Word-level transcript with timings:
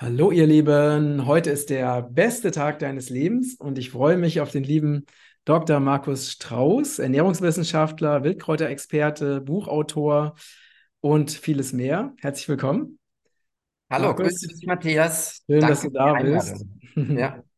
Hallo 0.00 0.30
ihr 0.30 0.46
Lieben, 0.46 1.26
heute 1.26 1.50
ist 1.50 1.70
der 1.70 2.02
beste 2.02 2.52
Tag 2.52 2.78
deines 2.78 3.10
Lebens 3.10 3.56
und 3.56 3.78
ich 3.78 3.90
freue 3.90 4.16
mich 4.16 4.40
auf 4.40 4.52
den 4.52 4.62
lieben 4.62 5.06
Dr. 5.44 5.80
Markus 5.80 6.30
Strauß, 6.30 7.00
Ernährungswissenschaftler, 7.00 8.22
Wildkräuterexperte, 8.22 9.40
Buchautor 9.40 10.36
und 11.00 11.32
vieles 11.32 11.72
mehr. 11.72 12.14
Herzlich 12.18 12.48
willkommen. 12.48 13.00
Hallo, 13.90 14.10
Markus. 14.10 14.26
grüß 14.26 14.40
dich, 14.42 14.66
Matthias. 14.66 15.42
Schön, 15.46 15.62
Danke 15.62 15.74
dass 15.74 15.82
du 15.82 15.90
da 15.90 16.12
bist. 16.12 16.64
Ja. 16.94 17.42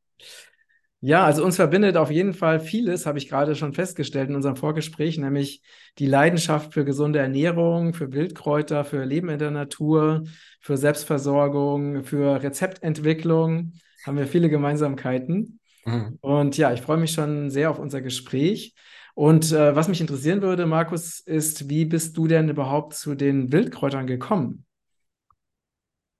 Ja, 1.03 1.25
also 1.25 1.43
uns 1.43 1.57
verbindet 1.57 1.97
auf 1.97 2.11
jeden 2.11 2.35
Fall 2.35 2.61
vieles, 2.61 3.07
habe 3.07 3.17
ich 3.17 3.29
gerade 3.29 3.55
schon 3.55 3.73
festgestellt 3.73 4.29
in 4.29 4.37
unserem 4.37 4.57
Vorgespräch, 4.57 5.17
nämlich 5.17 5.63
die 5.99 6.05
Leidenschaft 6.07 6.75
für 6.75 6.85
gesunde 6.85 7.19
Ernährung, 7.19 7.95
für 7.95 8.13
Wildkräuter, 8.13 8.85
für 8.85 9.05
Leben 9.05 9.31
in 9.31 9.39
der 9.39 9.51
Natur, 9.51 10.25
für 10.61 10.77
Selbstversorgung, 10.77 12.05
für 12.05 12.43
Rezeptentwicklung. 12.43 13.73
Haben 14.05 14.19
wir 14.19 14.27
viele 14.27 14.51
Gemeinsamkeiten. 14.51 15.59
Mhm. 15.87 16.19
Und 16.21 16.59
ja, 16.59 16.71
ich 16.73 16.83
freue 16.83 16.99
mich 16.99 17.13
schon 17.13 17.49
sehr 17.49 17.71
auf 17.71 17.79
unser 17.79 18.03
Gespräch. 18.03 18.75
Und 19.15 19.53
äh, 19.53 19.75
was 19.75 19.89
mich 19.89 20.03
interessieren 20.03 20.43
würde, 20.43 20.67
Markus, 20.67 21.21
ist, 21.21 21.71
wie 21.71 21.87
bist 21.87 22.17
du 22.19 22.27
denn 22.27 22.51
überhaupt 22.51 22.95
zu 22.95 23.15
den 23.15 23.53
Wildkräutern 23.53 24.07
gekommen? 24.07 24.67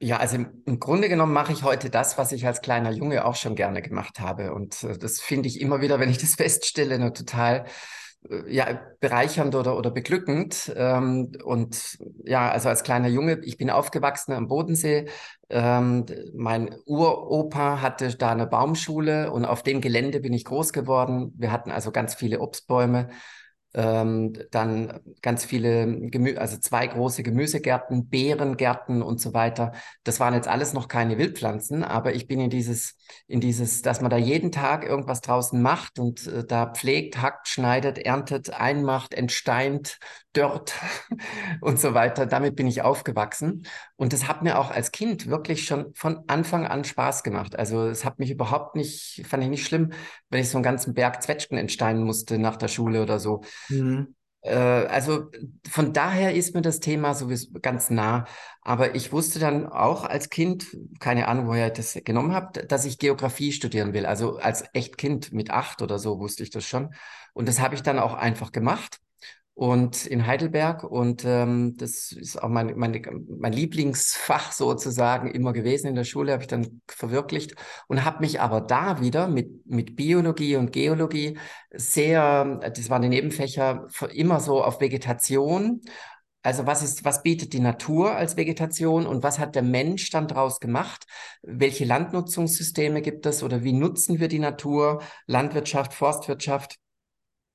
Ja, 0.03 0.17
also 0.17 0.37
im, 0.37 0.81
Grunde 0.81 1.11
genommen 1.11 1.35
mache 1.35 1.53
ich 1.53 1.63
heute 1.63 1.91
das, 1.91 2.17
was 2.17 2.33
ich 2.33 2.47
als 2.47 2.63
kleiner 2.63 2.91
Junge 2.91 3.27
auch 3.27 3.35
schon 3.37 3.55
gerne 3.55 3.83
gemacht 3.83 4.19
habe. 4.19 4.55
Und 4.55 4.83
äh, 4.83 4.97
das 4.97 5.21
finde 5.21 5.49
ich 5.49 5.61
immer 5.61 5.83
wieder, 5.83 6.01
wenn 6.01 6.09
ich 6.09 6.19
das 6.19 6.37
feststelle, 6.37 6.95
eine 6.95 7.13
total 7.13 7.67
äh, 8.31 8.51
ja, 8.51 8.81
bereichernd 9.01 9.55
oder, 9.55 9.77
oder 9.77 9.91
beglückend. 9.91 10.73
Ähm, 10.75 11.33
und 11.45 11.99
ja, 12.25 12.51
also 12.51 12.71
als 12.71 12.83
kleiner 12.83 13.09
Junge, 13.09 13.41
ich 13.45 13.59
bin 13.59 13.69
aufgewachsen 13.69 14.33
am 14.33 14.49
Bodensee. 14.49 15.07
Ähm, 15.51 16.07
mein 16.35 16.75
Uropa 16.87 17.83
hatte 17.83 18.17
da 18.17 18.31
eine 18.31 18.47
Baumschule 18.47 19.31
und 19.31 19.45
auf 19.45 19.63
dem 19.63 19.83
Gelände 19.83 20.21
bin 20.21 20.33
ich 20.33 20.47
groß 20.47 20.73
geworden. 20.73 21.35
Wir 21.37 21.53
hatten 21.53 21.71
also 21.71 21.91
ganz 21.93 22.15
viele 22.15 22.41
Obstbäume 22.41 23.11
ähm, 23.75 24.33
dann 24.51 25.01
ganz 25.23 25.45
viele, 25.45 26.11
Gemü 26.11 26.37
also 26.37 26.59
zwei 26.59 26.87
große 26.87 27.23
Gemüsegärten, 27.23 28.09
Beerengärten 28.09 29.03
und 29.03 29.21
so 29.21 29.33
weiter. 29.35 29.73
Das 30.05 30.21
waren 30.21 30.35
jetzt 30.35 30.49
alles 30.49 30.73
noch 30.73 30.89
keine 30.89 31.19
Wildpflanzen, 31.19 31.85
aber 31.85 32.15
ich 32.15 32.27
bin 32.27 32.41
in 32.41 32.51
dieses, 32.51 32.97
in 33.27 33.41
dieses, 33.41 33.83
dass 33.83 34.01
man 34.01 34.11
da 34.11 34.17
jeden 34.17 34.53
Tag 34.53 34.85
irgendwas 34.85 35.21
draußen 35.21 35.61
macht 35.61 35.99
und 35.99 36.27
äh, 36.27 36.45
da 36.45 36.67
pflegt, 36.67 37.21
hackt, 37.23 37.49
schneidet, 37.49 37.99
erntet, 37.99 38.51
einmacht, 38.51 39.15
entsteint, 39.15 39.99
dört 40.33 40.75
und 41.61 41.79
so 41.81 41.95
weiter. 41.95 42.27
Damit 42.27 42.57
bin 42.57 42.67
ich 42.67 42.83
aufgewachsen 42.83 43.67
und 43.97 44.13
das 44.13 44.29
hat 44.29 44.43
mir 44.43 44.59
auch 44.59 44.71
als 44.71 44.93
Kind 44.93 45.27
wirklich 45.29 45.65
schon 45.65 45.93
von 45.95 46.25
Anfang 46.29 46.67
an 46.67 46.85
Spaß 46.85 47.23
gemacht. 47.23 47.59
Also 47.59 47.87
es 47.87 48.05
hat 48.05 48.19
mich 48.19 48.31
überhaupt 48.31 48.77
nicht, 48.77 49.25
fand 49.29 49.43
ich 49.43 49.49
nicht 49.49 49.67
schlimm, 49.67 49.93
wenn 50.29 50.41
ich 50.41 50.49
so 50.51 50.59
einen 50.59 50.63
ganzen 50.63 50.95
Berg 50.95 51.23
Zwetschgen 51.23 51.59
entsteinen 51.59 52.05
musste 52.05 52.39
nach 52.39 52.57
der 52.57 52.69
Schule 52.69 53.03
oder 53.03 53.19
so. 53.19 53.43
Mhm. 53.69 54.15
Äh, 54.43 54.55
also 54.55 55.31
von 55.69 55.93
daher 55.93 56.35
ist 56.35 56.55
mir 56.55 56.63
das 56.63 56.81
Thema 56.81 57.15
sowieso 57.15 57.51
ganz 57.61 57.91
nah. 57.91 58.27
Aber 58.63 58.95
ich 58.95 59.13
wusste 59.13 59.39
dann 59.39 59.67
auch 59.67 60.05
als 60.05 60.29
Kind, 60.31 60.67
keine 60.99 61.29
Ahnung, 61.29 61.47
woher 61.47 61.69
ich 61.69 61.73
das 61.75 61.95
genommen 62.05 62.33
habe, 62.33 62.67
dass 62.67 62.85
ich 62.85 62.99
Geografie 62.99 63.53
studieren 63.53 63.93
will. 63.93 64.07
Also 64.07 64.39
als 64.39 64.65
echt 64.73 64.99
Kind 64.99 65.33
mit 65.33 65.51
acht 65.51 65.83
oder 65.83 65.99
so 65.99 66.19
wusste 66.19 66.43
ich 66.43 66.51
das 66.51 66.65
schon. 66.67 66.95
Und 67.33 67.49
das 67.49 67.61
habe 67.61 67.75
ich 67.75 67.83
dann 67.83 67.99
auch 67.99 68.15
einfach 68.15 68.53
gemacht 68.53 69.01
und 69.61 70.07
in 70.07 70.27
Heidelberg. 70.27 70.85
Und 70.85 71.23
ähm, 71.27 71.77
das 71.77 72.13
ist 72.13 72.43
auch 72.43 72.49
mein, 72.49 72.79
mein, 72.79 73.27
mein 73.29 73.53
Lieblingsfach 73.53 74.53
sozusagen 74.53 75.31
immer 75.31 75.53
gewesen 75.53 75.89
in 75.89 75.95
der 75.97 76.05
Schule, 76.05 76.33
habe 76.33 76.43
ich 76.43 76.49
dann 76.49 76.81
verwirklicht 76.89 77.57
und 77.87 78.03
habe 78.07 78.21
mich 78.21 78.41
aber 78.41 78.63
da 78.63 79.03
wieder 79.03 79.29
mit, 79.29 79.67
mit 79.67 79.97
Biologie 79.97 80.57
und 80.57 80.73
Geologie 80.73 81.37
sehr, 81.73 82.59
das 82.75 82.89
waren 82.89 83.03
die 83.03 83.11
Nebenfächer, 83.11 83.87
immer 84.15 84.41
so 84.41 84.65
auf 84.65 84.81
Vegetation. 84.81 85.83
Also 86.43 86.65
was 86.65 86.83
ist, 86.83 87.05
was 87.05 87.23
bietet 87.23 87.53
die 87.53 87.61
Natur 87.61 88.17
als 88.17 88.39
Vegetation 88.39 89.07
und 89.07 89.23
was 89.23 89.39
hat 89.39 89.57
der 89.57 89.63
Mensch 89.63 90.09
dann 90.09 90.27
daraus 90.27 90.61
gemacht? 90.61 91.05
Welche 91.43 91.85
Landnutzungssysteme 91.85 93.03
gibt 93.03 93.27
es 93.27 93.43
oder 93.43 93.63
wie 93.63 93.75
nutzen 93.75 94.21
wir 94.21 94.29
die 94.29 94.39
Natur? 94.39 95.03
Landwirtschaft, 95.27 95.93
Forstwirtschaft 95.93 96.79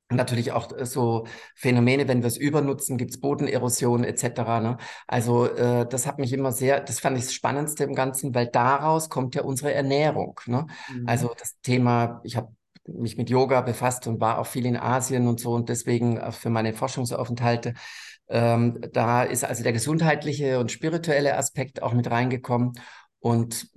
natürlich 0.09 0.51
auch 0.51 0.71
äh, 0.71 0.85
so 0.85 1.25
Phänomene, 1.55 2.07
wenn 2.07 2.21
wir 2.21 2.27
es 2.27 2.37
übernutzen, 2.37 2.97
gibt 2.97 3.11
es 3.11 3.19
Bodenerosion 3.19 4.03
etc. 4.03 4.23
Ne? 4.61 4.77
Also 5.07 5.47
äh, 5.47 5.87
das 5.87 6.05
hat 6.07 6.19
mich 6.19 6.33
immer 6.33 6.51
sehr, 6.51 6.79
das 6.79 6.99
fand 6.99 7.17
ich 7.17 7.25
das 7.25 7.33
Spannendste 7.33 7.83
im 7.83 7.95
Ganzen, 7.95 8.33
weil 8.35 8.47
daraus 8.47 9.09
kommt 9.09 9.35
ja 9.35 9.43
unsere 9.43 9.73
Ernährung. 9.73 10.39
Ne? 10.45 10.67
Mhm. 10.91 11.07
Also 11.07 11.33
das 11.37 11.59
Thema, 11.61 12.21
ich 12.23 12.35
habe 12.37 12.53
mich 12.87 13.17
mit 13.17 13.29
Yoga 13.29 13.61
befasst 13.61 14.05
und 14.07 14.21
war 14.21 14.37
auch 14.37 14.45
viel 14.45 14.65
in 14.65 14.77
Asien 14.77 15.27
und 15.27 15.39
so 15.39 15.53
und 15.53 15.69
deswegen 15.69 16.19
auch 16.19 16.33
für 16.33 16.51
meine 16.51 16.73
Forschungsaufenthalte. 16.73 17.73
Ähm, 18.27 18.79
da 18.93 19.23
ist 19.23 19.43
also 19.43 19.63
der 19.63 19.73
gesundheitliche 19.73 20.59
und 20.59 20.71
spirituelle 20.71 21.37
Aspekt 21.37 21.81
auch 21.81 21.93
mit 21.93 22.09
reingekommen 22.09 22.73
und 23.19 23.69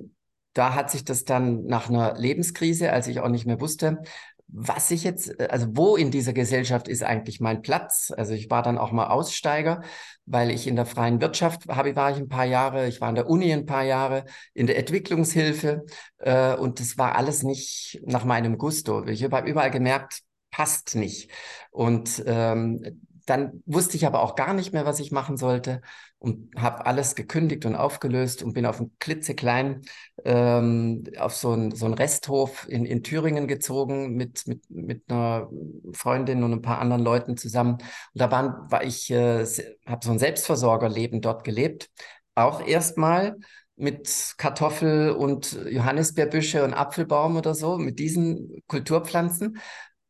da 0.52 0.74
hat 0.74 0.90
sich 0.90 1.04
das 1.04 1.24
dann 1.24 1.66
nach 1.66 1.88
einer 1.88 2.14
Lebenskrise, 2.18 2.92
als 2.92 3.06
ich 3.06 3.20
auch 3.20 3.28
nicht 3.28 3.46
mehr 3.46 3.60
wusste, 3.60 4.02
was 4.48 4.90
ich 4.90 5.04
jetzt, 5.04 5.38
äh, 5.40 5.48
also 5.50 5.68
wo 5.74 5.96
in 5.96 6.10
dieser 6.10 6.32
Gesellschaft 6.32 6.88
ist 6.88 7.02
eigentlich 7.02 7.40
mein 7.40 7.62
Platz? 7.62 8.12
Also 8.16 8.32
ich 8.32 8.50
war 8.50 8.62
dann 8.62 8.78
auch 8.78 8.92
mal 8.92 9.08
Aussteiger, 9.08 9.82
weil 10.26 10.50
ich 10.50 10.66
in 10.66 10.76
der 10.76 10.86
freien 10.86 11.20
Wirtschaft 11.20 11.68
habe, 11.68 11.94
war 11.96 12.10
ich 12.10 12.16
ein 12.16 12.28
paar 12.28 12.44
Jahre, 12.44 12.88
ich 12.88 13.00
war 13.00 13.08
an 13.08 13.14
der 13.14 13.28
Uni 13.28 13.52
ein 13.52 13.66
paar 13.66 13.84
Jahre, 13.84 14.24
in 14.54 14.66
der 14.66 14.78
Entwicklungshilfe 14.78 15.84
äh, 16.18 16.54
und 16.54 16.80
das 16.80 16.98
war 16.98 17.16
alles 17.16 17.42
nicht 17.42 18.00
nach 18.04 18.24
meinem 18.24 18.58
Gusto. 18.58 19.06
Ich 19.06 19.22
habe 19.24 19.48
überall 19.48 19.70
gemerkt, 19.70 20.22
passt 20.50 20.94
nicht. 20.96 21.30
Und 21.70 22.22
ähm, 22.26 23.02
dann 23.28 23.62
wusste 23.66 23.96
ich 23.96 24.06
aber 24.06 24.22
auch 24.22 24.34
gar 24.36 24.54
nicht 24.54 24.72
mehr, 24.72 24.86
was 24.86 25.00
ich 25.00 25.12
machen 25.12 25.36
sollte 25.36 25.82
und 26.18 26.50
habe 26.56 26.86
alles 26.86 27.14
gekündigt 27.14 27.66
und 27.66 27.74
aufgelöst 27.74 28.42
und 28.42 28.54
bin 28.54 28.64
auf 28.64 28.80
einen 28.80 28.96
klitzekleinen, 28.98 29.82
ähm, 30.24 31.04
auf 31.18 31.34
so 31.34 31.52
einen, 31.52 31.74
so 31.74 31.84
einen 31.84 31.94
Resthof 31.94 32.66
in, 32.68 32.86
in 32.86 33.02
Thüringen 33.02 33.46
gezogen 33.46 34.14
mit, 34.14 34.46
mit, 34.46 34.70
mit 34.70 35.10
einer 35.10 35.48
Freundin 35.92 36.42
und 36.42 36.52
ein 36.52 36.62
paar 36.62 36.78
anderen 36.78 37.02
Leuten 37.02 37.36
zusammen. 37.36 37.72
Und 37.74 37.82
da 38.14 38.30
waren, 38.30 38.70
war 38.70 38.82
ich, 38.82 39.10
äh, 39.10 39.44
habe 39.86 40.04
so 40.04 40.10
ein 40.10 40.18
Selbstversorgerleben 40.18 41.20
dort 41.20 41.44
gelebt. 41.44 41.90
Auch 42.34 42.66
erstmal 42.66 43.36
mit 43.76 44.34
Kartoffel 44.38 45.10
und 45.12 45.52
Johannisbeerbüsche 45.70 46.64
und 46.64 46.74
Apfelbaum 46.74 47.36
oder 47.36 47.54
so, 47.54 47.78
mit 47.78 47.98
diesen 47.98 48.62
Kulturpflanzen. 48.66 49.58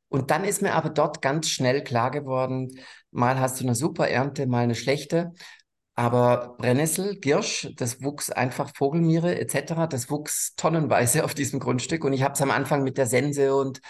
Und 0.09 0.31
dann 0.31 0.45
ist 0.45 0.63
mir 0.63 0.75
aber 0.75 0.91
dort 0.91 1.21
ganz 1.23 1.49
schnell 1.49 1.85
klar 1.85 2.11
geworden, 2.11 2.79
mal 3.11 3.39
hast 3.39 3.61
du 3.61 3.65
eine 3.65 3.75
super 3.75 4.09
Ernte, 4.09 4.47
mal 4.47 4.63
eine 4.65 4.75
schlechte. 4.75 5.33
Aber 5.95 6.57
Brennnessel, 6.59 7.19
Girsch, 7.19 7.73
das 7.77 8.03
wuchs 8.03 8.31
einfach 8.31 8.71
Vogelmiere 8.75 9.39
etc., 9.39 9.87
das 9.89 10.11
wuchs 10.11 10.55
tonnenweise 10.55 11.25
auf 11.25 11.35
diesem 11.35 11.61
Grundstück. 11.61 12.05
Und 12.05 12.13
ich 12.13 12.23
habe 12.23 12.35
es 12.35 12.43
am 12.43 12.51
Anfang 12.51 12.83
mit 12.85 12.99
der 12.99 13.07
Sense 13.07 13.55
und 13.55 13.81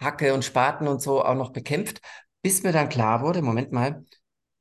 Hacke 0.00 0.34
und 0.34 0.44
Spaten 0.44 0.88
und 0.88 1.00
so 1.00 1.24
auch 1.24 1.36
noch 1.36 1.52
bekämpft, 1.52 2.00
bis 2.42 2.62
mir 2.64 2.72
dann 2.72 2.88
klar 2.88 3.22
wurde, 3.22 3.42
Moment 3.42 3.72
mal, 3.72 4.04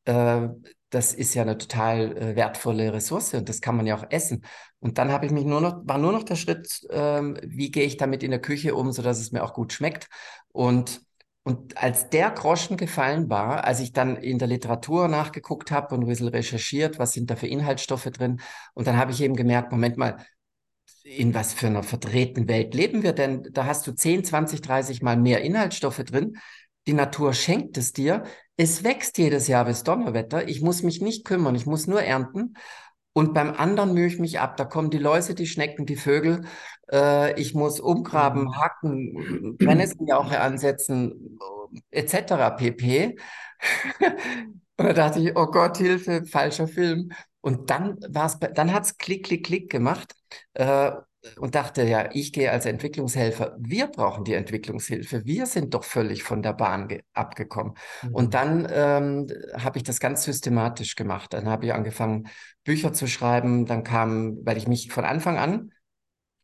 äh, 0.05 0.47
das 0.91 1.13
ist 1.13 1.33
ja 1.33 1.41
eine 1.43 1.57
total 1.57 2.15
äh, 2.17 2.35
wertvolle 2.35 2.93
Ressource 2.93 3.33
und 3.33 3.49
das 3.49 3.61
kann 3.61 3.75
man 3.77 3.87
ja 3.87 3.95
auch 3.97 4.05
essen. 4.11 4.45
Und 4.79 4.97
dann 4.97 5.11
habe 5.11 5.25
ich 5.25 5.31
mich 5.31 5.45
nur 5.45 5.61
noch, 5.61 5.81
war 5.85 5.97
nur 5.97 6.11
noch 6.11 6.23
der 6.23 6.35
Schritt, 6.35 6.83
äh, 6.89 7.21
wie 7.43 7.71
gehe 7.71 7.85
ich 7.85 7.97
damit 7.97 8.23
in 8.23 8.31
der 8.31 8.41
Küche 8.41 8.75
um, 8.75 8.91
sodass 8.91 9.19
es 9.19 9.31
mir 9.31 9.43
auch 9.43 9.53
gut 9.53 9.73
schmeckt. 9.73 10.07
Und 10.49 11.01
und 11.43 11.75
als 11.75 12.09
der 12.11 12.29
Groschen 12.29 12.77
gefallen 12.77 13.27
war, 13.29 13.63
als 13.63 13.79
ich 13.79 13.93
dann 13.93 14.15
in 14.15 14.37
der 14.37 14.47
Literatur 14.47 15.07
nachgeguckt 15.07 15.71
habe 15.71 15.95
und 15.95 16.01
ein 16.03 16.07
bisschen 16.07 16.27
recherchiert, 16.27 16.99
was 16.99 17.13
sind 17.13 17.31
da 17.31 17.35
für 17.35 17.47
Inhaltsstoffe 17.47 18.03
drin, 18.05 18.41
und 18.75 18.85
dann 18.85 18.95
habe 18.97 19.11
ich 19.11 19.21
eben 19.21 19.35
gemerkt, 19.35 19.71
Moment 19.71 19.97
mal, 19.97 20.17
in 21.03 21.33
was 21.33 21.53
für 21.53 21.67
einer 21.67 21.83
verdrehten 21.83 22.47
Welt 22.47 22.73
leben 22.75 23.03
wir 23.03 23.13
denn? 23.13 23.47
Da 23.53 23.65
hast 23.65 23.87
du 23.87 23.91
10, 23.93 24.23
20, 24.23 24.61
30 24.61 25.01
Mal 25.01 25.17
mehr 25.17 25.41
Inhaltsstoffe 25.41 26.03
drin. 26.03 26.37
Die 26.87 26.93
Natur 26.93 27.33
schenkt 27.33 27.77
es 27.77 27.93
dir. 27.93 28.23
Es 28.57 28.83
wächst 28.83 29.17
jedes 29.17 29.47
Jahr 29.47 29.65
bis 29.65 29.83
Donnerwetter. 29.83 30.47
Ich 30.47 30.61
muss 30.61 30.83
mich 30.83 31.01
nicht 31.01 31.25
kümmern. 31.25 31.55
Ich 31.55 31.65
muss 31.65 31.87
nur 31.87 32.01
ernten. 32.01 32.55
Und 33.13 33.33
beim 33.33 33.53
anderen 33.53 33.93
mühe 33.93 34.07
ich 34.07 34.19
mich 34.19 34.39
ab. 34.39 34.57
Da 34.57 34.65
kommen 34.65 34.89
die 34.89 34.97
Läuse, 34.97 35.35
die 35.35 35.47
Schnecken, 35.47 35.85
die 35.85 35.97
Vögel. 35.97 36.45
Äh, 36.91 37.39
ich 37.39 37.53
muss 37.53 37.79
umgraben, 37.79 38.43
mhm. 38.43 38.55
hacken, 38.55 39.57
Brennnesseljauche 39.57 40.39
ansetzen, 40.39 41.37
etc. 41.91 42.55
pp. 42.57 43.17
Und 44.77 44.87
da 44.87 44.93
dachte 44.93 45.19
ich, 45.19 45.35
oh 45.35 45.47
Gott, 45.47 45.77
Hilfe, 45.77 46.25
falscher 46.25 46.67
Film. 46.67 47.11
Und 47.41 47.69
dann 47.69 47.97
war's, 48.09 48.39
dann 48.39 48.73
hat's 48.73 48.97
klick, 48.97 49.25
klick, 49.25 49.45
klick 49.45 49.69
gemacht. 49.69 50.15
Äh, 50.53 50.91
und 51.37 51.55
dachte, 51.55 51.83
ja, 51.83 52.09
ich 52.13 52.33
gehe 52.33 52.51
als 52.51 52.65
Entwicklungshelfer, 52.65 53.55
wir 53.59 53.87
brauchen 53.87 54.23
die 54.23 54.33
Entwicklungshilfe, 54.33 55.25
wir 55.25 55.45
sind 55.45 55.73
doch 55.73 55.83
völlig 55.83 56.23
von 56.23 56.41
der 56.41 56.53
Bahn 56.53 56.87
abgekommen. 57.13 57.73
Mhm. 58.01 58.15
Und 58.15 58.33
dann 58.33 58.67
ähm, 58.71 59.27
habe 59.57 59.77
ich 59.77 59.83
das 59.83 59.99
ganz 59.99 60.23
systematisch 60.23 60.95
gemacht. 60.95 61.33
Dann 61.33 61.47
habe 61.47 61.65
ich 61.65 61.73
angefangen, 61.73 62.27
Bücher 62.63 62.93
zu 62.93 63.07
schreiben. 63.07 63.65
Dann 63.65 63.83
kam, 63.83 64.37
weil 64.45 64.57
ich 64.57 64.67
mich 64.67 64.91
von 64.91 65.05
Anfang 65.05 65.37
an 65.37 65.71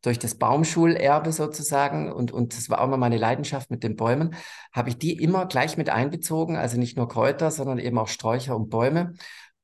durch 0.02 0.18
das 0.18 0.36
Baumschulerbe 0.36 1.32
sozusagen 1.32 2.12
und, 2.12 2.30
und 2.30 2.56
das 2.56 2.70
war 2.70 2.80
auch 2.80 2.84
immer 2.84 2.96
meine 2.96 3.18
Leidenschaft 3.18 3.70
mit 3.70 3.82
den 3.82 3.96
Bäumen, 3.96 4.36
habe 4.72 4.90
ich 4.90 4.98
die 4.98 5.14
immer 5.20 5.46
gleich 5.46 5.76
mit 5.76 5.90
einbezogen, 5.90 6.56
also 6.56 6.78
nicht 6.78 6.96
nur 6.96 7.08
Kräuter, 7.08 7.50
sondern 7.50 7.78
eben 7.78 7.98
auch 7.98 8.08
Sträucher 8.08 8.54
und 8.54 8.70
Bäume. 8.70 9.14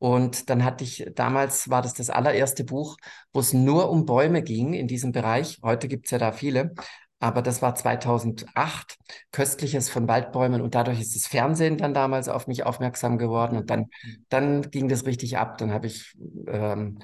Und 0.05 0.51
dann 0.51 0.67
hatte 0.67 0.85
ich, 0.85 1.11
damals 1.15 1.71
war 1.71 1.81
das 1.81 1.95
das 1.95 2.11
allererste 2.11 2.63
Buch, 2.63 2.99
wo 3.33 3.41
es 3.41 3.55
nur 3.55 3.89
um 3.89 4.05
Bäume 4.05 4.43
ging 4.43 4.75
in 4.75 4.87
diesem 4.87 5.13
Bereich. 5.13 5.61
Heute 5.63 5.89
gibt 5.89 6.05
es 6.05 6.11
ja 6.11 6.19
da 6.19 6.31
viele. 6.31 6.75
Aber 7.21 7.41
das 7.41 7.63
war 7.63 7.75
2008, 7.75 8.99
Köstliches 9.33 9.89
von 9.89 10.07
Waldbäumen. 10.07 10.61
Und 10.61 10.75
dadurch 10.75 11.01
ist 11.01 11.17
das 11.17 11.27
Fernsehen 11.27 11.79
dann 11.79 11.95
damals 11.95 12.29
auf 12.29 12.47
mich 12.49 12.67
aufmerksam 12.67 13.17
geworden. 13.17 13.57
Und 13.57 13.71
dann, 13.71 13.87
dann 14.29 14.71
ging 14.71 14.89
das 14.91 15.07
richtig 15.07 15.39
ab. 15.39 15.57
Dann 15.57 15.73
habe 15.73 15.87
ich 15.87 16.15
ähm, 16.49 16.99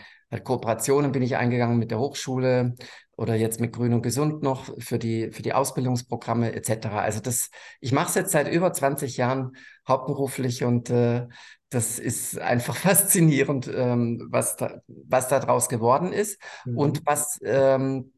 Kooperationen 0.45 1.11
bin 1.11 1.23
ich 1.23 1.39
eingegangen 1.39 1.79
mit 1.79 1.91
der 1.91 2.01
Hochschule 2.01 2.75
oder 3.17 3.35
jetzt 3.35 3.61
mit 3.61 3.73
Grün 3.73 3.95
und 3.95 4.03
Gesund 4.03 4.43
noch 4.43 4.75
für 4.79 4.99
die, 4.99 5.31
für 5.31 5.41
die 5.41 5.55
Ausbildungsprogramme 5.55 6.53
etc. 6.53 6.89
Also 6.89 7.21
das, 7.21 7.49
ich 7.81 7.93
mache 7.93 8.11
es 8.11 8.15
jetzt 8.15 8.33
seit 8.33 8.53
über 8.53 8.75
20 8.75 9.17
Jahren 9.17 9.57
hauptberuflich 9.89 10.65
und 10.65 10.91
äh, 10.91 11.27
das 11.71 11.99
ist 11.99 12.39
einfach 12.39 12.77
faszinierend, 12.77 13.71
ähm, 13.75 14.29
was, 14.31 14.57
da, 14.57 14.83
was 14.87 15.29
da 15.29 15.39
draus 15.39 15.69
geworden 15.69 16.13
ist 16.13 16.41
mhm. 16.65 16.77
und 16.77 17.07
was, 17.07 17.39
ähm, 17.43 18.13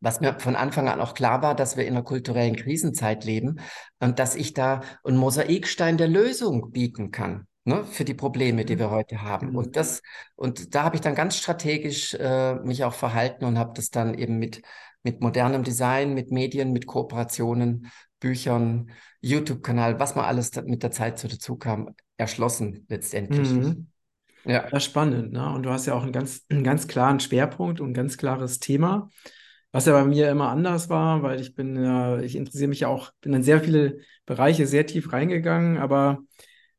was 0.00 0.20
mir 0.20 0.38
von 0.38 0.56
Anfang 0.56 0.88
an 0.88 1.00
auch 1.00 1.14
klar 1.14 1.40
war, 1.42 1.54
dass 1.54 1.76
wir 1.76 1.86
in 1.86 1.94
einer 1.94 2.02
kulturellen 2.02 2.56
Krisenzeit 2.56 3.24
leben 3.24 3.60
und 4.00 4.18
dass 4.18 4.34
ich 4.34 4.52
da 4.52 4.82
einen 5.02 5.16
Mosaikstein 5.16 5.96
der 5.96 6.08
Lösung 6.08 6.72
bieten 6.72 7.10
kann 7.10 7.46
ne, 7.64 7.84
für 7.84 8.04
die 8.04 8.14
Probleme, 8.14 8.64
die 8.64 8.76
mhm. 8.76 8.80
wir 8.80 8.90
heute 8.90 9.22
haben. 9.22 9.50
Mhm. 9.50 9.56
Und 9.56 9.76
das, 9.76 10.02
und 10.36 10.74
da 10.74 10.84
habe 10.84 10.96
ich 10.96 11.02
dann 11.02 11.14
ganz 11.14 11.36
strategisch 11.36 12.14
äh, 12.14 12.54
mich 12.56 12.84
auch 12.84 12.94
verhalten 12.94 13.44
und 13.44 13.58
habe 13.58 13.72
das 13.74 13.90
dann 13.90 14.14
eben 14.14 14.38
mit, 14.38 14.62
mit 15.02 15.20
modernem 15.20 15.64
Design, 15.64 16.14
mit 16.14 16.30
Medien, 16.30 16.72
mit 16.72 16.86
Kooperationen, 16.86 17.90
Büchern, 18.20 18.90
YouTube-Kanal, 19.20 19.98
was 20.00 20.14
man 20.14 20.24
alles 20.24 20.50
mit 20.64 20.82
der 20.82 20.90
Zeit 20.90 21.18
so 21.18 21.28
dazu 21.28 21.56
kam, 21.56 21.94
erschlossen 22.16 22.86
letztendlich. 22.88 23.50
Mhm. 23.50 23.86
Ja. 24.44 24.68
ja, 24.70 24.80
spannend. 24.80 25.32
Ne? 25.32 25.52
Und 25.52 25.64
du 25.64 25.70
hast 25.70 25.86
ja 25.86 25.94
auch 25.94 26.02
einen 26.02 26.12
ganz, 26.12 26.44
einen 26.50 26.64
ganz 26.64 26.86
klaren 26.86 27.20
Schwerpunkt 27.20 27.80
und 27.80 27.90
ein 27.90 27.94
ganz 27.94 28.18
klares 28.18 28.60
Thema, 28.60 29.08
was 29.72 29.86
ja 29.86 29.92
bei 29.92 30.04
mir 30.04 30.30
immer 30.30 30.50
anders 30.50 30.90
war, 30.90 31.22
weil 31.22 31.40
ich 31.40 31.54
bin 31.54 31.82
ja, 31.82 32.20
ich 32.20 32.36
interessiere 32.36 32.68
mich 32.68 32.80
ja 32.80 32.88
auch, 32.88 33.10
bin 33.20 33.32
in 33.32 33.42
sehr 33.42 33.60
viele 33.60 33.98
Bereiche 34.26 34.66
sehr 34.66 34.86
tief 34.86 35.12
reingegangen, 35.12 35.78
aber 35.78 36.18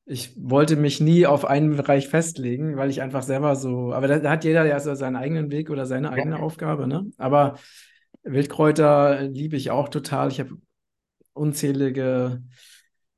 ich 0.06 0.36
wollte 0.38 0.76
mich 0.76 1.02
nie 1.02 1.26
auf 1.26 1.46
einen 1.46 1.76
Bereich 1.76 2.08
festlegen, 2.08 2.78
weil 2.78 2.92
ich 2.92 3.02
einfach 3.02 3.24
selber 3.24 3.56
so, 3.56 3.92
aber 3.92 4.08
da, 4.08 4.30
hat 4.30 4.44
jeder 4.44 4.66
ja 4.66 4.80
so 4.80 4.94
seinen 4.94 5.16
eigenen 5.16 5.50
Weg 5.52 5.72
oder 5.72 5.88
seine 5.88 6.12
eigene 6.12 6.36
ja. 6.36 6.42
Aufgabe, 6.42 6.88
ne? 6.88 7.10
Aber 7.18 7.58
Wildkräuter 8.24 9.24
liebe 9.24 9.56
ich 9.56 9.72
auch 9.72 9.90
total. 9.90 10.30
Ich 10.30 10.40
habe 10.40 10.52
unzählige 11.34 12.44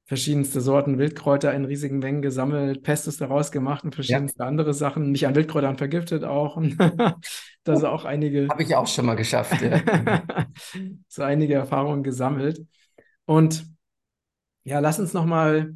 verschiedenste 0.07 0.61
Sorten 0.61 0.97
Wildkräuter 0.97 1.53
in 1.53 1.65
riesigen 1.65 1.99
Mengen 1.99 2.21
gesammelt, 2.21 2.81
Pestes 2.81 3.17
daraus 3.17 3.51
gemacht 3.51 3.83
und 3.83 3.93
verschiedenste 3.93 4.39
ja. 4.39 4.47
andere 4.47 4.73
Sachen. 4.73 5.11
Mich 5.11 5.27
an 5.27 5.35
Wildkräutern 5.35 5.77
vergiftet 5.77 6.23
auch. 6.23 6.57
da 7.63 7.75
sind 7.75 7.85
auch 7.85 8.05
einige. 8.05 8.47
Habe 8.49 8.63
ich 8.63 8.73
auch 8.73 8.87
schon 8.87 9.05
mal 9.05 9.15
geschafft, 9.15 9.61
ja. 9.61 9.81
so 11.09 11.23
einige 11.23 11.55
Erfahrungen 11.55 12.03
gesammelt. 12.03 12.65
Und 13.25 13.65
ja, 14.63 14.79
lass 14.79 14.97
uns 14.99 15.13
nochmal 15.13 15.75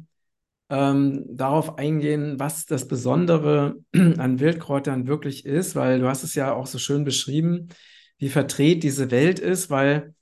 ähm, 0.70 1.26
darauf 1.28 1.76
eingehen, 1.78 2.40
was 2.40 2.64
das 2.64 2.88
Besondere 2.88 3.76
an 3.92 4.40
Wildkräutern 4.40 5.06
wirklich 5.06 5.44
ist, 5.44 5.76
weil 5.76 6.00
du 6.00 6.08
hast 6.08 6.22
es 6.22 6.34
ja 6.34 6.54
auch 6.54 6.66
so 6.66 6.78
schön 6.78 7.04
beschrieben, 7.04 7.68
wie 8.16 8.30
verdreht 8.30 8.82
diese 8.82 9.10
Welt 9.10 9.38
ist, 9.38 9.68
weil 9.68 10.14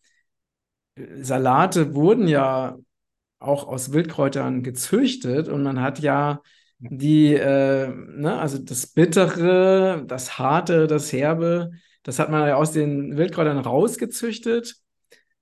äh, 0.97 1.23
Salate 1.23 1.95
wurden 1.95 2.27
ja 2.27 2.77
auch 3.41 3.67
aus 3.67 3.93
Wildkräutern 3.93 4.63
gezüchtet 4.63 5.49
und 5.49 5.63
man 5.63 5.81
hat 5.81 5.99
ja 5.99 6.43
die, 6.79 7.35
äh, 7.35 7.89
ne, 7.89 8.39
also 8.39 8.59
das 8.59 8.87
Bittere, 8.87 10.05
das 10.07 10.39
Harte, 10.39 10.87
das 10.87 11.13
Herbe, 11.13 11.73
das 12.03 12.19
hat 12.19 12.31
man 12.31 12.47
ja 12.47 12.55
aus 12.55 12.73
den 12.73 13.17
Wildkräutern 13.17 13.59
rausgezüchtet 13.59 14.81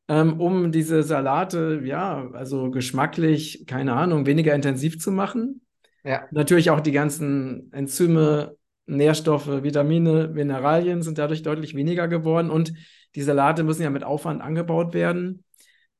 ähm, 0.08 0.40
um 0.40 0.72
diese 0.72 1.02
Salate, 1.02 1.82
ja, 1.84 2.30
also 2.32 2.70
geschmacklich, 2.70 3.66
keine 3.66 3.92
Ahnung, 3.92 4.24
weniger 4.26 4.54
intensiv 4.54 4.98
zu 4.98 5.12
machen. 5.12 5.60
Ja. 6.02 6.22
Natürlich 6.30 6.70
auch 6.70 6.80
die 6.80 6.92
ganzen 6.92 7.70
Enzyme, 7.72 8.56
Nährstoffe, 8.86 9.62
Vitamine, 9.62 10.28
Mineralien 10.28 11.02
sind 11.02 11.18
dadurch 11.18 11.42
deutlich 11.42 11.74
weniger 11.74 12.08
geworden 12.08 12.48
und 12.48 12.72
die 13.14 13.22
Salate 13.22 13.62
müssen 13.62 13.82
ja 13.82 13.90
mit 13.90 14.02
Aufwand 14.02 14.40
angebaut 14.40 14.94
werden. 14.94 15.44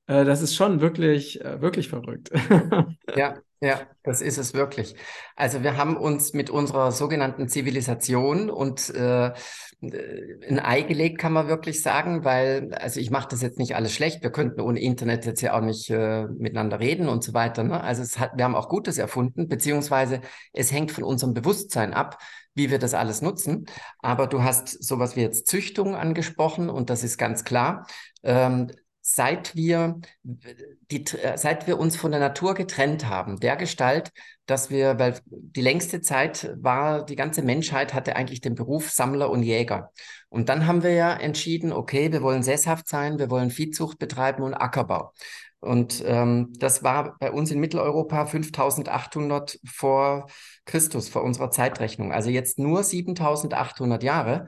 Äh, 0.09 0.25
das 0.25 0.43
ist 0.43 0.57
schon 0.57 0.81
wirklich, 0.81 1.41
äh, 1.45 1.61
wirklich 1.61 1.89
verrückt. 1.89 2.31
ja, 3.17 3.37
ja, 3.61 3.81
das 4.03 4.21
ist 4.21 4.39
es 4.39 4.55
wirklich. 4.55 4.95
Also 5.37 5.63
wir 5.63 5.77
haben 5.77 5.97
uns 5.97 6.33
mit 6.33 6.49
unserer 6.51 6.93
sogenannten 6.93 7.49
Zivilisation 7.49 8.51
und 8.51 8.91
äh, 8.95 9.33
ein 9.81 10.59
Ei 10.59 10.83
gelegt, 10.83 11.19
kann 11.19 11.33
man 11.33 11.47
wirklich 11.47 11.83
sagen, 11.83 12.25
weil, 12.25 12.73
also 12.75 12.99
ich 13.01 13.11
mache 13.11 13.29
das 13.31 13.43
jetzt 13.43 13.59
nicht 13.59 13.77
alles 13.77 13.93
schlecht. 13.93 14.23
Wir 14.23 14.31
könnten 14.31 14.61
ohne 14.61 14.81
Internet 14.81 15.25
jetzt 15.27 15.41
ja 15.41 15.57
auch 15.57 15.61
nicht 15.61 15.91
äh, 15.91 16.27
miteinander 16.27 16.81
reden 16.81 17.09
und 17.09 17.23
so 17.23 17.35
weiter. 17.35 17.63
Ne? 17.63 17.81
Also 17.81 18.03
es 18.03 18.19
hat, 18.19 18.33
wir 18.37 18.45
haben 18.45 18.57
auch 18.57 18.69
Gutes 18.69 18.99
erfunden, 18.99 19.49
beziehungsweise 19.49 20.21
es 20.53 20.73
hängt 20.73 20.91
von 20.91 21.05
unserem 21.05 21.35
Bewusstsein 21.35 21.95
ab, 21.95 22.19
wie 22.55 22.71
wir 22.71 22.79
das 22.79 22.95
alles 22.95 23.23
nutzen. 23.23 23.67
Aber 24.01 24.27
du 24.27 24.43
hast 24.43 24.83
sowas 24.83 25.17
wie 25.17 25.21
jetzt 25.21 25.47
Züchtung 25.47 25.95
angesprochen 25.95 26.71
und 26.71 26.91
das 26.91 27.05
ist 27.05 27.19
ganz 27.19 27.45
klar. 27.45 27.87
Ähm, 28.23 28.73
seit 29.11 29.57
wir, 29.57 30.01
die, 30.23 31.05
seit 31.37 31.67
wir 31.67 31.79
uns 31.79 31.97
von 31.97 32.11
der 32.11 32.21
Natur 32.21 32.55
getrennt 32.55 33.07
haben, 33.07 33.41
der 33.41 33.57
Gestalt, 33.57 34.13
dass 34.47 34.71
wir, 34.71 34.99
weil 34.99 35.19
die 35.27 35.63
längste 35.63 36.01
Zeit 36.03 36.55
war, 36.61 37.05
die 37.05 37.17
ganze 37.17 37.43
Menschheit 37.43 37.95
hatte 37.95 38.17
eigentlich 38.17 38.43
den 38.43 38.55
Beruf 38.55 38.91
Sammler 38.91 39.31
und 39.31 39.43
Jäger. 39.43 39.93
Und 40.29 40.51
dann 40.51 40.67
haben 40.67 40.83
wir 40.83 40.93
ja 40.93 41.13
entschieden, 41.15 41.73
okay, 41.73 42.13
wir 42.13 42.23
wollen 42.23 42.43
sesshaft 42.43 42.87
sein, 42.87 43.19
wir 43.19 43.31
wollen 43.31 43.51
Viehzucht 43.51 43.99
betreiben 43.99 44.43
und 44.43 44.55
Ackerbau. 44.55 45.13
Und 45.61 46.05
ähm, 46.07 46.53
das 46.59 46.83
war 46.85 47.17
bei 47.19 47.33
uns 47.33 47.51
in 47.51 47.61
Mitteleuropa 47.61 48.27
5800 48.27 49.59
vor 49.67 50.27
Christus, 50.67 51.09
vor 51.09 51.25
unserer 51.25 51.51
Zeitrechnung. 51.51 52.13
Also 52.13 52.31
jetzt 52.31 52.59
nur 52.59 52.85
7800 52.85 54.03
Jahre 54.03 54.47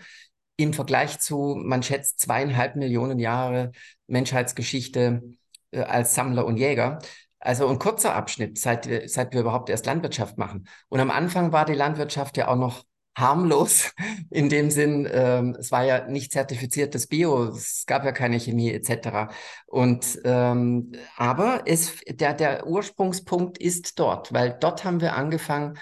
im 0.56 0.74
Vergleich 0.74 1.18
zu, 1.18 1.56
man 1.58 1.82
schätzt, 1.82 2.20
zweieinhalb 2.20 2.76
Millionen 2.76 3.18
Jahre 3.18 3.72
Menschheitsgeschichte 4.10 5.22
äh, 5.70 5.80
als 5.80 6.14
Sammler 6.14 6.46
und 6.46 6.56
Jäger. 6.56 6.98
Also 7.38 7.68
ein 7.68 7.78
kurzer 7.78 8.14
Abschnitt, 8.14 8.58
seit, 8.58 8.88
seit 9.10 9.32
wir 9.32 9.40
überhaupt 9.40 9.70
erst 9.70 9.86
Landwirtschaft 9.86 10.36
machen. 10.36 10.68
Und 10.88 11.00
am 11.00 11.10
Anfang 11.10 11.52
war 11.52 11.64
die 11.64 11.74
Landwirtschaft 11.74 12.36
ja 12.36 12.48
auch 12.48 12.56
noch 12.56 12.84
harmlos 13.16 13.92
in 14.30 14.48
dem 14.48 14.70
Sinn, 14.70 15.08
ähm, 15.10 15.56
es 15.58 15.72
war 15.72 15.84
ja 15.84 16.06
nicht 16.06 16.32
zertifiziertes 16.32 17.06
Bio, 17.06 17.44
es 17.44 17.84
gab 17.86 18.04
ja 18.04 18.12
keine 18.12 18.38
Chemie 18.38 18.72
etc. 18.72 19.32
Und 19.66 20.20
ähm, 20.24 20.92
aber 21.16 21.62
es, 21.66 22.00
der, 22.08 22.34
der 22.34 22.66
Ursprungspunkt 22.66 23.58
ist 23.58 23.98
dort, 23.98 24.32
weil 24.32 24.56
dort 24.60 24.84
haben 24.84 25.00
wir 25.00 25.16
angefangen, 25.16 25.78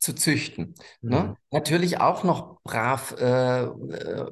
zu 0.00 0.14
züchten. 0.14 0.74
Ne? 1.02 1.20
Mhm. 1.20 1.26
Ne? 1.28 1.36
Natürlich 1.52 2.00
auch 2.00 2.24
noch 2.24 2.60
brav, 2.62 3.14
äh, 3.18 3.64
äh, 3.64 4.26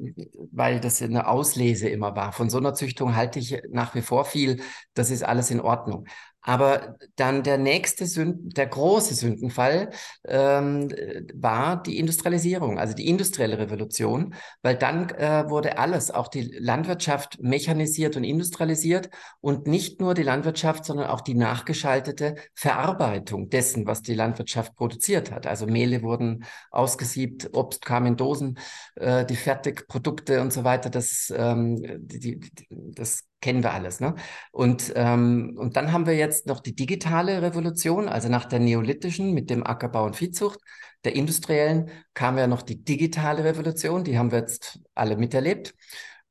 weil 0.50 0.80
das 0.80 1.00
eine 1.02 1.28
Auslese 1.28 1.88
immer 1.88 2.16
war. 2.16 2.32
Von 2.32 2.50
so 2.50 2.58
einer 2.58 2.74
Züchtung 2.74 3.14
halte 3.14 3.38
ich 3.38 3.62
nach 3.70 3.94
wie 3.94 4.02
vor 4.02 4.24
viel. 4.24 4.62
Das 4.94 5.10
ist 5.10 5.22
alles 5.22 5.50
in 5.50 5.60
Ordnung. 5.60 6.06
Aber 6.48 6.96
dann 7.16 7.42
der 7.42 7.58
nächste 7.58 8.06
Sünden, 8.06 8.48
der 8.48 8.68
große 8.68 9.14
Sündenfall 9.14 9.90
ähm, 10.26 10.88
war 11.34 11.82
die 11.82 11.98
Industrialisierung, 11.98 12.78
also 12.78 12.94
die 12.94 13.06
industrielle 13.06 13.58
Revolution, 13.58 14.34
weil 14.62 14.74
dann 14.74 15.10
äh, 15.10 15.44
wurde 15.50 15.76
alles, 15.76 16.10
auch 16.10 16.28
die 16.28 16.44
Landwirtschaft 16.58 17.38
mechanisiert 17.42 18.16
und 18.16 18.24
industrialisiert 18.24 19.10
und 19.42 19.66
nicht 19.66 20.00
nur 20.00 20.14
die 20.14 20.22
Landwirtschaft, 20.22 20.86
sondern 20.86 21.08
auch 21.08 21.20
die 21.20 21.34
nachgeschaltete 21.34 22.36
Verarbeitung 22.54 23.50
dessen, 23.50 23.86
was 23.86 24.00
die 24.00 24.14
Landwirtschaft 24.14 24.74
produziert 24.74 25.30
hat. 25.30 25.46
Also 25.46 25.66
Mehle 25.66 26.00
wurden 26.02 26.44
ausgesiebt, 26.70 27.50
Obst 27.52 27.84
kam 27.84 28.06
in 28.06 28.16
Dosen, 28.16 28.58
äh, 28.94 29.26
die 29.26 29.36
Fertigprodukte 29.36 30.40
und 30.40 30.54
so 30.54 30.64
weiter, 30.64 30.88
das, 30.88 31.30
ähm, 31.36 31.76
die, 31.98 32.38
die, 32.38 32.50
das 32.70 33.27
kennen 33.40 33.62
wir 33.62 33.72
alles. 33.72 34.00
Ne? 34.00 34.14
Und, 34.50 34.92
ähm, 34.96 35.56
und 35.58 35.76
dann 35.76 35.92
haben 35.92 36.06
wir 36.06 36.16
jetzt 36.16 36.46
noch 36.46 36.60
die 36.60 36.74
digitale 36.74 37.42
Revolution, 37.42 38.08
also 38.08 38.28
nach 38.28 38.44
der 38.44 38.58
neolithischen 38.58 39.32
mit 39.32 39.50
dem 39.50 39.66
Ackerbau 39.66 40.04
und 40.04 40.16
Viehzucht, 40.16 40.58
der 41.04 41.14
industriellen 41.14 41.90
kam 42.14 42.38
ja 42.38 42.46
noch 42.46 42.62
die 42.62 42.82
digitale 42.82 43.44
Revolution, 43.44 44.04
die 44.04 44.18
haben 44.18 44.32
wir 44.32 44.38
jetzt 44.40 44.80
alle 44.94 45.16
miterlebt. 45.16 45.74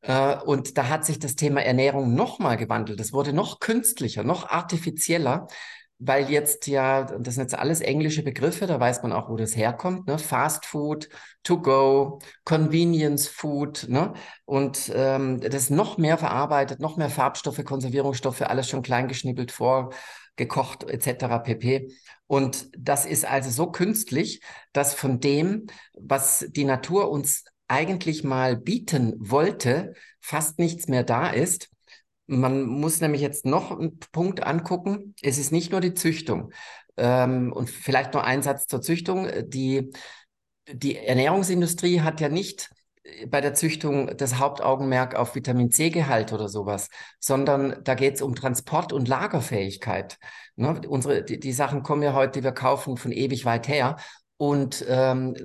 Äh, 0.01 0.37
und 0.37 0.77
da 0.77 0.89
hat 0.89 1.05
sich 1.05 1.19
das 1.19 1.35
Thema 1.35 1.61
Ernährung 1.63 2.13
nochmal 2.13 2.57
gewandelt. 2.57 2.99
Es 2.99 3.13
wurde 3.13 3.33
noch 3.33 3.59
künstlicher, 3.59 4.23
noch 4.23 4.49
artifizieller, 4.49 5.47
weil 5.99 6.29
jetzt 6.29 6.67
ja, 6.67 7.03
das 7.03 7.35
sind 7.35 7.43
jetzt 7.43 7.57
alles 7.57 7.81
englische 7.81 8.23
Begriffe, 8.23 8.67
da 8.67 8.79
weiß 8.79 9.01
man 9.03 9.11
auch, 9.11 9.29
wo 9.29 9.35
das 9.35 9.55
herkommt, 9.55 10.07
ne? 10.07 10.19
Fast 10.19 10.65
Food, 10.65 11.09
To 11.43 11.59
Go, 11.59 12.19
Convenience 12.43 13.27
Food, 13.27 13.87
ne? 13.89 14.13
Und 14.45 14.91
ähm, 14.93 15.39
das 15.39 15.69
noch 15.69 15.97
mehr 15.97 16.17
verarbeitet, 16.17 16.79
noch 16.79 16.97
mehr 16.97 17.09
Farbstoffe, 17.09 17.63
Konservierungsstoffe, 17.63 18.41
alles 18.41 18.69
schon 18.69 18.83
kleingeschnippelt 18.83 19.51
vorgekocht 19.51 20.83
etc. 20.83 21.39
pp. 21.43 21.91
Und 22.27 22.69
das 22.77 23.05
ist 23.05 23.25
also 23.25 23.49
so 23.49 23.71
künstlich, 23.71 24.41
dass 24.73 24.93
von 24.93 25.19
dem, 25.19 25.67
was 25.93 26.45
die 26.49 26.65
Natur 26.65 27.09
uns 27.09 27.45
eigentlich 27.67 28.23
mal 28.23 28.55
bieten 28.55 29.13
wollte, 29.17 29.93
fast 30.21 30.59
nichts 30.59 30.87
mehr 30.87 31.03
da 31.03 31.29
ist. 31.29 31.69
Man 32.27 32.65
muss 32.65 33.01
nämlich 33.01 33.21
jetzt 33.21 33.45
noch 33.45 33.71
einen 33.71 33.99
Punkt 34.11 34.45
angucken. 34.45 35.15
Es 35.21 35.37
ist 35.37 35.51
nicht 35.51 35.71
nur 35.71 35.81
die 35.81 35.93
Züchtung. 35.93 36.51
Ähm, 36.97 37.53
und 37.53 37.69
vielleicht 37.69 38.13
noch 38.13 38.23
ein 38.23 38.41
Satz 38.41 38.67
zur 38.67 38.81
Züchtung. 38.81 39.27
Die, 39.47 39.91
die 40.71 40.97
Ernährungsindustrie 40.97 42.01
hat 42.01 42.21
ja 42.21 42.29
nicht 42.29 42.69
bei 43.27 43.41
der 43.41 43.53
Züchtung 43.53 44.15
das 44.17 44.37
Hauptaugenmerk 44.37 45.15
auf 45.15 45.35
Vitamin 45.35 45.71
C-Gehalt 45.71 46.33
oder 46.33 46.49
sowas, 46.49 46.89
sondern 47.19 47.81
da 47.83 47.95
geht 47.95 48.15
es 48.15 48.21
um 48.21 48.35
Transport- 48.35 48.93
und 48.93 49.07
Lagerfähigkeit. 49.07 50.17
Ne? 50.55 50.81
Unsere, 50.87 51.23
die, 51.23 51.39
die 51.39 51.53
Sachen 51.53 51.83
kommen 51.83 52.03
ja 52.03 52.13
heute, 52.13 52.39
die 52.39 52.43
wir 52.43 52.51
kaufen, 52.51 52.97
von 52.97 53.11
ewig 53.11 53.45
weit 53.45 53.67
her. 53.67 53.97
Und 54.37 54.85
ähm, 54.87 55.35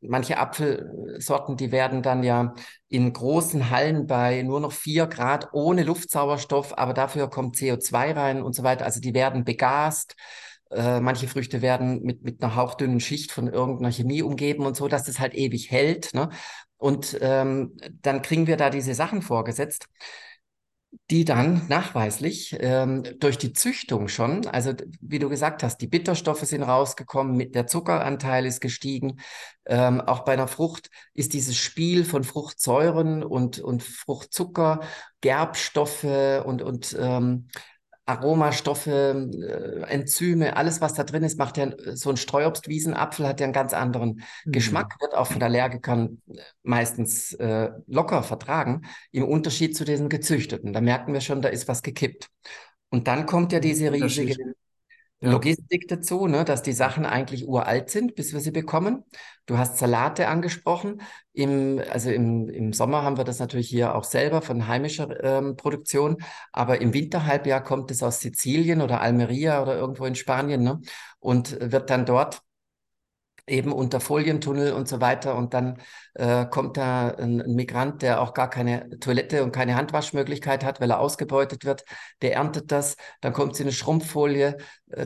manche 0.00 0.38
Apfelsorten, 0.38 1.56
die 1.56 1.72
werden 1.72 2.02
dann 2.02 2.22
ja 2.22 2.54
in 2.88 3.12
großen 3.12 3.70
Hallen 3.70 4.06
bei 4.06 4.42
nur 4.42 4.60
noch 4.60 4.72
vier 4.72 5.06
Grad 5.08 5.48
ohne 5.52 5.82
Luftsauerstoff, 5.82 6.78
aber 6.78 6.94
dafür 6.94 7.28
kommt 7.28 7.56
CO2 7.56 8.14
rein 8.14 8.42
und 8.42 8.54
so 8.54 8.62
weiter. 8.62 8.84
Also 8.84 9.00
die 9.00 9.12
werden 9.12 9.44
begast. 9.44 10.14
Äh, 10.70 11.00
manche 11.00 11.26
Früchte 11.26 11.62
werden 11.62 12.02
mit, 12.02 12.22
mit 12.22 12.42
einer 12.42 12.54
hauchdünnen 12.54 13.00
Schicht 13.00 13.32
von 13.32 13.48
irgendeiner 13.48 13.90
Chemie 13.90 14.22
umgeben 14.22 14.66
und 14.66 14.76
so, 14.76 14.86
dass 14.86 15.04
das 15.04 15.18
halt 15.18 15.34
ewig 15.34 15.70
hält. 15.70 16.14
Ne? 16.14 16.28
Und 16.76 17.18
ähm, 17.20 17.76
dann 18.02 18.22
kriegen 18.22 18.46
wir 18.46 18.56
da 18.56 18.70
diese 18.70 18.94
Sachen 18.94 19.22
vorgesetzt 19.22 19.88
die 21.10 21.24
dann 21.24 21.66
nachweislich 21.68 22.56
ähm, 22.60 23.02
durch 23.18 23.38
die 23.38 23.52
Züchtung 23.52 24.08
schon, 24.08 24.46
also 24.46 24.72
wie 25.00 25.18
du 25.18 25.28
gesagt 25.28 25.62
hast, 25.62 25.78
die 25.78 25.86
Bitterstoffe 25.86 26.44
sind 26.44 26.62
rausgekommen, 26.62 27.36
mit 27.36 27.54
der 27.54 27.66
Zuckeranteil 27.66 28.46
ist 28.46 28.60
gestiegen. 28.60 29.20
Ähm, 29.66 30.00
auch 30.00 30.24
bei 30.24 30.32
einer 30.32 30.48
Frucht 30.48 30.90
ist 31.14 31.32
dieses 31.34 31.56
Spiel 31.56 32.04
von 32.04 32.24
Fruchtsäuren 32.24 33.22
und, 33.22 33.58
und 33.58 33.82
Fruchtzucker, 33.82 34.80
Gerbstoffe 35.20 36.42
und, 36.44 36.62
und 36.62 36.96
ähm, 36.98 37.48
Aromastoffe, 38.08 38.88
äh, 38.88 39.82
Enzyme, 39.92 40.56
alles, 40.56 40.80
was 40.80 40.94
da 40.94 41.04
drin 41.04 41.24
ist, 41.24 41.38
macht 41.38 41.58
ja 41.58 41.70
so 41.94 42.08
ein 42.08 42.16
Streuobstwiesenapfel 42.16 43.26
hat 43.26 43.40
ja 43.40 43.44
einen 43.44 43.52
ganz 43.52 43.74
anderen 43.74 44.22
mhm. 44.44 44.52
Geschmack, 44.52 44.96
wird 45.00 45.14
auch 45.14 45.26
von 45.26 45.42
Allergikern 45.42 46.22
meistens 46.62 47.34
äh, 47.34 47.70
locker 47.86 48.22
vertragen, 48.22 48.82
im 49.12 49.24
Unterschied 49.24 49.76
zu 49.76 49.84
diesen 49.84 50.08
gezüchteten. 50.08 50.72
Da 50.72 50.80
merken 50.80 51.12
wir 51.12 51.20
schon, 51.20 51.42
da 51.42 51.50
ist 51.50 51.68
was 51.68 51.82
gekippt. 51.82 52.30
Und 52.88 53.08
dann 53.08 53.26
kommt 53.26 53.52
ja 53.52 53.60
diese 53.60 53.92
riesige 53.92 54.36
ja. 55.20 55.32
Logistik 55.32 55.88
dazu, 55.88 56.26
ne, 56.26 56.44
dass 56.44 56.62
die 56.62 56.72
Sachen 56.72 57.04
eigentlich 57.04 57.48
uralt 57.48 57.90
sind, 57.90 58.14
bis 58.14 58.32
wir 58.32 58.40
sie 58.40 58.52
bekommen. 58.52 59.04
Du 59.46 59.58
hast 59.58 59.78
Salate 59.78 60.28
angesprochen. 60.28 61.02
Im, 61.32 61.80
also 61.90 62.10
im, 62.10 62.48
im 62.48 62.72
Sommer 62.72 63.02
haben 63.02 63.16
wir 63.16 63.24
das 63.24 63.38
natürlich 63.38 63.68
hier 63.68 63.94
auch 63.94 64.04
selber 64.04 64.42
von 64.42 64.68
heimischer 64.68 65.22
ähm, 65.24 65.56
Produktion, 65.56 66.18
aber 66.52 66.80
im 66.80 66.94
Winterhalbjahr 66.94 67.62
kommt 67.62 67.90
es 67.90 68.02
aus 68.02 68.20
Sizilien 68.20 68.80
oder 68.80 69.00
Almeria 69.00 69.62
oder 69.62 69.76
irgendwo 69.76 70.04
in 70.04 70.14
Spanien 70.14 70.62
ne, 70.62 70.80
und 71.18 71.58
wird 71.60 71.90
dann 71.90 72.06
dort 72.06 72.42
eben 73.48 73.72
unter 73.72 74.00
Folientunnel 74.00 74.72
und 74.72 74.88
so 74.88 75.00
weiter. 75.00 75.36
Und 75.36 75.54
dann 75.54 75.78
äh, 76.14 76.46
kommt 76.46 76.76
da 76.76 77.08
ein, 77.10 77.40
ein, 77.40 77.54
Migrant, 77.54 78.02
der 78.02 78.20
auch 78.20 78.34
gar 78.34 78.50
keine 78.50 78.98
Toilette 79.00 79.42
und 79.42 79.52
keine 79.52 79.74
Handwaschmöglichkeit 79.74 80.64
hat, 80.64 80.80
weil 80.80 80.90
er 80.90 81.00
ausgebeutet 81.00 81.64
wird. 81.64 81.84
Der 82.22 82.34
erntet 82.34 82.70
das, 82.72 82.96
dann 83.20 83.32
kommt 83.32 83.54
es 83.54 83.60
in 83.60 83.66
eine 83.66 83.72
Schrumpffolie, 83.72 84.58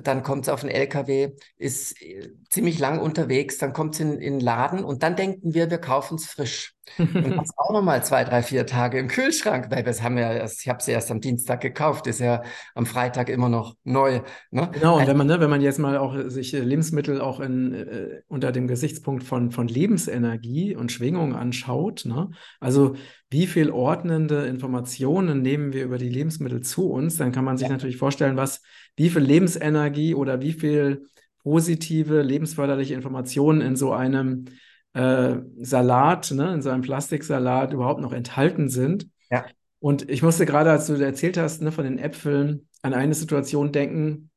dann 0.03 0.23
kommt 0.23 0.43
es 0.43 0.49
auf 0.49 0.63
einen 0.63 0.71
LKW, 0.71 1.33
ist 1.57 2.01
äh, 2.03 2.31
ziemlich 2.49 2.79
lang 2.79 3.01
unterwegs, 3.01 3.59
dann 3.59 3.73
kommt 3.73 3.95
es 3.95 4.01
in, 4.01 4.19
in 4.19 4.35
den 4.35 4.41
Laden 4.41 4.85
und 4.85 5.03
dann 5.03 5.17
denken 5.17 5.55
wir, 5.55 5.71
wir 5.71 5.79
kaufen 5.79 6.17
es 6.17 6.27
frisch. 6.27 6.75
Und 6.99 7.37
das 7.37 7.51
auch 7.57 7.73
nochmal 7.73 8.05
zwei, 8.05 8.25
drei, 8.25 8.43
vier 8.43 8.67
Tage 8.67 8.99
im 8.99 9.09
Kühlschrank, 9.09 9.71
weil 9.71 9.83
das 9.83 10.03
haben 10.03 10.17
wir 10.17 10.25
erst, 10.25 10.63
ich 10.63 10.69
habe 10.69 10.83
sie 10.83 10.93
erst 10.93 11.11
am 11.11 11.21
Dienstag 11.21 11.61
gekauft, 11.61 12.07
ist 12.07 12.21
ja 12.21 12.43
am 12.75 12.87
Freitag 12.87 13.29
immer 13.29 13.49
noch 13.49 13.77
neu. 13.85 14.21
Ne? 14.51 14.71
Genau, 14.73 14.99
und 14.99 15.07
wenn 15.07 15.17
man, 15.17 15.27
ne, 15.27 15.41
wenn 15.41 15.51
man 15.51 15.61
jetzt 15.61 15.79
mal 15.79 15.97
auch 15.97 16.17
sich 16.27 16.53
Lebensmittel 16.53 17.21
auch 17.21 17.41
in, 17.41 17.75
äh, 17.75 18.23
unter 18.29 18.53
dem 18.53 18.67
Gesichtspunkt 18.67 19.25
von, 19.25 19.51
von 19.51 19.69
Lebensenergie 19.69 20.77
und 20.77 20.93
Schwingung 20.93 21.35
anschaut, 21.35 22.05
ne? 22.05 22.31
also 22.61 22.95
wie 23.33 23.47
viel 23.47 23.71
ordnende 23.71 24.47
Informationen 24.47 25.43
nehmen 25.43 25.73
wir 25.73 25.85
über 25.85 25.99
die 25.99 26.09
Lebensmittel 26.09 26.61
zu 26.61 26.91
uns, 26.91 27.17
dann 27.17 27.33
kann 27.33 27.45
man 27.45 27.57
sich 27.57 27.69
ja. 27.69 27.73
natürlich 27.73 27.97
vorstellen, 27.97 28.37
was, 28.37 28.63
wie 28.95 29.09
viel 29.09 29.23
Lebensenergie 29.23 30.15
oder 30.15 30.41
wie 30.41 30.53
viel 30.53 31.07
positive, 31.43 32.23
lebensförderliche 32.23 32.95
Informationen 32.95 33.63
in 33.63 33.75
so 33.75 33.93
einem 33.93 34.45
äh, 34.93 35.37
Salat, 35.61 36.31
ne, 36.31 36.53
in 36.53 36.63
so 36.63 36.71
einem 36.71 36.83
Plastiksalat 36.83 37.73
überhaupt 37.73 38.01
noch 38.01 38.13
enthalten 38.13 38.69
sind. 38.69 39.09
Ja. 39.31 39.47
Und 39.81 40.09
ich 40.11 40.23
musste 40.23 40.47
gerade, 40.47 40.71
als 40.71 40.87
du 40.87 40.95
erzählt 40.95 41.39
hast, 41.39 41.63
ne, 41.63 41.73
von 41.73 41.85
den 41.85 41.99
Äpfeln, 41.99 42.69
an 42.83 42.95
eine 42.95 43.15
Situation 43.15 43.73
denken. 43.73 44.31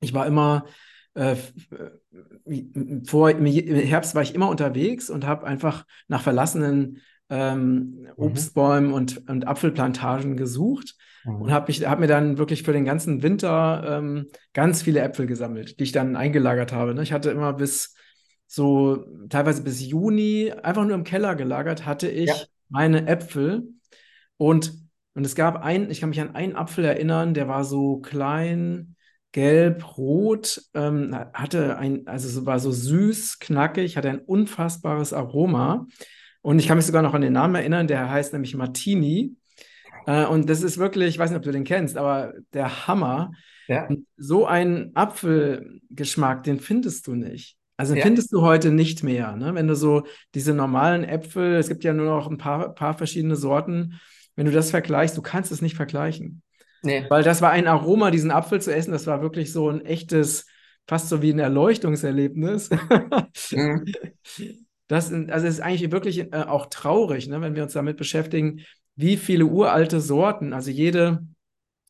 Ich 0.00 0.14
war 0.14 0.26
immer 0.26 0.64
äh, 1.14 1.36
vor 3.06 3.30
im 3.30 3.46
Herbst 3.46 4.14
war 4.14 4.22
ich 4.22 4.34
immer 4.34 4.48
unterwegs 4.48 5.10
und 5.10 5.26
habe 5.26 5.46
einfach 5.46 5.84
nach 6.08 6.22
verlassenen 6.22 7.00
ähm, 7.32 8.02
mhm. 8.02 8.08
Obstbäumen 8.16 8.92
und, 8.92 9.26
und 9.28 9.48
Apfelplantagen 9.48 10.36
gesucht 10.36 10.96
mhm. 11.24 11.42
und 11.42 11.50
habe 11.50 11.72
hab 11.72 11.98
mir 11.98 12.06
dann 12.06 12.36
wirklich 12.36 12.62
für 12.62 12.74
den 12.74 12.84
ganzen 12.84 13.22
Winter 13.22 13.82
ähm, 13.88 14.26
ganz 14.52 14.82
viele 14.82 15.00
Äpfel 15.00 15.26
gesammelt, 15.26 15.80
die 15.80 15.84
ich 15.84 15.92
dann 15.92 16.14
eingelagert 16.14 16.72
habe. 16.72 16.94
Ne? 16.94 17.02
Ich 17.02 17.12
hatte 17.12 17.30
immer 17.30 17.54
bis 17.54 17.94
so 18.46 19.06
teilweise 19.30 19.62
bis 19.62 19.80
Juni 19.80 20.52
einfach 20.62 20.84
nur 20.84 20.94
im 20.94 21.04
Keller 21.04 21.34
gelagert, 21.34 21.86
hatte 21.86 22.08
ich 22.08 22.28
ja. 22.28 22.36
meine 22.68 23.06
Äpfel. 23.06 23.66
Und, 24.36 24.74
und 25.14 25.24
es 25.24 25.34
gab 25.34 25.62
einen, 25.62 25.90
ich 25.90 26.00
kann 26.00 26.10
mich 26.10 26.20
an 26.20 26.34
einen 26.34 26.54
Apfel 26.54 26.84
erinnern, 26.84 27.32
der 27.32 27.48
war 27.48 27.64
so 27.64 27.96
klein, 28.00 28.94
gelb, 29.32 29.96
rot, 29.96 30.60
ähm, 30.74 31.16
hatte 31.32 31.78
ein, 31.78 32.06
also 32.06 32.44
war 32.44 32.58
so 32.58 32.72
süß, 32.72 33.38
knackig, 33.38 33.96
hatte 33.96 34.10
ein 34.10 34.18
unfassbares 34.18 35.14
Aroma. 35.14 35.86
Und 36.42 36.58
ich 36.58 36.66
kann 36.68 36.76
mich 36.76 36.86
sogar 36.86 37.02
noch 37.02 37.14
an 37.14 37.22
den 37.22 37.32
Namen 37.32 37.54
erinnern, 37.54 37.86
der 37.86 38.10
heißt 38.10 38.32
nämlich 38.32 38.54
Martini. 38.54 39.36
Äh, 40.06 40.26
und 40.26 40.50
das 40.50 40.62
ist 40.62 40.78
wirklich, 40.78 41.10
ich 41.10 41.18
weiß 41.18 41.30
nicht, 41.30 41.38
ob 41.38 41.44
du 41.44 41.52
den 41.52 41.64
kennst, 41.64 41.96
aber 41.96 42.34
der 42.52 42.86
Hammer. 42.86 43.32
Ja. 43.68 43.88
So 44.16 44.44
einen 44.44 44.90
Apfelgeschmack, 44.94 46.42
den 46.42 46.58
findest 46.58 47.06
du 47.06 47.14
nicht. 47.14 47.56
Also 47.76 47.94
ja. 47.94 48.02
findest 48.02 48.32
du 48.32 48.42
heute 48.42 48.70
nicht 48.70 49.02
mehr. 49.02 49.36
Ne? 49.36 49.54
Wenn 49.54 49.68
du 49.68 49.76
so 49.76 50.04
diese 50.34 50.52
normalen 50.52 51.04
Äpfel, 51.04 51.54
es 51.54 51.68
gibt 51.68 51.84
ja 51.84 51.92
nur 51.92 52.06
noch 52.06 52.28
ein 52.28 52.38
paar, 52.38 52.74
paar 52.74 52.94
verschiedene 52.94 53.36
Sorten, 53.36 54.00
wenn 54.36 54.46
du 54.46 54.52
das 54.52 54.70
vergleichst, 54.70 55.16
du 55.16 55.22
kannst 55.22 55.52
es 55.52 55.62
nicht 55.62 55.76
vergleichen. 55.76 56.42
Nee. 56.82 57.06
Weil 57.08 57.22
das 57.22 57.40
war 57.40 57.50
ein 57.50 57.68
Aroma, 57.68 58.10
diesen 58.10 58.30
Apfel 58.30 58.60
zu 58.60 58.74
essen, 58.74 58.92
das 58.92 59.06
war 59.06 59.22
wirklich 59.22 59.52
so 59.52 59.68
ein 59.68 59.84
echtes, 59.84 60.46
fast 60.88 61.08
so 61.08 61.22
wie 61.22 61.32
ein 61.32 61.38
Erleuchtungserlebnis. 61.38 62.70
Mhm. 63.50 63.84
Das, 64.92 65.10
also 65.10 65.46
es 65.46 65.54
ist 65.54 65.60
eigentlich 65.60 65.90
wirklich 65.90 66.32
äh, 66.32 66.44
auch 66.46 66.66
traurig, 66.66 67.26
ne, 67.26 67.40
wenn 67.40 67.54
wir 67.54 67.62
uns 67.62 67.72
damit 67.72 67.96
beschäftigen, 67.96 68.60
wie 68.94 69.16
viele 69.16 69.46
uralte 69.46 70.00
Sorten, 70.00 70.52
also 70.52 70.70
jede 70.70 71.26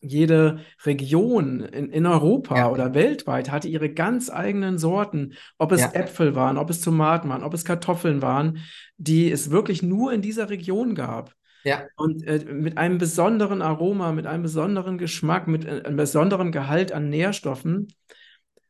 jede 0.04 0.58
Region 0.84 1.60
in, 1.60 1.88
in 1.90 2.06
Europa 2.06 2.56
ja. 2.56 2.70
oder 2.70 2.92
weltweit 2.92 3.52
hatte 3.52 3.68
ihre 3.68 3.88
ganz 3.88 4.30
eigenen 4.30 4.76
Sorten, 4.76 5.34
ob 5.58 5.70
es 5.70 5.80
ja. 5.80 5.92
Äpfel 5.92 6.34
waren, 6.34 6.58
ob 6.58 6.70
es 6.70 6.80
Tomaten 6.80 7.28
waren, 7.28 7.44
ob 7.44 7.54
es 7.54 7.64
Kartoffeln 7.64 8.20
waren, 8.20 8.58
die 8.96 9.30
es 9.30 9.52
wirklich 9.52 9.82
nur 9.82 10.12
in 10.12 10.20
dieser 10.20 10.50
Region 10.50 10.96
gab. 10.96 11.32
Ja. 11.64 11.84
Und 11.96 12.24
äh, 12.26 12.44
mit 12.52 12.78
einem 12.78 12.98
besonderen 12.98 13.62
Aroma, 13.62 14.10
mit 14.10 14.26
einem 14.26 14.42
besonderen 14.42 14.98
Geschmack, 14.98 15.46
mit 15.46 15.64
äh, 15.64 15.82
einem 15.84 15.96
besonderen 15.96 16.50
Gehalt 16.50 16.90
an 16.90 17.08
Nährstoffen. 17.08 17.86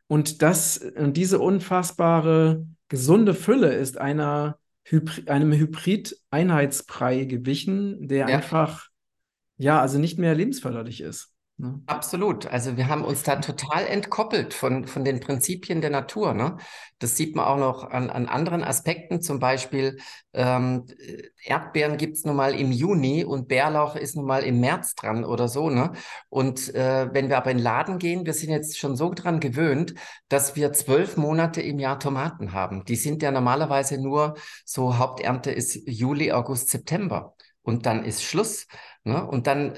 Und 0.07 0.43
das, 0.43 0.77
und 0.77 1.17
diese 1.17 1.39
unfassbare 1.39 2.67
gesunde 2.93 3.33
Fülle 3.33 3.73
ist 3.73 3.97
einer 3.97 4.59
Hybrid, 4.85 5.31
einem 5.31 5.51
Hybrid-Einheitsbrei 5.51 7.25
gewichen, 7.25 8.07
der 8.07 8.29
ja. 8.29 8.37
einfach 8.37 8.89
ja, 9.57 9.81
also 9.81 9.99
nicht 9.99 10.19
mehr 10.19 10.35
lebensförderlich 10.35 11.01
ist. 11.01 11.32
Ne? 11.63 11.81
Absolut. 11.87 12.47
Also 12.47 12.77
wir 12.77 12.89
haben 12.89 13.05
uns 13.05 13.23
da 13.23 13.37
total 13.37 13.87
entkoppelt 13.87 14.53
von, 14.53 14.85
von 14.89 15.05
den 15.05 15.21
Prinzipien 15.21 15.81
der 15.81 15.91
Natur. 15.91 16.35
Ne? 16.35 16.57
Das 16.99 17.17
sieht 17.17 17.37
man 17.37 17.45
auch 17.45 17.57
noch 17.57 17.89
an, 17.89 18.11
an 18.11 18.27
anderen 18.27 18.65
Aspekten. 18.65 19.23
Zum 19.23 19.39
Beispiel 19.39 19.99
ähm, 20.33 20.87
Erdbeeren 21.45 21.99
gibt 21.99 22.17
es 22.17 22.25
nun 22.25 22.35
mal 22.35 22.57
im 22.57 22.73
Juni 22.73 23.25
und 23.25 23.47
Bärlauch 23.47 23.95
ist 23.95 24.17
nun 24.17 24.25
mal 24.25 24.43
im 24.43 24.59
März 24.59 24.97
dran 24.97 25.25
oder 25.25 25.47
so. 25.47 25.71
Ne? 25.71 25.93
Und 26.31 26.75
äh, 26.75 27.09
wenn 27.15 27.29
wir 27.29 27.37
aber 27.37 27.53
in 27.53 27.59
den 27.59 27.63
Laden 27.63 28.01
gehen, 28.01 28.27
wir 28.27 28.35
sind 28.35 28.51
jetzt 28.51 28.77
schon 28.77 28.97
so 28.97 29.15
dran 29.15 29.39
gewöhnt, 29.39 29.95
dass 30.29 30.57
wir 30.57 30.73
zwölf 30.73 31.17
Monate 31.17 31.63
im 31.63 31.79
Jahr 31.79 32.01
Tomaten 32.01 32.53
haben. 32.53 32.85
Die 32.87 32.97
sind 32.97 33.23
ja 33.23 33.31
normalerweise 33.31 34.03
nur 34.03 34.35
so, 34.65 34.99
Haupternte 34.99 35.53
ist 35.53 35.77
Juli, 35.87 36.33
August, 36.33 36.71
September. 36.71 37.37
Und 37.63 37.87
dann 37.87 38.05
ist 38.05 38.25
Schluss. 38.25 38.67
Ne? 39.05 39.25
Und 39.25 39.47
dann 39.47 39.75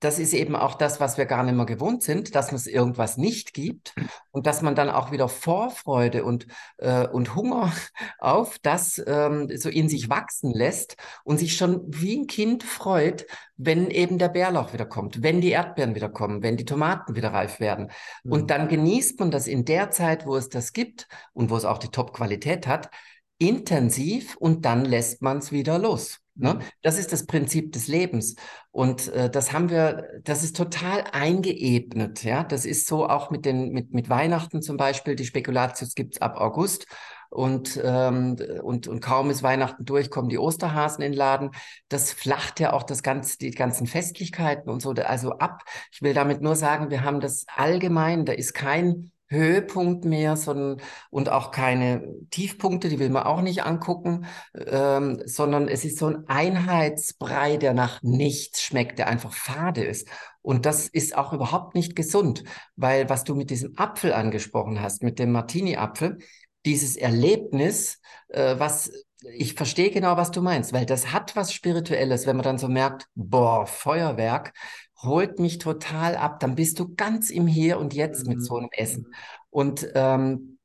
das 0.00 0.18
ist 0.18 0.32
eben 0.32 0.56
auch 0.56 0.74
das, 0.74 0.98
was 0.98 1.18
wir 1.18 1.26
gar 1.26 1.42
nicht 1.42 1.54
mehr 1.54 1.66
gewohnt 1.66 2.02
sind, 2.02 2.34
dass 2.34 2.52
es 2.52 2.66
irgendwas 2.66 3.16
nicht 3.18 3.52
gibt 3.54 3.94
und 4.30 4.46
dass 4.46 4.62
man 4.62 4.74
dann 4.74 4.88
auch 4.88 5.12
wieder 5.12 5.28
Vorfreude 5.28 6.24
und, 6.24 6.46
äh, 6.78 7.06
und 7.06 7.34
Hunger 7.34 7.72
auf 8.18 8.58
das 8.58 9.02
ähm, 9.06 9.48
so 9.56 9.68
in 9.68 9.88
sich 9.88 10.08
wachsen 10.08 10.52
lässt 10.52 10.96
und 11.22 11.38
sich 11.38 11.56
schon 11.56 11.82
wie 11.86 12.16
ein 12.16 12.26
Kind 12.26 12.62
freut, 12.62 13.26
wenn 13.56 13.90
eben 13.90 14.18
der 14.18 14.30
Bärlauch 14.30 14.72
wieder 14.72 14.86
kommt, 14.86 15.22
wenn 15.22 15.42
die 15.42 15.50
Erdbeeren 15.50 15.94
wieder 15.94 16.08
kommen, 16.08 16.42
wenn 16.42 16.56
die 16.56 16.64
Tomaten 16.64 17.14
wieder 17.14 17.32
reif 17.32 17.60
werden. 17.60 17.90
Mhm. 18.24 18.32
Und 18.32 18.50
dann 18.50 18.68
genießt 18.68 19.20
man 19.20 19.30
das 19.30 19.46
in 19.46 19.66
der 19.66 19.90
Zeit, 19.90 20.26
wo 20.26 20.34
es 20.36 20.48
das 20.48 20.72
gibt 20.72 21.08
und 21.34 21.50
wo 21.50 21.56
es 21.56 21.66
auch 21.66 21.78
die 21.78 21.88
Top-Qualität 21.88 22.66
hat, 22.66 22.90
intensiv 23.38 24.36
und 24.36 24.64
dann 24.64 24.84
lässt 24.84 25.22
man 25.22 25.38
es 25.38 25.52
wieder 25.52 25.78
los. 25.78 26.20
Ne? 26.40 26.60
Das 26.82 26.98
ist 26.98 27.12
das 27.12 27.26
Prinzip 27.26 27.72
des 27.72 27.86
Lebens. 27.88 28.36
Und 28.70 29.08
äh, 29.08 29.30
das 29.30 29.52
haben 29.52 29.70
wir, 29.70 30.08
das 30.24 30.42
ist 30.42 30.56
total 30.56 31.04
eingeebnet. 31.12 32.24
Ja, 32.24 32.44
das 32.44 32.64
ist 32.64 32.86
so 32.86 33.08
auch 33.08 33.30
mit 33.30 33.44
den, 33.44 33.70
mit, 33.70 33.92
mit 33.92 34.08
Weihnachten 34.08 34.62
zum 34.62 34.76
Beispiel. 34.76 35.16
Die 35.16 35.26
Spekulatius 35.26 35.94
gibt's 35.94 36.20
ab 36.20 36.36
August. 36.40 36.86
Und, 37.30 37.80
ähm, 37.84 38.36
und, 38.62 38.88
und 38.88 39.00
kaum 39.00 39.30
ist 39.30 39.44
Weihnachten 39.44 39.84
durch, 39.84 40.10
kommen 40.10 40.28
die 40.28 40.38
Osterhasen 40.38 41.02
in 41.02 41.12
den 41.12 41.18
Laden. 41.18 41.50
Das 41.88 42.12
flacht 42.12 42.58
ja 42.58 42.72
auch 42.72 42.82
das 42.82 43.04
ganze, 43.04 43.38
die 43.38 43.52
ganzen 43.52 43.86
Festlichkeiten 43.86 44.68
und 44.68 44.82
so, 44.82 44.90
also 44.90 45.38
ab. 45.38 45.62
Ich 45.92 46.02
will 46.02 46.12
damit 46.12 46.42
nur 46.42 46.56
sagen, 46.56 46.90
wir 46.90 47.04
haben 47.04 47.20
das 47.20 47.46
allgemein, 47.54 48.24
da 48.24 48.32
ist 48.32 48.52
kein 48.52 49.12
Höhepunkt 49.30 50.04
mehr, 50.04 50.36
sondern 50.36 50.82
und 51.10 51.30
auch 51.30 51.50
keine 51.52 52.14
Tiefpunkte, 52.30 52.88
die 52.88 52.98
will 52.98 53.10
man 53.10 53.22
auch 53.22 53.40
nicht 53.40 53.62
angucken, 53.64 54.26
ähm, 54.54 55.22
sondern 55.24 55.68
es 55.68 55.84
ist 55.84 55.98
so 55.98 56.06
ein 56.06 56.28
Einheitsbrei, 56.28 57.56
der 57.56 57.72
nach 57.72 58.02
nichts 58.02 58.62
schmeckt, 58.62 58.98
der 58.98 59.06
einfach 59.06 59.32
fade 59.32 59.84
ist. 59.84 60.08
Und 60.42 60.66
das 60.66 60.88
ist 60.88 61.16
auch 61.16 61.32
überhaupt 61.32 61.74
nicht 61.74 61.94
gesund, 61.94 62.44
weil 62.76 63.08
was 63.08 63.24
du 63.24 63.34
mit 63.34 63.50
diesem 63.50 63.78
Apfel 63.78 64.12
angesprochen 64.12 64.80
hast, 64.80 65.02
mit 65.02 65.18
dem 65.18 65.32
Martini-Apfel, 65.32 66.18
dieses 66.66 66.96
Erlebnis, 66.96 68.00
äh, 68.28 68.58
was 68.58 68.90
ich 69.22 69.54
verstehe 69.54 69.90
genau, 69.90 70.16
was 70.16 70.30
du 70.30 70.40
meinst, 70.40 70.72
weil 70.72 70.86
das 70.86 71.12
hat 71.12 71.36
was 71.36 71.52
Spirituelles, 71.52 72.26
wenn 72.26 72.36
man 72.36 72.44
dann 72.44 72.58
so 72.58 72.68
merkt, 72.68 73.06
boah, 73.14 73.66
Feuerwerk, 73.66 74.54
holt 75.02 75.38
mich 75.38 75.58
total 75.58 76.16
ab. 76.16 76.40
Dann 76.40 76.54
bist 76.54 76.78
du 76.78 76.94
ganz 76.94 77.30
im 77.30 77.46
Hier 77.46 77.78
und 77.78 77.94
Jetzt 77.94 78.26
mit 78.26 78.42
so 78.42 78.56
einem 78.56 78.68
Essen. 78.72 79.06
Mhm. 79.08 79.14
Und 79.50 79.88
ähm, 79.94 80.58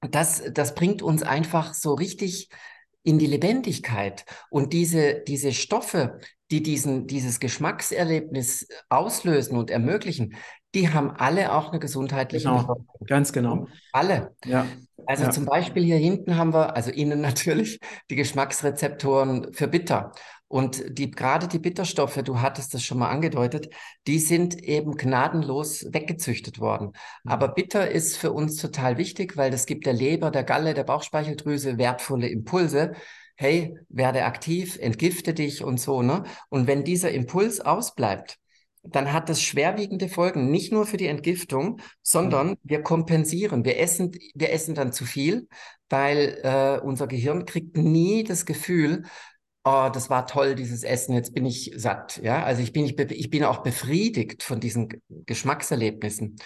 das, 0.00 0.42
das 0.52 0.74
bringt 0.74 1.02
uns 1.02 1.22
einfach 1.22 1.74
so 1.74 1.94
richtig 1.94 2.48
in 3.02 3.18
die 3.18 3.26
Lebendigkeit. 3.26 4.24
Und 4.50 4.72
diese, 4.72 5.22
diese 5.26 5.52
Stoffe, 5.52 6.18
die 6.50 6.62
diesen, 6.62 7.06
dieses 7.06 7.40
Geschmackserlebnis 7.40 8.68
auslösen 8.88 9.56
und 9.56 9.70
ermöglichen, 9.70 10.36
die 10.74 10.92
haben 10.92 11.10
alle 11.10 11.52
auch 11.52 11.70
eine 11.70 11.78
gesundheitliche 11.78 12.48
genau, 12.48 12.84
Ganz 13.06 13.32
genau. 13.32 13.68
Alle. 13.92 14.34
Ja. 14.44 14.66
Also 15.06 15.24
ja. 15.24 15.30
zum 15.30 15.44
Beispiel 15.44 15.84
hier 15.84 15.98
hinten 15.98 16.36
haben 16.36 16.52
wir, 16.52 16.74
also 16.74 16.90
innen 16.90 17.20
natürlich, 17.20 17.78
die 18.10 18.16
Geschmacksrezeptoren 18.16 19.52
für 19.52 19.68
Bitter. 19.68 20.12
Und 20.54 20.84
die, 20.98 21.10
gerade 21.10 21.48
die 21.48 21.58
Bitterstoffe, 21.58 22.22
du 22.22 22.40
hattest 22.40 22.74
das 22.74 22.84
schon 22.84 22.98
mal 22.98 23.08
angedeutet, 23.08 23.70
die 24.06 24.20
sind 24.20 24.62
eben 24.62 24.96
gnadenlos 24.96 25.92
weggezüchtet 25.92 26.60
worden. 26.60 26.92
Mhm. 27.24 27.30
Aber 27.32 27.48
Bitter 27.48 27.90
ist 27.90 28.16
für 28.16 28.30
uns 28.30 28.58
total 28.58 28.96
wichtig, 28.96 29.36
weil 29.36 29.50
das 29.50 29.66
gibt 29.66 29.84
der 29.84 29.94
Leber, 29.94 30.30
der 30.30 30.44
Galle, 30.44 30.72
der 30.72 30.84
Bauchspeicheldrüse 30.84 31.76
wertvolle 31.76 32.28
Impulse. 32.28 32.92
Hey, 33.34 33.76
werde 33.88 34.26
aktiv, 34.26 34.78
entgifte 34.80 35.34
dich 35.34 35.64
und 35.64 35.80
so, 35.80 36.02
ne? 36.02 36.22
Und 36.50 36.68
wenn 36.68 36.84
dieser 36.84 37.10
Impuls 37.10 37.60
ausbleibt, 37.60 38.38
dann 38.84 39.12
hat 39.12 39.28
das 39.28 39.42
schwerwiegende 39.42 40.08
Folgen, 40.08 40.52
nicht 40.52 40.70
nur 40.70 40.86
für 40.86 40.98
die 40.98 41.08
Entgiftung, 41.08 41.80
sondern 42.00 42.50
mhm. 42.50 42.56
wir 42.62 42.82
kompensieren. 42.82 43.64
Wir 43.64 43.80
essen, 43.80 44.12
wir 44.36 44.52
essen 44.52 44.76
dann 44.76 44.92
zu 44.92 45.04
viel, 45.04 45.48
weil 45.88 46.38
äh, 46.44 46.78
unser 46.80 47.08
Gehirn 47.08 47.44
kriegt 47.44 47.76
nie 47.76 48.22
das 48.22 48.46
Gefühl, 48.46 49.02
oh, 49.64 49.88
das 49.92 50.10
war 50.10 50.26
toll, 50.26 50.54
dieses 50.54 50.82
Essen, 50.84 51.14
jetzt 51.14 51.34
bin 51.34 51.46
ich 51.46 51.72
satt. 51.76 52.20
Ja, 52.22 52.44
also 52.44 52.62
ich 52.62 52.72
bin, 52.72 52.84
ich, 52.84 52.98
ich 52.98 53.30
bin 53.30 53.44
auch 53.44 53.62
befriedigt 53.62 54.42
von 54.42 54.60
diesen 54.60 54.88
Geschmackserlebnissen. 55.08 56.36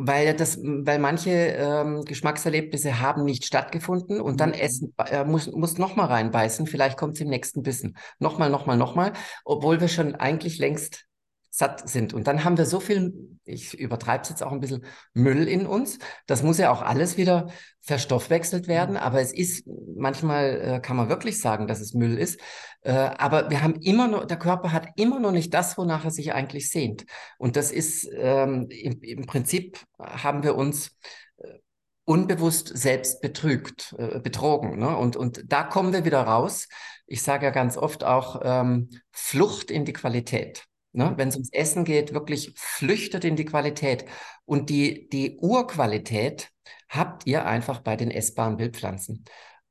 Weil 0.00 0.36
das, 0.36 0.58
weil 0.62 1.00
manche 1.00 1.30
ähm, 1.30 2.04
Geschmackserlebnisse 2.04 3.00
haben 3.00 3.24
nicht 3.24 3.44
stattgefunden 3.44 4.20
und 4.20 4.40
dann 4.40 4.50
mhm. 4.50 4.54
essen, 4.54 4.94
äh, 5.10 5.24
muss, 5.24 5.50
muss 5.50 5.76
nochmal 5.76 6.06
reinbeißen, 6.06 6.68
vielleicht 6.68 6.96
kommt 6.96 7.16
es 7.16 7.20
im 7.20 7.28
nächsten 7.28 7.62
Bissen. 7.64 7.96
Nochmal, 8.20 8.48
nochmal, 8.48 8.76
nochmal, 8.76 9.12
obwohl 9.44 9.80
wir 9.80 9.88
schon 9.88 10.14
eigentlich 10.14 10.58
längst 10.58 11.07
satt 11.50 11.88
sind. 11.88 12.12
Und 12.14 12.26
dann 12.26 12.44
haben 12.44 12.58
wir 12.58 12.66
so 12.66 12.80
viel, 12.80 13.38
ich 13.44 13.78
übertreibe 13.78 14.22
es 14.22 14.28
jetzt 14.28 14.42
auch 14.42 14.52
ein 14.52 14.60
bisschen, 14.60 14.84
Müll 15.14 15.48
in 15.48 15.66
uns. 15.66 15.98
Das 16.26 16.42
muss 16.42 16.58
ja 16.58 16.70
auch 16.70 16.82
alles 16.82 17.16
wieder 17.16 17.50
verstoffwechselt 17.80 18.68
werden. 18.68 18.96
Aber 18.96 19.20
es 19.20 19.32
ist, 19.32 19.66
manchmal 19.96 20.60
äh, 20.60 20.80
kann 20.80 20.96
man 20.96 21.08
wirklich 21.08 21.40
sagen, 21.40 21.66
dass 21.66 21.80
es 21.80 21.94
Müll 21.94 22.18
ist. 22.18 22.40
Äh, 22.82 22.92
aber 22.92 23.50
wir 23.50 23.62
haben 23.62 23.76
immer 23.80 24.08
noch, 24.08 24.26
der 24.26 24.38
Körper 24.38 24.72
hat 24.72 24.88
immer 24.96 25.20
noch 25.20 25.32
nicht 25.32 25.52
das, 25.54 25.76
wonach 25.78 26.04
er 26.04 26.10
sich 26.10 26.32
eigentlich 26.32 26.70
sehnt. 26.70 27.04
Und 27.38 27.56
das 27.56 27.72
ist, 27.72 28.08
ähm, 28.14 28.68
im, 28.70 29.00
im 29.00 29.26
Prinzip 29.26 29.80
haben 29.98 30.42
wir 30.42 30.54
uns 30.54 30.96
äh, 31.38 31.58
unbewusst 32.04 32.76
selbst 32.76 33.20
betrügt, 33.20 33.94
äh, 33.98 34.20
betrogen. 34.20 34.78
Ne? 34.78 34.96
Und, 34.96 35.16
und 35.16 35.50
da 35.50 35.64
kommen 35.64 35.92
wir 35.92 36.04
wieder 36.04 36.22
raus. 36.22 36.68
Ich 37.06 37.22
sage 37.22 37.46
ja 37.46 37.50
ganz 37.50 37.76
oft 37.76 38.04
auch 38.04 38.40
ähm, 38.44 38.90
Flucht 39.10 39.70
in 39.70 39.84
die 39.84 39.94
Qualität. 39.94 40.68
Ne? 40.98 41.14
Wenn 41.16 41.28
es 41.28 41.36
ums 41.36 41.52
Essen 41.52 41.84
geht, 41.84 42.12
wirklich 42.12 42.52
flüchtet 42.56 43.24
in 43.24 43.36
die 43.36 43.44
Qualität. 43.44 44.04
Und 44.44 44.68
die, 44.68 45.08
die 45.08 45.38
Urqualität 45.38 46.50
habt 46.88 47.24
ihr 47.24 47.46
einfach 47.46 47.78
bei 47.78 47.94
den 47.94 48.10
essbaren 48.10 48.58
Wildpflanzen. 48.58 49.24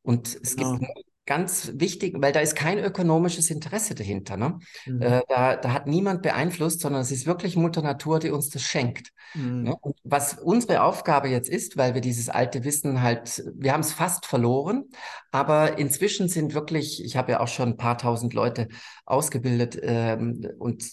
Und 0.04 0.40
es 0.42 0.56
genau. 0.56 0.78
gibt 0.78 0.90
ganz 1.26 1.74
wichtig, 1.76 2.16
weil 2.18 2.32
da 2.32 2.40
ist 2.40 2.56
kein 2.56 2.80
ökonomisches 2.80 3.50
Interesse 3.50 3.94
dahinter. 3.94 4.38
Ne? 4.38 4.58
Mhm. 4.86 5.02
Äh, 5.02 5.22
da, 5.28 5.58
da 5.58 5.74
hat 5.74 5.86
niemand 5.86 6.22
beeinflusst, 6.22 6.80
sondern 6.80 7.02
es 7.02 7.12
ist 7.12 7.28
wirklich 7.28 7.58
Mutter 7.58 7.82
Natur, 7.82 8.20
die 8.20 8.30
uns 8.30 8.50
das 8.50 8.62
schenkt. 8.62 9.10
Mhm. 9.34 9.64
Ne? 9.64 9.76
Und 9.82 9.98
was 10.06 10.36
unsere 10.36 10.82
Aufgabe 10.82 11.28
jetzt 11.28 11.50
ist, 11.50 11.76
weil 11.76 11.94
wir 11.94 12.00
dieses 12.00 12.30
alte 12.30 12.64
Wissen 12.64 13.02
halt, 13.02 13.44
wir 13.54 13.74
haben 13.74 13.82
es 13.82 13.92
fast 13.92 14.26
verloren, 14.26 14.86
aber 15.34 15.78
inzwischen 15.78 16.30
sind 16.30 16.54
wirklich, 16.54 17.04
ich 17.04 17.18
habe 17.18 17.34
ja 17.34 17.42
auch 17.42 17.50
schon 17.50 17.72
ein 17.72 17.78
paar 17.78 17.98
tausend 17.98 18.34
Leute 18.34 18.70
ausgebildet 19.06 19.78
ähm, 19.82 20.48
und 20.58 20.86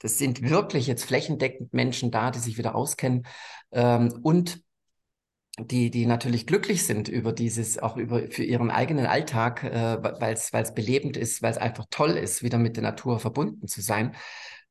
das 0.00 0.18
sind 0.18 0.42
wirklich 0.48 0.86
jetzt 0.86 1.04
flächendeckend 1.04 1.72
Menschen 1.72 2.10
da, 2.10 2.30
die 2.30 2.38
sich 2.40 2.58
wieder 2.58 2.74
auskennen 2.74 3.26
ähm, 3.70 4.12
und 4.22 4.62
die, 5.58 5.90
die 5.90 6.06
natürlich 6.06 6.46
glücklich 6.46 6.86
sind 6.86 7.08
über 7.08 7.32
dieses, 7.32 7.78
auch 7.78 7.96
über 7.96 8.22
für 8.30 8.44
ihren 8.44 8.70
eigenen 8.70 9.06
Alltag, 9.06 9.64
äh, 9.64 10.02
weil 10.02 10.34
es 10.34 10.74
belebend 10.74 11.16
ist, 11.16 11.42
weil 11.42 11.50
es 11.50 11.58
einfach 11.58 11.86
toll 11.90 12.12
ist, 12.12 12.42
wieder 12.42 12.58
mit 12.58 12.76
der 12.76 12.82
Natur 12.82 13.20
verbunden 13.20 13.66
zu 13.68 13.80
sein. 13.80 14.14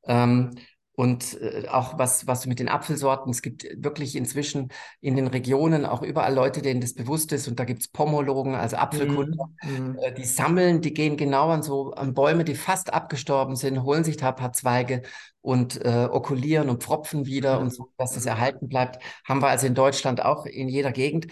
Ähm, 0.04 0.50
und 0.94 1.40
äh, 1.40 1.66
auch 1.68 1.98
was, 1.98 2.26
was 2.26 2.46
mit 2.46 2.58
den 2.58 2.68
Apfelsorten, 2.68 3.30
es 3.30 3.42
gibt 3.42 3.66
wirklich 3.76 4.16
inzwischen 4.16 4.68
in 5.00 5.16
den 5.16 5.28
Regionen 5.28 5.86
auch 5.86 6.02
überall 6.02 6.34
Leute, 6.34 6.62
denen 6.62 6.80
das 6.80 6.94
bewusst 6.94 7.32
ist. 7.32 7.48
Und 7.48 7.58
da 7.58 7.64
gibt 7.64 7.80
es 7.80 7.88
Pomologen, 7.88 8.54
also 8.54 8.76
Apfelkunder, 8.76 9.48
mhm. 9.62 9.98
äh, 10.02 10.12
die 10.12 10.24
sammeln, 10.24 10.80
die 10.82 10.92
gehen 10.92 11.16
genau 11.16 11.48
an 11.48 11.62
so 11.62 11.92
an 11.92 12.12
Bäume, 12.12 12.44
die 12.44 12.54
fast 12.54 12.92
abgestorben 12.92 13.56
sind, 13.56 13.82
holen 13.82 14.04
sich 14.04 14.16
da 14.16 14.30
ein 14.30 14.36
paar 14.36 14.52
Zweige 14.52 15.02
und 15.40 15.82
äh, 15.84 16.08
okulieren 16.10 16.68
und 16.68 16.82
pfropfen 16.82 17.24
wieder 17.24 17.56
mhm. 17.56 17.66
und 17.66 17.74
so, 17.74 17.92
dass 17.96 18.12
das 18.12 18.26
erhalten 18.26 18.68
bleibt. 18.68 19.02
Haben 19.24 19.40
wir 19.40 19.48
also 19.48 19.66
in 19.66 19.74
Deutschland 19.74 20.22
auch 20.22 20.44
in 20.44 20.68
jeder 20.68 20.92
Gegend. 20.92 21.28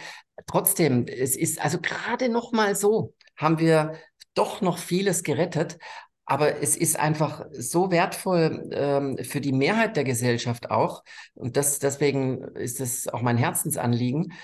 Trotzdem, 0.46 1.06
es 1.06 1.36
ist 1.36 1.60
also 1.60 1.78
gerade 1.80 2.28
noch 2.28 2.52
mal 2.52 2.74
so, 2.74 3.12
haben 3.36 3.58
wir 3.58 3.92
doch 4.34 4.60
noch 4.60 4.78
vieles 4.78 5.24
gerettet. 5.24 5.78
Aber 6.30 6.60
es 6.62 6.76
ist 6.76 6.98
einfach 6.98 7.46
so 7.52 7.90
wertvoll 7.90 8.68
ähm, 8.72 9.16
für 9.16 9.40
die 9.40 9.52
Mehrheit 9.52 9.96
der 9.96 10.04
Gesellschaft 10.04 10.70
auch. 10.70 11.02
Und 11.32 11.56
das, 11.56 11.78
deswegen 11.78 12.42
ist 12.54 12.80
es 12.80 13.08
auch 13.08 13.22
mein 13.22 13.38
Herzensanliegen, 13.38 14.34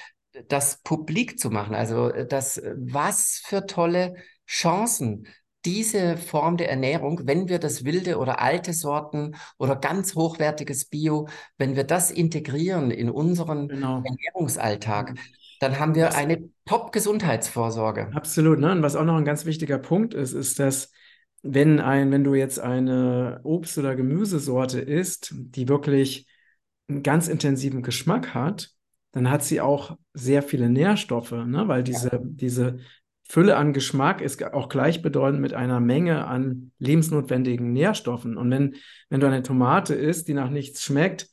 das 0.48 0.78
publik 0.82 1.38
zu 1.38 1.50
machen. 1.50 1.74
Also 1.74 2.08
das, 2.08 2.62
was 2.74 3.42
für 3.44 3.66
tolle 3.66 4.14
Chancen 4.46 5.26
diese 5.66 6.16
Form 6.16 6.56
der 6.56 6.70
Ernährung, 6.70 7.20
wenn 7.24 7.48
wir 7.48 7.58
das 7.58 7.84
wilde 7.84 8.18
oder 8.18 8.40
alte 8.40 8.72
Sorten 8.72 9.36
oder 9.58 9.76
ganz 9.76 10.14
hochwertiges 10.14 10.86
Bio, 10.86 11.28
wenn 11.58 11.76
wir 11.76 11.84
das 11.84 12.10
integrieren 12.10 12.90
in 12.90 13.10
unseren 13.10 13.68
genau. 13.68 14.02
Ernährungsalltag, 14.04 15.16
dann 15.60 15.78
haben 15.78 15.94
wir 15.94 16.06
das, 16.06 16.16
eine 16.16 16.48
Top-Gesundheitsvorsorge. 16.64 18.10
Absolut. 18.14 18.58
Ne? 18.58 18.72
Und 18.72 18.82
was 18.82 18.96
auch 18.96 19.04
noch 19.04 19.16
ein 19.16 19.24
ganz 19.26 19.44
wichtiger 19.44 19.78
Punkt 19.78 20.14
ist, 20.14 20.32
ist, 20.32 20.58
dass 20.58 20.90
wenn 21.46 21.78
ein, 21.78 22.10
wenn 22.10 22.24
du 22.24 22.34
jetzt 22.34 22.58
eine 22.58 23.40
Obst- 23.44 23.78
oder 23.78 23.94
Gemüsesorte 23.94 24.80
isst, 24.80 25.34
die 25.36 25.68
wirklich 25.68 26.26
einen 26.88 27.02
ganz 27.02 27.28
intensiven 27.28 27.82
Geschmack 27.82 28.34
hat, 28.34 28.70
dann 29.12 29.30
hat 29.30 29.44
sie 29.44 29.60
auch 29.60 29.96
sehr 30.14 30.42
viele 30.42 30.70
Nährstoffe, 30.70 31.32
ne? 31.32 31.68
weil 31.68 31.84
diese, 31.84 32.12
ja. 32.12 32.20
diese 32.22 32.78
Fülle 33.28 33.56
an 33.56 33.74
Geschmack 33.74 34.22
ist 34.22 34.42
auch 34.42 34.70
gleichbedeutend 34.70 35.40
mit 35.40 35.52
einer 35.52 35.80
Menge 35.80 36.26
an 36.26 36.72
lebensnotwendigen 36.78 37.72
Nährstoffen. 37.72 38.38
Und 38.38 38.50
wenn, 38.50 38.76
wenn 39.10 39.20
du 39.20 39.26
eine 39.26 39.42
Tomate 39.42 39.94
isst, 39.94 40.28
die 40.28 40.34
nach 40.34 40.50
nichts 40.50 40.82
schmeckt, 40.82 41.28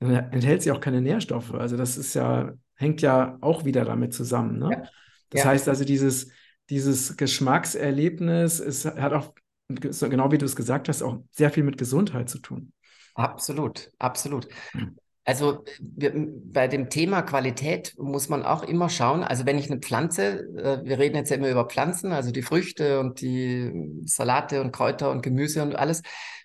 dann 0.00 0.10
enthält 0.32 0.62
sie 0.62 0.72
auch 0.72 0.80
keine 0.80 1.02
Nährstoffe. 1.02 1.52
Also 1.52 1.76
das 1.76 1.98
ist 1.98 2.14
ja, 2.14 2.54
hängt 2.76 3.02
ja 3.02 3.36
auch 3.42 3.66
wieder 3.66 3.84
damit 3.84 4.14
zusammen. 4.14 4.58
Ne? 4.58 4.70
Ja. 4.70 4.82
Das 5.28 5.44
ja. 5.44 5.50
heißt 5.50 5.68
also, 5.68 5.84
dieses, 5.84 6.30
dieses 6.70 7.16
Geschmackserlebnis 7.16 8.58
ist, 8.58 8.86
hat 8.86 9.12
auch, 9.12 9.34
genau 9.74 10.32
wie 10.32 10.38
du 10.38 10.46
es 10.46 10.56
gesagt 10.56 10.88
hast, 10.88 11.02
auch 11.02 11.18
sehr 11.30 11.50
viel 11.50 11.64
mit 11.64 11.78
Gesundheit 11.78 12.28
zu 12.28 12.38
tun. 12.38 12.72
Absolut, 13.14 13.90
absolut. 13.98 14.48
Hm. 14.72 14.96
Also 15.24 15.64
wir, 15.80 16.12
bei 16.16 16.66
dem 16.66 16.88
Thema 16.88 17.22
Qualität 17.22 17.94
muss 17.98 18.28
man 18.28 18.42
auch 18.42 18.62
immer 18.62 18.88
schauen. 18.88 19.22
Also 19.22 19.46
wenn 19.46 19.58
ich 19.58 19.70
eine 19.70 19.80
Pflanze, 19.80 20.40
äh, 20.56 20.84
wir 20.84 20.98
reden 20.98 21.16
jetzt 21.16 21.30
ja 21.30 21.36
immer 21.36 21.50
über 21.50 21.66
Pflanzen, 21.66 22.12
also 22.12 22.32
die 22.32 22.42
Früchte 22.42 22.98
und 22.98 23.20
die 23.20 24.00
Salate 24.06 24.60
und 24.60 24.72
Kräuter 24.72 25.10
und 25.10 25.22
Gemüse 25.22 25.62
und 25.62 25.76
alles. 25.76 26.02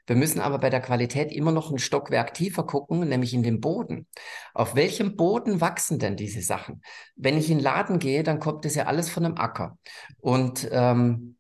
Wir 0.08 0.16
müssen 0.16 0.40
aber 0.40 0.60
bei 0.60 0.70
der 0.70 0.82
Qualität 0.82 1.32
immer 1.32 1.52
noch 1.52 1.72
ein 1.72 1.80
Stockwerk 1.80 2.34
tiefer 2.36 2.64
gucken, 2.64 3.00
nämlich 3.08 3.34
in 3.34 3.42
den 3.42 3.60
Boden. 3.60 4.06
Auf 4.54 4.76
welchem 4.76 5.16
Boden 5.16 5.62
wachsen 5.62 5.98
denn 5.98 6.16
diese 6.16 6.42
Sachen? 6.42 6.84
Wenn 7.16 7.38
ich 7.38 7.50
in 7.50 7.58
den 7.58 7.64
Laden 7.64 7.98
gehe, 7.98 8.22
dann 8.22 8.40
kommt 8.40 8.66
das 8.66 8.76
ja 8.76 8.86
alles 8.86 9.10
von 9.10 9.26
einem 9.26 9.38
Acker. 9.38 9.80
Und 10.20 10.68
ähm, 10.72 11.35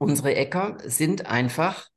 unsere 0.00 0.34
Äcker 0.34 0.78
sind 0.84 1.26
einfach 1.26 1.88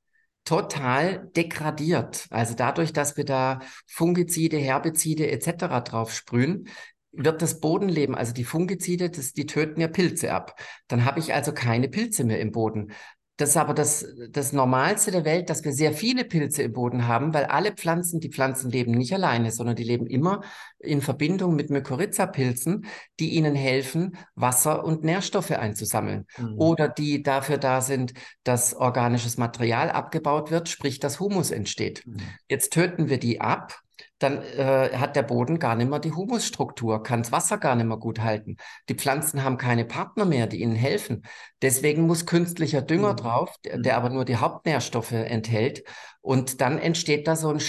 total 0.44 1.30
degradiert. 1.36 2.28
Also 2.30 2.54
dadurch, 2.54 2.92
dass 2.92 3.16
wir 3.16 3.24
da 3.24 3.62
Fungizide, 3.88 4.58
Herbizide 4.58 5.32
etc. 5.32 5.82
drauf 5.82 6.14
sprühen, 6.14 6.68
wird 7.14 7.42
das 7.42 7.60
Bodenleben, 7.60 8.16
also 8.16 8.34
die 8.34 8.44
Fungizide, 8.44 9.10
das, 9.10 9.34
die 9.34 9.46
töten 9.46 9.80
ja 9.80 9.88
Pilze 9.88 10.34
ab. 10.34 10.60
Dann 10.88 11.06
habe 11.06 11.20
ich 11.20 11.34
also 11.34 11.54
keine 11.54 11.88
Pilze 11.88 12.24
mehr 12.24 12.40
im 12.40 12.52
Boden. 12.52 12.92
Das 13.38 13.50
ist 13.50 13.58
aber 13.58 13.74
das, 13.74 14.06
das 14.30 14.54
Normalste 14.54 15.10
der 15.10 15.26
Welt, 15.26 15.50
dass 15.50 15.64
wir 15.64 15.74
sehr 15.74 15.94
viele 15.94 16.24
Pilze 16.24 16.62
im 16.62 16.74
Boden 16.74 17.08
haben, 17.08 17.34
weil 17.34 17.46
alle 17.46 17.72
Pflanzen, 17.72 18.20
die 18.20 18.30
Pflanzen 18.30 18.70
leben 18.70 18.92
nicht 18.92 19.12
alleine, 19.12 19.52
sondern 19.52 19.76
die 19.76 19.84
leben 19.84 20.06
immer 20.06 20.42
in 20.78 21.02
Verbindung 21.02 21.56
mit 21.56 21.72
Mykorrhiza-Pilzen, 21.72 22.86
die 23.20 23.32
ihnen 23.32 23.56
helfen, 23.56 24.18
Wasser 24.36 24.84
und 24.84 25.04
Nährstoffe 25.04 25.52
einzusammeln. 25.52 26.28
Mhm. 26.38 26.60
Oder 26.60 26.88
die 26.90 27.24
dafür 27.24 27.58
da 27.58 27.82
sind, 27.82 28.14
dass 28.44 28.76
organisches 28.76 29.38
Material 29.38 29.90
abgebaut 29.90 30.52
wird, 30.52 30.70
sprich, 30.70 31.00
dass 31.00 31.20
Humus 31.20 31.50
entsteht. 31.50 32.06
Mhm. 32.06 32.18
Jetzt 32.48 32.72
töten 32.72 33.10
wir 33.10 33.18
die 33.18 33.42
ab 33.42 33.83
dann 34.24 34.42
äh, 34.42 34.98
hat 34.98 35.16
der 35.16 35.24
Boden 35.24 35.60
gar 35.60 35.76
nicht 35.76 35.90
mehr 35.90 36.00
die 36.00 36.14
Humusstruktur, 36.14 37.04
kann 37.04 37.22
das 37.22 37.32
Wasser 37.32 37.58
gar 37.58 37.76
nicht 37.76 37.86
mehr 37.86 37.98
gut 37.98 38.22
halten. 38.22 38.58
Die 38.90 38.96
Pflanzen 38.96 39.44
haben 39.44 39.58
keine 39.58 39.86
Partner 39.86 40.26
mehr, 40.26 40.48
die 40.48 40.62
ihnen 40.62 40.76
helfen. 40.76 41.24
Deswegen 41.62 42.08
muss 42.08 42.26
künstlicher 42.26 42.82
Dünger 42.82 43.14
mhm. 43.14 43.18
drauf, 43.18 43.56
der, 43.66 43.78
der, 43.78 43.94
mhm. 43.94 44.06
aber 44.06 44.14
nur 44.14 44.26
die 44.26 44.38
Hauptnährstoffe 44.38 45.12
enthält. 45.12 45.84
Und 46.22 46.62
dann 46.62 46.80
entsteht 46.80 47.28
da 47.28 47.36
so 47.36 47.50
ein 47.50 47.60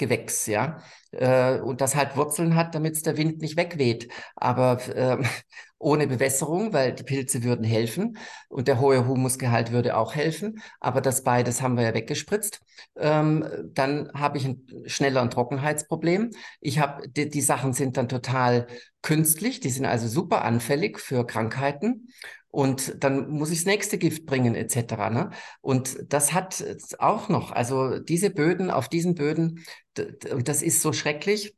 Scheingewächs, 0.00 0.46
ja, 0.46 0.78
äh, 1.12 1.58
und 1.60 1.80
das 1.80 1.94
halt 1.94 2.16
Wurzeln 2.16 2.54
hat, 2.56 2.74
damit 2.74 2.94
es 2.96 3.02
der 3.02 3.16
Wind 3.16 3.40
nicht 3.40 3.56
wegweht. 3.56 4.08
Aber 4.36 4.80
äh, 4.88 5.18
ohne 5.78 6.06
Bewässerung, 6.06 6.72
weil 6.72 6.92
die 6.94 7.02
Pilze 7.02 7.42
würden 7.42 7.64
helfen 7.64 8.16
und 8.48 8.68
der 8.68 8.80
hohe 8.80 9.06
Humusgehalt 9.06 9.70
würde 9.70 9.96
auch 9.96 10.14
helfen. 10.14 10.62
Aber 10.80 11.00
das 11.00 11.22
beides 11.24 11.60
haben 11.60 11.76
wir 11.76 11.84
ja 11.84 11.94
weggespritzt. 11.94 12.60
Ähm, 12.96 13.46
dann 13.74 14.10
habe 14.14 14.38
ich 14.38 14.46
ein, 14.46 14.66
schneller 14.86 15.20
ein 15.20 15.30
Trockenheitsproblem. 15.30 16.30
Ich 16.60 16.78
habe 16.78 17.08
die, 17.08 17.28
die 17.28 17.42
Sachen 17.42 17.74
sind 17.74 17.96
dann 17.96 18.08
total 18.08 18.66
künstlich, 19.02 19.60
die 19.60 19.68
sind 19.70 19.84
also 19.84 20.08
super 20.08 20.42
anfällig 20.42 20.98
für 20.98 21.26
Krankheiten. 21.26 22.08
Und 22.54 23.02
dann 23.02 23.30
muss 23.30 23.50
ich 23.50 23.58
das 23.58 23.66
nächste 23.66 23.98
Gift 23.98 24.26
bringen, 24.26 24.54
etc. 24.54 25.10
Ne? 25.10 25.30
Und 25.60 25.98
das 26.08 26.32
hat 26.32 26.64
auch 27.00 27.28
noch, 27.28 27.50
also 27.50 27.98
diese 27.98 28.30
Böden, 28.30 28.70
auf 28.70 28.88
diesen 28.88 29.16
Böden, 29.16 29.64
und 30.32 30.46
das 30.46 30.62
ist 30.62 30.80
so 30.80 30.92
schrecklich, 30.92 31.56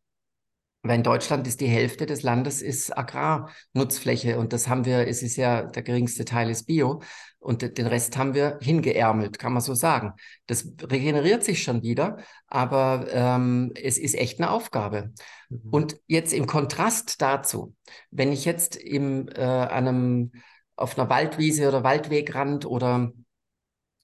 weil 0.83 0.97
in 0.97 1.03
Deutschland 1.03 1.47
ist 1.47 1.61
die 1.61 1.67
Hälfte 1.67 2.07
des 2.07 2.23
Landes 2.23 2.63
ist 2.63 2.97
Agrarnutzfläche 2.97 4.39
und 4.39 4.55
das 4.55 4.69
haben 4.69 4.87
wir, 4.87 5.07
es 5.07 5.23
ist 5.23 5.37
ja, 5.37 5.65
der 5.65 5.83
geringste 5.83 6.25
Teil 6.25 6.49
ist 6.49 6.65
Bio 6.65 7.03
und 7.41 7.77
den 7.77 7.87
Rest 7.87 8.17
haben 8.17 8.33
wir 8.33 8.59
hingeärmelt, 8.63 9.39
kann 9.39 9.53
man 9.53 9.61
so 9.61 9.75
sagen. 9.75 10.15
Das 10.47 10.67
regeneriert 10.83 11.45
sich 11.45 11.63
schon 11.63 11.83
wieder, 11.83 12.17
aber 12.47 13.07
ähm, 13.11 13.73
es 13.75 13.99
ist 13.99 14.15
echt 14.15 14.41
eine 14.41 14.51
Aufgabe. 14.51 15.13
Mhm. 15.51 15.61
Und 15.71 16.01
jetzt 16.07 16.33
im 16.33 16.47
Kontrast 16.47 17.21
dazu, 17.21 17.75
wenn 18.11 18.33
ich 18.33 18.47
jetzt 18.47 18.77
im, 18.77 19.29
äh, 19.29 19.43
einem, 19.43 20.33
auf 20.77 20.99
einer 20.99 21.09
Waldwiese 21.09 21.69
oder 21.69 21.83
Waldwegrand 21.83 22.67
oder 22.67 23.13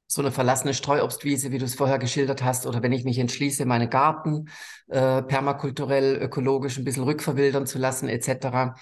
so 0.06 0.20
eine 0.20 0.30
verlassene 0.30 0.74
Streuobstwiese, 0.74 1.52
wie 1.52 1.58
du 1.58 1.64
es 1.64 1.74
vorher 1.74 1.98
geschildert 1.98 2.42
hast, 2.42 2.66
oder 2.66 2.82
wenn 2.82 2.92
ich 2.92 3.04
mich 3.04 3.18
entschließe, 3.18 3.64
meinen 3.64 3.88
Garten 3.88 4.48
äh, 4.88 5.22
permakulturell, 5.22 6.16
ökologisch 6.16 6.76
ein 6.76 6.84
bisschen 6.84 7.04
rückverwildern 7.04 7.66
zu 7.66 7.78
lassen, 7.78 8.08
etc., 8.08 8.74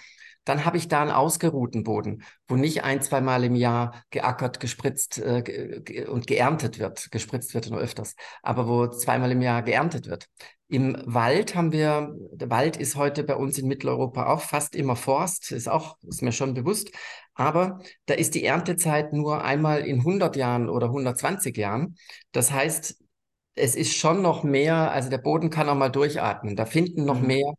dann 0.45 0.65
habe 0.65 0.77
ich 0.77 0.89
da 0.89 1.03
einen 1.03 1.11
ausgeruhten 1.11 1.85
Boden, 1.85 2.23
wo 2.49 2.57
nicht 2.57 2.83
ein, 2.85 3.03
zwei 3.03 3.21
Mal 3.21 3.45
im 3.45 3.55
Jahr 3.55 4.05
geackert, 4.11 4.61
gespritzt 4.61 5.19
äh, 5.19 5.43
ge 5.43 6.07
und 6.07 6.27
geerntet 6.27 6.79
wird. 6.79 7.11
Gespritzt 7.11 7.55
wird 7.55 7.71
nur 7.71 7.81
öfters, 7.81 8.15
aber 8.43 8.67
wo 8.69 8.87
zweimal 8.89 9.33
im 9.33 9.43
Jahr 9.43 9.63
geerntet 9.63 10.07
wird. 10.07 10.29
Im 10.69 10.97
Wald 11.05 11.57
haben 11.57 11.73
wir, 11.73 12.15
der 12.33 12.49
Wald 12.49 12.77
ist 12.77 12.95
heute 12.95 13.25
bei 13.25 13.35
uns 13.35 13.59
in 13.59 13.67
Mitteleuropa 13.67 14.27
auch 14.33 14.41
fast 14.41 14.77
immer 14.77 14.95
Forst, 14.95 15.51
ist 15.51 15.69
auch, 15.69 15.97
ist 16.03 16.23
mir 16.23 16.33
schon 16.33 16.55
bewusst. 16.55 16.93
Aber 17.35 17.81
da 18.07 18.15
ist 18.15 18.35
die 18.35 18.45
Erntezeit 18.45 19.13
nur 19.13 19.43
einmal 19.43 19.81
in 19.81 19.99
100 19.99 20.37
Jahren 20.37 20.69
oder 20.69 20.87
120 20.87 21.57
Jahren. 21.57 21.97
Das 22.33 22.53
heißt, 22.53 23.03
es 23.55 23.75
ist 23.75 23.97
schon 23.97 24.23
noch 24.23 24.45
mehr, 24.45 24.93
also 24.93 25.11
der 25.11 25.19
Boden 25.19 25.51
kann 25.51 25.69
auch 25.69 25.75
mal 25.75 25.89
durchatmen. 25.89 26.55
Da 26.55 26.67
finden 26.67 27.05
noch 27.05 27.21
mhm. 27.21 27.27
mehr 27.27 27.53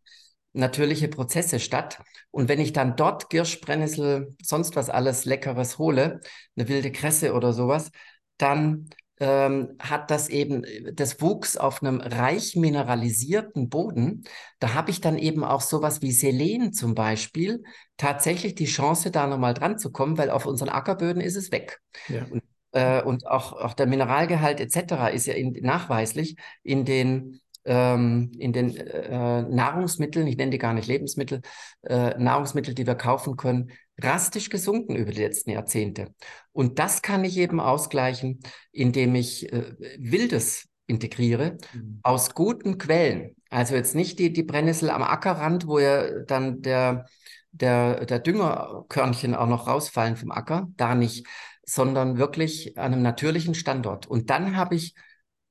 natürliche 0.54 1.08
Prozesse 1.08 1.60
statt. 1.60 2.02
Und 2.32 2.48
wenn 2.48 2.60
ich 2.60 2.74
dann 2.74 2.96
dort 2.96 3.30
Girsch, 3.30 3.60
Brennnessel, 3.62 4.36
sonst 4.42 4.76
was 4.76 4.90
alles 4.90 5.26
Leckeres 5.26 5.78
hole, 5.78 6.22
eine 6.56 6.68
wilde 6.68 6.92
Kresse 6.92 7.34
oder 7.34 7.54
sowas, 7.54 7.92
dann 8.38 8.90
ähm, 9.22 9.76
hat 9.80 10.10
das 10.10 10.30
eben, 10.30 10.66
das 10.94 11.22
wuchs 11.22 11.56
auf 11.56 11.84
einem 11.84 12.02
reich 12.02 12.56
mineralisierten 12.56 13.70
Boden. 13.70 14.24
Da 14.58 14.74
habe 14.74 14.90
ich 14.90 15.00
dann 15.00 15.20
eben 15.20 15.44
auch 15.44 15.62
sowas 15.62 16.02
wie 16.02 16.12
Selen 16.12 16.74
zum 16.74 16.96
Beispiel 16.96 17.64
tatsächlich 17.98 18.56
die 18.56 18.66
Chance, 18.66 19.12
da 19.12 19.28
nochmal 19.28 19.54
dran 19.54 19.78
zu 19.78 19.92
kommen, 19.92 20.18
weil 20.18 20.32
auf 20.32 20.48
unseren 20.48 20.70
Ackerböden 20.70 21.22
ist 21.22 21.36
es 21.36 21.52
weg. 21.52 21.82
Ja. 22.08 22.26
Und, 22.32 22.42
äh, 22.72 23.04
und 23.04 23.28
auch, 23.28 23.54
auch 23.54 23.76
der 23.76 23.86
Mineralgehalt 23.86 24.60
etc. 24.60 25.14
ist 25.14 25.28
ja 25.28 25.36
in, 25.36 25.52
nachweislich 25.62 26.38
in 26.64 26.84
den 26.84 27.42
ähm, 27.66 28.32
in 28.38 28.54
den 28.54 28.76
äh, 28.76 29.44
Nahrungsmitteln, 29.44 30.28
ich 30.28 30.38
nenne 30.38 30.52
die 30.52 30.58
gar 30.58 30.74
nicht 30.74 30.88
Lebensmittel, 30.88 31.42
äh, 31.84 32.18
Nahrungsmittel, 32.18 32.74
die 32.74 32.88
wir 32.88 32.96
kaufen 32.96 33.38
können, 33.38 33.72
drastisch 33.98 34.50
gesunken 34.50 34.96
über 34.96 35.12
die 35.12 35.22
letzten 35.22 35.52
Jahrzehnte. 35.52 36.14
Und 36.52 36.80
das 36.80 37.02
kann 37.02 37.24
ich 37.24 37.38
eben 37.38 37.60
ausgleichen, 37.60 38.40
indem 38.72 39.16
ich 39.16 39.52
äh, 39.52 39.74
Wildes 40.00 40.68
integriere 40.88 41.58
mhm. 41.74 42.00
aus 42.04 42.34
guten 42.34 42.78
Quellen. 42.78 43.36
Also 43.50 43.76
jetzt 43.76 43.96
nicht 43.96 44.20
die, 44.20 44.34
die 44.34 44.44
Brennnessel 44.44 44.90
am 44.90 45.04
Ackerrand, 45.04 45.68
wo 45.68 45.80
ja 45.80 46.24
dann 46.26 46.62
der, 46.62 47.06
der, 47.52 48.06
der 48.06 48.20
Düngerkörnchen 48.20 49.36
auch 49.36 49.48
noch 49.48 49.68
rausfallen 49.68 50.16
vom 50.16 50.32
Acker, 50.32 50.68
da 50.78 50.96
nicht, 50.96 51.28
sondern 51.64 52.18
wirklich 52.18 52.78
an 52.78 52.94
einem 52.94 53.02
natürlichen 53.02 53.54
Standort. 53.54 54.08
Und 54.08 54.30
dann 54.30 54.58
habe 54.58 54.76
ich 54.76 54.96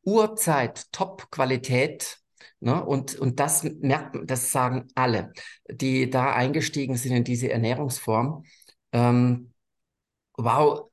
Urzeit, 0.05 0.93
Top-Qualität 0.93 2.21
Ne? 2.61 2.85
Und, 2.85 3.19
und 3.19 3.41
das 3.41 3.63
merkt 3.65 4.17
das 4.31 4.53
sagen 4.53 4.87
alle, 4.95 5.33
die 5.71 6.11
da 6.11 6.35
eingestiegen 6.35 6.97
sind 6.97 7.13
in 7.13 7.25
diese 7.25 7.51
Ernährungsform. 7.51 8.45
Ähm, 8.93 9.53
wow, 10.37 10.90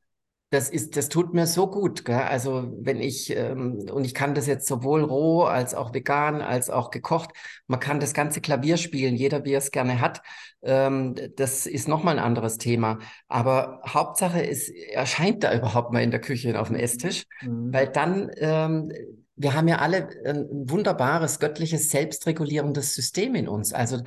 Das 0.50 0.70
ist, 0.70 0.96
das 0.96 1.10
tut 1.10 1.34
mir 1.34 1.46
so 1.46 1.70
gut. 1.70 2.06
Gell? 2.06 2.16
Also 2.16 2.72
wenn 2.80 3.02
ich, 3.02 3.36
ähm, 3.36 3.86
und 3.92 4.06
ich 4.06 4.14
kann 4.14 4.34
das 4.34 4.48
jetzt 4.48 4.66
sowohl 4.66 5.04
roh 5.04 5.44
als 5.44 5.76
auch 5.76 5.94
vegan, 5.94 6.42
als 6.42 6.70
auch 6.70 6.90
gekocht. 6.90 7.32
Man 7.68 7.82
kann 7.82 8.00
das 8.00 8.14
ganze 8.14 8.40
Klavier 8.40 8.78
spielen, 8.78 9.16
jeder 9.16 9.44
wie 9.44 9.52
er 9.52 9.58
es 9.58 9.72
gerne 9.72 10.00
hat. 10.00 10.22
Ähm, 10.62 11.16
das 11.36 11.66
ist 11.66 11.90
nochmal 11.90 12.18
ein 12.18 12.24
anderes 12.24 12.58
Thema. 12.58 13.00
Aber 13.28 13.82
Hauptsache, 13.86 14.48
es 14.48 14.70
erscheint 14.70 15.44
da 15.44 15.54
überhaupt 15.54 15.92
mal 15.92 16.02
in 16.02 16.12
der 16.12 16.22
Küche 16.22 16.58
auf 16.60 16.68
dem 16.68 16.78
Esstisch, 16.78 17.26
mhm. 17.42 17.74
weil 17.74 17.90
dann 17.90 18.32
ähm, 18.38 18.92
wir 19.38 19.54
haben 19.54 19.68
ja 19.68 19.78
alle 19.78 20.10
ein 20.26 20.48
wunderbares, 20.50 21.40
göttliches, 21.40 21.90
selbstregulierendes 21.90 22.96
System 22.96 23.36
in 23.36 23.48
uns. 23.48 23.72
Also 23.72 24.02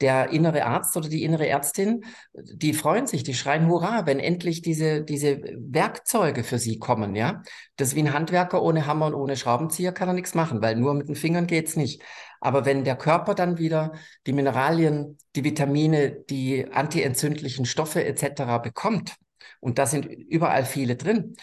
der 0.00 0.30
innere 0.30 0.64
Arzt 0.64 0.96
oder 0.96 1.08
die 1.08 1.24
innere 1.24 1.48
Ärztin, 1.48 2.04
die 2.34 2.72
freuen 2.72 3.06
sich, 3.06 3.24
die 3.24 3.34
schreien 3.34 3.68
Hurra, 3.68 4.06
wenn 4.06 4.20
endlich 4.20 4.62
diese, 4.62 5.02
diese 5.02 5.40
Werkzeuge 5.58 6.44
für 6.44 6.58
sie 6.58 6.78
kommen, 6.78 7.16
ja. 7.16 7.42
Das 7.76 7.88
ist 7.88 7.94
wie 7.96 8.02
ein 8.02 8.12
Handwerker 8.12 8.62
ohne 8.62 8.86
Hammer 8.86 9.06
und 9.06 9.14
ohne 9.14 9.36
Schraubenzieher 9.36 9.92
kann 9.92 10.08
er 10.08 10.14
nichts 10.14 10.34
machen, 10.34 10.62
weil 10.62 10.76
nur 10.76 10.94
mit 10.94 11.08
den 11.08 11.16
Fingern 11.16 11.48
geht's 11.48 11.76
nicht. 11.76 12.02
Aber 12.40 12.64
wenn 12.64 12.84
der 12.84 12.96
Körper 12.96 13.34
dann 13.34 13.58
wieder 13.58 13.92
die 14.26 14.32
Mineralien, 14.32 15.18
die 15.34 15.42
Vitamine, 15.42 16.10
die 16.12 16.70
antientzündlichen 16.70 17.66
Stoffe 17.66 18.04
etc. 18.04 18.62
bekommt, 18.62 19.16
und 19.60 19.78
da 19.78 19.86
sind 19.86 20.04
überall 20.04 20.64
viele 20.64 20.96
drin, 20.96 21.36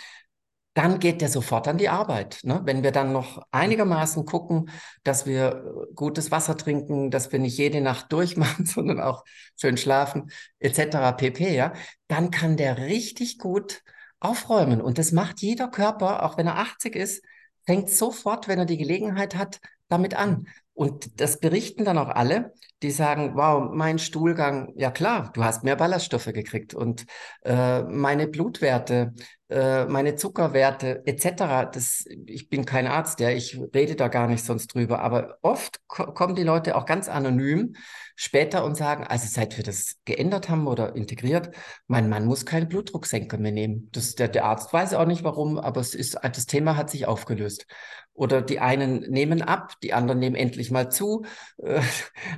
dann 0.74 1.00
geht 1.00 1.22
der 1.22 1.30
sofort 1.30 1.68
an 1.68 1.78
die 1.78 1.90
Arbeit. 1.90 2.40
Ne? 2.44 2.62
Wenn 2.66 2.82
wir 2.82 2.92
dann 2.92 3.14
noch 3.14 3.44
einigermaßen 3.52 4.26
gucken, 4.26 4.70
dass 5.04 5.26
wir 5.26 5.64
äh, 5.90 5.94
gutes 5.94 6.32
Wasser 6.32 6.58
trinken, 6.58 7.12
dass 7.12 7.32
wir 7.32 7.40
nicht 7.40 7.58
jede 7.58 7.82
Nacht 7.82 8.12
durchmachen, 8.12 8.66
sondern 8.66 9.00
auch 9.00 9.24
schön 9.60 9.78
schlafen, 9.78 10.32
etc. 10.60 11.14
pp, 11.18 11.56
ja, 11.56 11.74
dann 12.08 12.32
kann 12.32 12.58
der 12.58 12.78
richtig 12.78 13.38
gut 13.38 13.82
aufräumen. 14.20 14.82
Und 14.82 14.98
das 14.98 15.12
macht 15.12 15.42
jeder 15.42 15.68
Körper, 15.68 16.24
auch 16.24 16.38
wenn 16.38 16.48
er 16.48 16.58
80 16.58 16.96
ist, 16.96 17.24
fängt 17.66 17.90
sofort, 17.90 18.48
wenn 18.48 18.60
er 18.60 18.66
die 18.66 18.78
Gelegenheit 18.78 19.36
hat, 19.36 19.60
damit 19.90 20.16
an. 20.16 20.48
Und 20.74 21.22
das 21.22 21.40
berichten 21.40 21.86
dann 21.86 22.00
auch 22.00 22.10
alle, 22.10 22.54
die 22.82 22.92
sagen, 22.92 23.34
wow, 23.36 23.70
mein 23.72 24.00
Stuhlgang, 24.00 24.74
ja 24.76 24.92
klar, 24.92 25.32
du 25.34 25.44
hast 25.44 25.64
mehr 25.64 25.76
Ballaststoffe 25.76 26.26
gekriegt 26.34 26.74
und 26.74 27.06
äh, 27.44 27.84
meine 27.84 28.28
Blutwerte, 28.28 29.14
äh, 29.54 29.86
meine 29.86 30.16
Zuckerwerte 30.16 31.04
etc. 31.06 31.70
Das, 31.72 32.06
ich 32.26 32.50
bin 32.50 32.66
kein 32.66 32.88
Arzt, 32.88 33.20
ja, 33.20 33.30
ich 33.30 33.60
rede 33.74 33.96
da 33.96 34.08
gar 34.08 34.28
nicht 34.28 34.44
sonst 34.44 34.74
drüber, 34.74 35.02
aber 35.02 35.38
oft 35.44 35.80
ko 35.88 36.12
kommen 36.12 36.34
die 36.34 36.44
Leute 36.44 36.76
auch 36.76 36.88
ganz 36.88 37.08
anonym 37.08 37.76
später 38.16 38.66
und 38.66 38.76
sagen, 38.76 39.04
also 39.04 39.28
seit 39.30 39.56
wir 39.58 39.64
das 39.64 39.98
geändert 40.06 40.50
haben 40.50 40.66
oder 40.66 40.96
integriert, 40.96 41.52
mein 41.88 42.10
Mann 42.10 42.26
muss 42.26 42.48
keinen 42.48 42.68
Blutdrucksenker 42.68 43.38
mehr 43.38 43.52
nehmen. 43.52 43.90
Das, 43.92 44.16
der, 44.16 44.28
der 44.28 44.46
Arzt 44.46 44.74
weiß 44.74 44.96
auch 44.96 45.06
nicht 45.06 45.24
warum, 45.24 45.60
aber 45.60 45.82
es 45.82 45.94
ist, 45.94 46.18
das 46.24 46.48
Thema 46.48 46.76
hat 46.76 46.90
sich 46.90 47.06
aufgelöst. 47.06 47.68
Oder 48.14 48.42
die 48.42 48.60
einen 48.60 49.02
nehmen 49.02 49.44
ab, 49.44 49.74
die 49.84 49.94
anderen 49.94 50.20
nehmen 50.20 50.36
endlich 50.36 50.72
mal 50.72 50.90
zu. 50.90 51.26
Äh, 51.58 51.82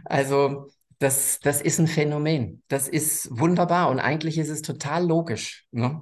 also 0.03 0.67
das, 0.99 1.39
das 1.39 1.61
ist 1.61 1.79
ein 1.79 1.87
Phänomen. 1.87 2.61
Das 2.67 2.89
ist 2.89 3.29
wunderbar 3.31 3.89
und 3.89 3.99
eigentlich 3.99 4.37
ist 4.37 4.49
es 4.49 4.61
total 4.61 5.05
logisch. 5.05 5.65
Ne? 5.71 6.01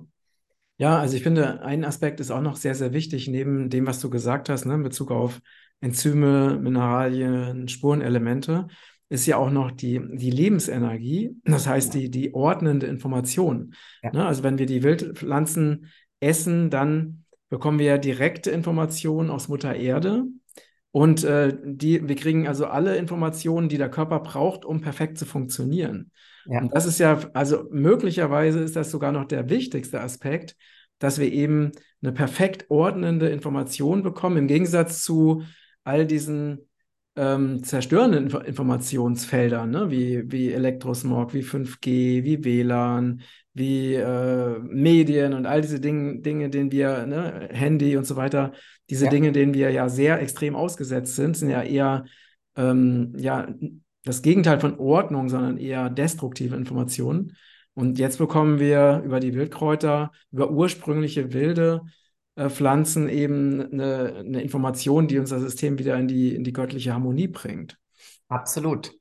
Ja, 0.78 1.00
also 1.00 1.16
ich 1.16 1.24
finde, 1.24 1.62
ein 1.62 1.86
Aspekt 1.86 2.20
ist 2.20 2.32
auch 2.32 2.42
noch 2.42 2.56
sehr, 2.56 2.76
sehr 2.76 2.94
wichtig, 2.94 3.28
neben 3.28 3.70
dem, 3.70 3.86
was 3.86 4.00
du 4.00 4.10
gesagt 4.10 4.50
hast, 4.50 4.66
ne, 4.66 4.74
in 4.76 4.84
Bezug 4.84 5.12
auf 5.12 5.40
Enzyme, 5.82 6.60
Mineralien, 6.60 7.68
Spurenelemente, 7.68 8.68
ist 9.10 9.28
ja 9.28 9.38
auch 9.38 9.52
noch 9.52 9.70
die, 9.70 10.02
die 10.14 10.32
Lebensenergie, 10.32 11.36
das 11.44 11.68
heißt 11.68 11.94
die, 11.94 12.10
die 12.10 12.34
ordnende 12.34 12.88
Information. 12.88 13.76
Ja. 14.02 14.12
Ne, 14.12 14.26
also 14.26 14.42
wenn 14.42 14.58
wir 14.58 14.66
die 14.66 14.82
Wildpflanzen 14.82 15.92
essen, 16.20 16.70
dann 16.70 17.26
bekommen 17.50 17.78
wir 17.78 17.86
ja 17.86 17.98
direkte 18.00 18.50
Informationen 18.50 19.30
aus 19.30 19.48
Mutter 19.48 19.76
Erde. 19.76 20.24
Und 20.94 21.24
äh, 21.24 21.58
die, 21.64 22.08
wir 22.08 22.16
kriegen 22.16 22.48
also 22.48 22.68
alle 22.68 22.98
Informationen, 22.98 23.68
die 23.68 23.80
der 23.80 23.90
Körper 23.90 24.20
braucht, 24.20 24.64
um 24.64 24.80
perfekt 24.80 25.18
zu 25.18 25.26
funktionieren. 25.26 26.12
Ja. 26.46 26.62
Und 26.62 26.70
das 26.72 26.86
ist 26.86 27.00
ja, 27.00 27.20
also 27.34 27.66
möglicherweise 27.72 28.60
ist 28.60 28.76
das 28.76 28.92
sogar 28.92 29.12
noch 29.12 29.26
der 29.26 29.50
wichtigste 29.50 30.02
Aspekt, 30.02 30.56
dass 31.00 31.18
wir 31.18 31.34
eben 31.34 31.72
eine 32.04 32.12
perfekt 32.12 32.70
ordnende 32.70 33.30
Information 33.30 34.04
bekommen, 34.04 34.38
im 34.38 34.48
Gegensatz 34.48 35.04
zu 35.04 35.42
all 35.84 36.06
diesen 36.06 36.70
ähm, 37.16 37.64
zerstörenden 37.64 38.26
Inf 38.26 38.36
Informationsfeldern, 38.36 39.72
ne? 39.72 39.90
wie, 39.90 40.32
wie 40.32 40.52
Elektrosmog, 40.52 41.34
wie 41.34 41.42
5G, 41.42 42.24
wie 42.24 42.44
WLAN, 42.44 43.22
wie 43.54 43.96
äh, 43.96 44.60
Medien 44.60 45.34
und 45.34 45.46
all 45.46 45.62
diese 45.62 45.80
Dinge, 45.80 46.20
Dinge, 46.20 46.50
denen 46.50 46.72
wir, 46.72 47.06
ne, 47.06 47.50
Handy 47.52 47.98
und 47.98 48.06
so 48.06 48.16
weiter, 48.16 48.54
diese 48.90 49.06
ja. 49.06 49.12
Dinge, 49.12 49.32
denen 49.32 49.54
wir 49.54 49.72
ja 49.72 49.90
sehr 49.90 50.22
extrem 50.22 50.56
ausgesetzt 50.56 51.16
sind, 51.16 51.38
sind 51.38 51.50
ja 51.50 51.62
eher 51.62 52.06
ähm, 52.56 53.14
ja, 53.18 53.48
das 54.04 54.22
Gegenteil 54.22 54.60
von 54.60 54.80
Ordnung, 54.80 55.30
sondern 55.30 55.58
eher 55.58 55.90
destruktive 55.90 56.56
Informationen. 56.56 57.36
Und 57.76 57.98
jetzt 57.98 58.18
bekommen 58.18 58.60
wir 58.60 59.02
über 59.06 59.20
die 59.20 59.34
Wildkräuter, 59.34 60.12
über 60.32 60.52
ursprüngliche 60.52 61.34
wilde 61.34 61.82
äh, 62.36 62.50
Pflanzen 62.50 63.10
eben 63.10 63.62
eine, 63.72 64.16
eine 64.18 64.42
Information, 64.42 65.08
die 65.08 65.20
unser 65.20 65.40
System 65.40 65.80
wieder 65.80 65.98
in 65.98 66.08
die, 66.08 66.36
in 66.36 66.44
die 66.44 66.54
göttliche 66.54 66.94
Harmonie 66.94 67.28
bringt. 67.28 67.78
Absolut. 68.28 68.92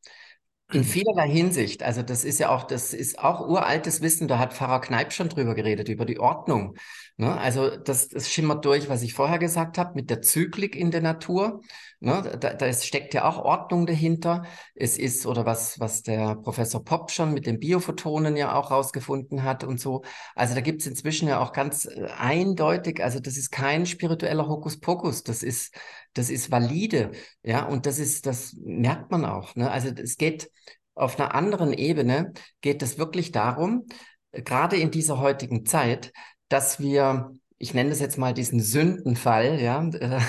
In 0.73 0.85
vielerlei 0.85 1.29
Hinsicht. 1.29 1.83
Also 1.83 2.03
das 2.03 2.25
ist 2.25 2.39
ja 2.39 2.49
auch, 2.51 2.65
das 2.65 2.95
ist 2.95 3.19
auch 3.19 3.47
uraltes 3.47 4.01
Wissen. 4.01 4.29
Da 4.29 4.39
hat 4.39 4.55
Pfarrer 4.55 4.81
Kneip 4.81 5.13
schon 5.13 5.29
drüber 5.29 5.55
geredet, 5.55 5.89
über 5.89 6.05
die 6.05 6.19
Ordnung. 6.19 6.77
Ne? 7.23 7.39
Also 7.39 7.77
das, 7.77 8.09
das 8.09 8.29
schimmert 8.29 8.65
durch, 8.65 8.89
was 8.89 9.03
ich 9.03 9.15
vorher 9.15 9.39
gesagt 9.39 9.79
habe, 9.79 9.95
mit 9.95 10.11
der 10.11 10.23
Zyklik 10.23 10.75
in 10.75 10.91
der 10.91 11.03
Natur. 11.03 11.61
Ne? 12.01 12.37
Da, 12.41 12.53
da 12.53 12.73
steckt 12.73 13.15
ja 13.15 13.29
auch 13.29 13.39
Ordnung 13.39 13.87
dahinter. 13.87 14.43
Es 14.75 14.99
ist, 14.99 15.25
oder 15.25 15.47
was, 15.47 15.79
was 15.79 16.03
der 16.03 16.35
Professor 16.35 16.85
Popp 16.85 17.13
schon 17.13 17.33
mit 17.33 17.47
den 17.47 17.61
Biophotonen 17.61 18.37
ja 18.37 18.57
auch 18.57 18.73
rausgefunden 18.73 19.45
hat 19.45 19.63
und 19.63 19.79
so. 19.79 20.03
Also 20.35 20.57
da 20.57 20.61
gibt 20.63 20.81
es 20.81 20.89
inzwischen 20.89 21.29
ja 21.29 21.39
auch 21.39 21.53
ganz 21.53 21.85
äh, 21.85 22.09
eindeutig, 22.19 23.01
also 23.05 23.21
das 23.21 23.37
ist 23.37 23.53
kein 23.53 23.87
spiritueller 23.87 24.49
Hokuspokus, 24.49 25.23
das 25.23 25.45
ist, 25.45 25.77
das 26.15 26.29
ist 26.29 26.51
valide. 26.51 27.13
Ja, 27.45 27.67
und 27.67 27.87
das 27.87 28.01
ist, 28.01 28.27
das 28.27 28.57
merkt 28.65 29.13
man 29.13 29.25
auch. 29.25 29.55
Ne? 29.55 29.71
Also 29.71 29.91
es 29.91 30.17
geht 30.17 30.51
auf 30.97 31.21
einer 31.21 31.37
anderen 31.37 31.73
Ebene, 31.73 32.33
geht 32.63 32.83
es 32.83 32.99
wirklich 32.99 33.31
darum, 33.31 33.87
gerade 34.33 34.77
in 34.77 34.91
dieser 34.91 35.21
heutigen 35.21 35.67
Zeit, 35.67 36.13
dass 36.53 36.81
wir, 36.81 37.33
ich 37.59 37.75
nenne 37.75 37.91
es 37.91 38.01
jetzt 38.01 38.19
mal 38.19 38.35
diesen 38.35 38.61
Sündenfall, 38.61 39.61
ja, 39.61 39.89
äh, 39.89 40.21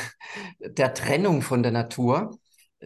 der 0.60 0.94
Trennung 0.94 1.42
von 1.42 1.64
der 1.64 1.72
Natur, 1.72 2.38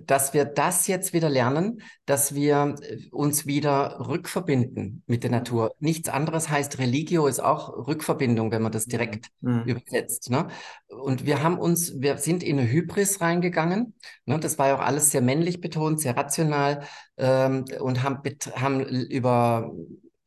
dass 0.06 0.34
wir 0.34 0.46
das 0.46 0.88
jetzt 0.88 1.14
wieder 1.14 1.30
lernen, 1.30 1.82
dass 2.06 2.34
wir 2.34 2.76
äh, 2.82 3.10
uns 3.12 3.46
wieder 3.46 4.08
rückverbinden 4.08 5.04
mit 5.08 5.24
der 5.24 5.32
Natur. 5.32 5.76
Nichts 5.80 6.10
anderes 6.10 6.50
heißt 6.50 6.80
Religio 6.80 7.28
ist 7.28 7.40
auch 7.40 7.88
Rückverbindung, 7.88 8.52
wenn 8.52 8.62
man 8.62 8.72
das 8.72 8.86
direkt 8.86 9.28
mhm. 9.42 9.64
übersetzt. 9.66 10.30
Ne? 10.30 10.48
Und 10.88 11.26
wir 11.26 11.44
haben 11.44 11.60
uns, 11.60 12.00
wir 12.00 12.18
sind 12.18 12.44
in 12.44 12.60
eine 12.60 12.70
Hybris 12.70 13.22
reingegangen. 13.22 13.94
Ne? 14.26 14.40
Das 14.40 14.58
war 14.58 14.68
ja 14.68 14.76
auch 14.76 14.86
alles 14.86 15.12
sehr 15.12 15.22
männlich 15.22 15.62
betont, 15.62 16.00
sehr 16.00 16.18
rational 16.18 16.84
ähm, 17.18 17.66
und 17.80 18.04
haben, 18.04 18.20
haben 18.56 18.82
über, 18.82 19.72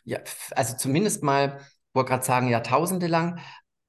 ja, 0.04 0.18
also 0.52 0.76
zumindest 0.76 1.22
mal 1.22 1.60
wollte 1.92 2.10
gerade 2.10 2.24
sagen, 2.24 2.48
Jahrtausende 2.48 3.06
lang 3.06 3.40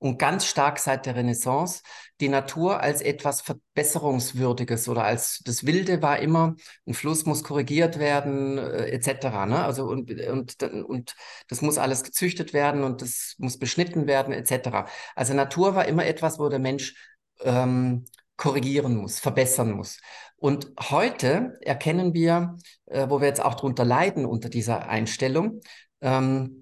und 0.02 0.18
ganz 0.18 0.46
stark 0.46 0.80
seit 0.80 1.06
der 1.06 1.16
Renaissance 1.16 1.84
die 2.22 2.30
Natur 2.30 2.80
als 2.80 3.02
etwas 3.02 3.42
Verbesserungswürdiges 3.42 4.90
oder 4.90 5.04
als 5.04 5.42
das 5.46 5.66
Wilde 5.66 6.02
war 6.02 6.20
immer, 6.20 6.56
ein 6.88 6.94
Fluss 6.94 7.26
muss 7.26 7.44
korrigiert 7.44 8.00
werden, 8.00 8.58
äh, 8.58 8.88
etc. 8.92 9.46
Ne? 9.48 9.64
Also 9.64 9.86
und, 9.86 10.12
und, 10.12 10.64
und 10.64 11.16
das 11.50 11.62
muss 11.62 11.78
alles 11.78 12.04
gezüchtet 12.04 12.54
werden 12.54 12.84
und 12.84 13.02
das 13.02 13.36
muss 13.38 13.60
beschnitten 13.60 14.08
werden, 14.08 14.34
etc. 14.34 14.90
Also 15.16 15.34
Natur 15.34 15.76
war 15.76 15.88
immer 15.88 16.06
etwas, 16.06 16.40
wo 16.40 16.50
der 16.50 16.60
Mensch 16.60 16.96
ähm, 17.42 18.06
korrigieren 18.38 18.96
muss, 18.98 19.20
verbessern 19.20 19.72
muss. 19.72 20.00
Und 20.36 20.72
heute 20.90 21.60
erkennen 21.62 22.16
wir, 22.16 22.58
äh, 22.86 23.08
wo 23.10 23.22
wir 23.22 23.28
jetzt 23.28 23.44
auch 23.44 23.54
drunter 23.54 23.86
leiden 23.86 24.26
unter 24.26 24.50
dieser 24.50 24.90
Einstellung, 24.90 25.62
ähm, 26.02 26.61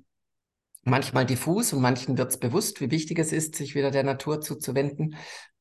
manchmal 0.84 1.26
diffus 1.26 1.74
und 1.74 1.82
manchen 1.82 2.18
wird 2.18 2.32
es 2.32 2.40
bewusst, 2.40 2.82
wie 2.82 2.92
wichtig 2.92 3.20
es 3.20 3.32
ist, 3.32 3.56
sich 3.56 3.76
wieder 3.76 3.92
der 3.92 4.04
Natur 4.04 4.42
zuzuwenden, 4.42 5.16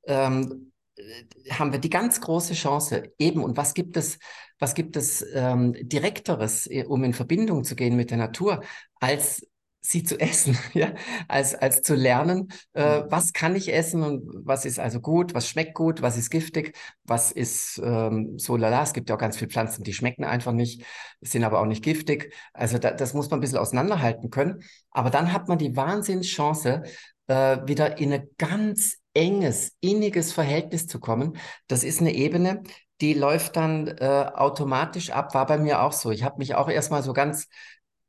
ähm, 0.07 0.73
äh, 0.97 1.51
haben 1.51 1.73
wir 1.73 1.81
die 1.81 1.91
ganz 1.91 2.21
große 2.21 2.55
Chance, 2.55 3.13
eben, 3.19 3.43
und 3.43 3.57
was 3.57 3.75
gibt 3.75 3.97
es, 3.97 4.19
was 4.59 4.75
gibt 4.75 4.97
es 4.97 5.25
ähm, 5.35 5.75
Direkteres, 5.81 6.67
äh, 6.67 6.85
um 6.85 7.05
in 7.05 7.15
Verbindung 7.15 7.65
zu 7.65 7.77
gehen 7.77 7.97
mit 7.97 8.11
der 8.11 8.19
Natur, 8.19 8.63
als 9.01 9.47
sie 9.81 10.03
zu 10.03 10.19
essen, 10.21 10.59
ja, 10.75 10.93
als, 11.29 11.55
als 11.55 11.83
zu 11.83 11.95
lernen, 11.95 12.49
äh, 12.75 13.01
mhm. 13.01 13.07
was 13.11 13.33
kann 13.33 13.57
ich 13.57 13.73
essen 13.73 14.03
und 14.03 14.23
was 14.45 14.65
ist 14.65 14.79
also 14.79 15.01
gut, 15.01 15.35
was 15.35 15.49
schmeckt 15.49 15.75
gut, 15.75 16.03
was 16.03 16.17
ist 16.17 16.31
giftig, 16.31 16.77
was 17.05 17.33
ist 17.33 17.81
ähm, 17.83 18.39
so 18.39 18.57
lala. 18.57 18.83
Es 18.83 18.93
gibt 18.93 19.09
ja 19.09 19.17
auch 19.17 19.21
ganz 19.21 19.37
viele 19.37 19.51
Pflanzen, 19.51 19.85
die 19.85 19.95
schmecken 19.95 20.25
einfach 20.25 20.53
nicht, 20.53 20.85
sind 21.21 21.45
aber 21.45 21.61
auch 21.61 21.67
nicht 21.67 21.85
giftig. 21.85 22.35
Also 22.53 22.79
da, 22.79 22.91
das 22.91 23.15
muss 23.15 23.31
man 23.31 23.39
ein 23.39 23.41
bisschen 23.41 23.59
auseinanderhalten 23.59 24.31
können. 24.31 24.63
Aber 24.91 25.11
dann 25.11 25.33
hat 25.33 25.49
man 25.49 25.59
die 25.59 25.77
Wahnsinnschance, 25.77 26.83
äh, 27.29 27.59
wieder 27.67 27.99
in 27.99 28.13
ein 28.13 28.29
ganz 28.39 28.99
enges, 29.15 29.73
inniges 29.81 30.33
Verhältnis 30.33 30.87
zu 30.87 31.01
kommen. 31.01 31.37
Das 31.67 31.85
ist 31.85 32.01
eine 32.01 32.15
Ebene, 32.15 32.63
die 33.01 33.15
läuft 33.15 33.57
dann 33.57 33.87
äh, 33.87 34.31
automatisch 34.35 35.11
ab, 35.11 35.35
war 35.35 35.47
bei 35.47 35.59
mir 35.59 35.83
auch 35.83 35.93
so. 35.93 36.11
Ich 36.11 36.25
habe 36.25 36.39
mich 36.39 36.55
auch 36.55 36.69
erstmal 36.69 37.03
so 37.03 37.13
ganz, 37.13 37.49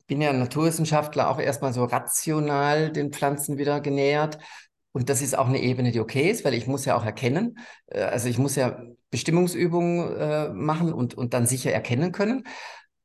bin 0.10 0.22
ja 0.22 0.34
Naturwissenschaftler, 0.34 1.30
auch 1.30 1.40
erstmal 1.40 1.72
so 1.72 1.86
rational 1.86 2.92
den 2.92 3.14
Pflanzen 3.14 3.58
wieder 3.58 3.80
genähert. 3.80 4.40
Und 4.92 5.10
das 5.10 5.22
ist 5.22 5.38
auch 5.38 5.48
eine 5.48 5.62
Ebene, 5.62 5.92
die 5.92 6.02
okay 6.02 6.30
ist, 6.30 6.44
weil 6.44 6.56
ich 6.56 6.68
muss 6.68 6.84
ja 6.84 6.98
auch 6.98 7.06
erkennen, 7.06 7.60
äh, 7.88 8.02
also 8.02 8.28
ich 8.28 8.38
muss 8.38 8.56
ja 8.58 8.82
Bestimmungsübungen 9.12 10.18
äh, 10.18 10.50
machen 10.50 10.92
und, 10.92 11.14
und 11.14 11.34
dann 11.34 11.48
sicher 11.48 11.72
erkennen 11.72 12.12
können. 12.12 12.44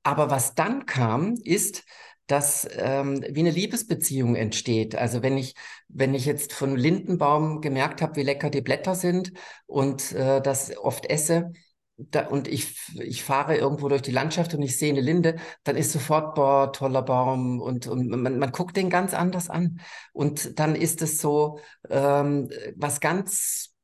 Aber 0.03 0.31
was 0.31 0.55
dann 0.55 0.87
kam, 0.87 1.35
ist, 1.45 1.85
dass 2.27 2.67
ähm, 2.79 3.23
wie 3.29 3.41
eine 3.41 3.51
Liebesbeziehung 3.51 4.35
entsteht. 4.35 4.97
Also 4.97 5.23
wenn 5.23 5.37
ich, 5.37 5.55
wenn 5.89 6.15
ich 6.15 6.25
jetzt 6.25 6.55
von 6.55 6.77
Lindenbaum 6.77 7.61
gemerkt 7.61 8.01
habe, 8.03 8.17
wie 8.17 8.23
lecker 8.23 8.51
die 8.51 8.63
Blätter 8.63 8.95
sind 8.95 9.33
und 9.67 10.13
äh, 10.13 10.41
das 10.41 10.77
oft 10.77 11.07
esse, 11.07 11.53
da, 11.97 12.27
und 12.27 12.49
ich, 12.49 12.77
ich 12.95 13.23
fahre 13.23 13.57
irgendwo 13.57 13.89
durch 13.89 14.03
die 14.03 14.11
Landschaft 14.11 14.55
und 14.55 14.63
ich 14.63 14.79
sehe 14.79 14.91
eine 14.91 15.01
Linde, 15.01 15.37
dann 15.63 15.77
ist 15.77 15.93
sofort, 15.93 16.35
boah, 16.35 16.73
toller 16.73 17.03
Baum 17.03 17.61
und, 17.61 17.87
und 17.87 18.09
man, 18.09 18.39
man 18.39 18.53
guckt 18.53 18.77
den 18.77 18.91
ganz 18.91 19.15
anders 19.15 19.49
an. 19.49 19.81
Und 20.13 20.59
dann 20.59 20.75
ist 20.75 21.03
es 21.03 21.19
so 21.19 21.61
ähm, 21.89 22.51
was 22.77 23.01
ganz, 23.01 23.75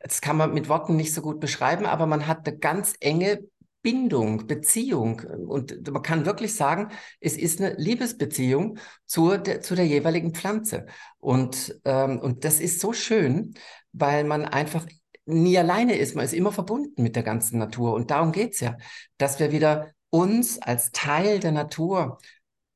das 0.00 0.20
kann 0.20 0.36
man 0.36 0.54
mit 0.54 0.68
Worten 0.68 0.96
nicht 0.96 1.14
so 1.14 1.22
gut 1.22 1.40
beschreiben, 1.40 1.86
aber 1.86 2.06
man 2.06 2.26
hat 2.26 2.46
eine 2.48 2.58
ganz 2.58 2.94
enge 3.00 3.44
Bindung, 3.82 4.48
Beziehung. 4.48 5.20
Und 5.20 5.88
man 5.88 6.02
kann 6.02 6.26
wirklich 6.26 6.56
sagen, 6.56 6.90
es 7.20 7.36
ist 7.36 7.60
eine 7.60 7.74
Liebesbeziehung 7.76 8.78
zur, 9.06 9.38
der, 9.38 9.60
zu 9.60 9.76
der 9.76 9.86
jeweiligen 9.86 10.34
Pflanze. 10.34 10.86
Und, 11.18 11.80
ähm, 11.84 12.18
und 12.18 12.44
das 12.44 12.58
ist 12.58 12.80
so 12.80 12.92
schön, 12.92 13.54
weil 13.92 14.24
man 14.24 14.44
einfach 14.44 14.86
nie 15.26 15.58
alleine 15.58 15.96
ist. 15.96 16.14
Man 16.14 16.24
ist 16.24 16.32
immer 16.32 16.52
verbunden 16.52 17.02
mit 17.02 17.16
der 17.16 17.22
ganzen 17.22 17.58
Natur. 17.58 17.94
Und 17.94 18.10
darum 18.10 18.32
geht's 18.32 18.60
ja, 18.60 18.76
dass 19.18 19.38
wir 19.38 19.52
wieder 19.52 19.92
uns 20.10 20.58
als 20.60 20.92
Teil 20.92 21.40
der 21.40 21.52
Natur 21.52 22.18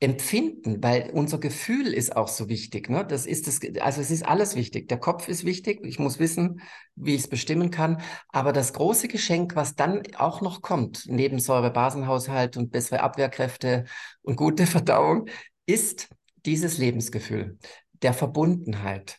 empfinden, 0.02 0.82
weil 0.82 1.10
unser 1.12 1.38
Gefühl 1.38 1.92
ist 1.92 2.16
auch 2.16 2.28
so 2.28 2.48
wichtig. 2.48 2.88
Ne? 2.88 3.04
Das 3.06 3.26
ist 3.26 3.46
das, 3.46 3.60
also 3.80 4.00
es 4.00 4.10
ist 4.10 4.24
alles 4.24 4.56
wichtig. 4.56 4.88
Der 4.88 4.98
Kopf 4.98 5.28
ist 5.28 5.44
wichtig. 5.44 5.80
Ich 5.84 5.98
muss 5.98 6.18
wissen, 6.18 6.62
wie 6.96 7.14
ich 7.14 7.22
es 7.22 7.28
bestimmen 7.28 7.70
kann. 7.70 8.00
Aber 8.30 8.52
das 8.52 8.72
große 8.72 9.08
Geschenk, 9.08 9.56
was 9.56 9.76
dann 9.76 10.02
auch 10.16 10.40
noch 10.40 10.62
kommt, 10.62 11.04
neben 11.06 11.38
Säure-Basenhaushalt 11.38 12.56
und 12.56 12.70
bessere 12.70 13.00
Abwehrkräfte 13.00 13.84
und 14.22 14.36
gute 14.36 14.66
Verdauung, 14.66 15.26
ist 15.66 16.08
dieses 16.46 16.78
Lebensgefühl 16.78 17.58
der 18.02 18.14
Verbundenheit, 18.14 19.18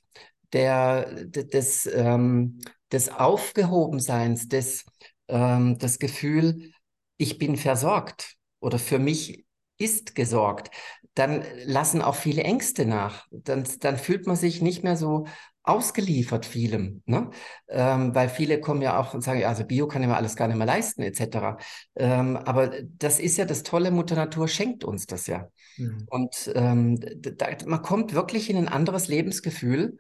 der, 0.52 1.26
des, 1.26 1.86
ähm, 1.94 2.60
des 2.91 3.10
Aufgehobenseins, 3.10 4.47
des, 4.47 4.86
ähm, 5.27 5.77
das 5.77 5.99
Gefühl, 5.99 6.71
ich 7.17 7.38
bin 7.38 7.56
versorgt 7.58 8.36
oder 8.60 8.80
für 8.80 8.99
mich 8.99 9.45
ist 9.77 10.15
gesorgt, 10.15 10.71
dann 11.13 11.43
lassen 11.65 12.01
auch 12.01 12.15
viele 12.15 12.43
Ängste 12.43 12.86
nach. 12.86 13.27
Dann, 13.32 13.67
dann 13.80 13.97
fühlt 13.97 14.27
man 14.27 14.36
sich 14.36 14.62
nicht 14.62 14.84
mehr 14.84 14.95
so 14.95 15.25
ausgeliefert 15.63 16.45
vielem, 16.45 17.04
ne? 17.06 17.30
Ähm, 17.67 18.15
weil 18.15 18.30
viele 18.30 18.60
kommen 18.60 18.82
ja 18.82 18.99
auch 18.99 19.13
und 19.13 19.21
sagen, 19.21 19.43
also 19.43 19.63
Bio 19.63 19.88
kann 19.88 20.01
ich 20.01 20.08
mir 20.08 20.15
alles 20.15 20.36
gar 20.36 20.47
nicht 20.47 20.58
mehr 20.58 20.65
leisten, 20.65 21.04
etc. 21.04 21.58
Ähm, 21.95 22.38
aber 22.38 22.71
das 22.97 23.19
ist 23.19 23.38
ja 23.38 23.45
das 23.45 23.62
Tolle, 23.62 23.91
Mutter 23.91 24.15
Natur 24.15 24.47
schenkt 24.47 24.84
uns 24.84 25.06
das 25.06 25.27
ja. 25.27 25.49
Mhm. 25.77 26.08
Und 26.10 26.51
ähm, 26.56 26.99
da, 26.99 27.47
man 27.67 27.82
kommt 27.84 28.13
wirklich 28.15 28.49
in 28.49 28.58
ein 28.58 28.67
anderes 28.67 29.08
Lebensgefühl 29.08 29.97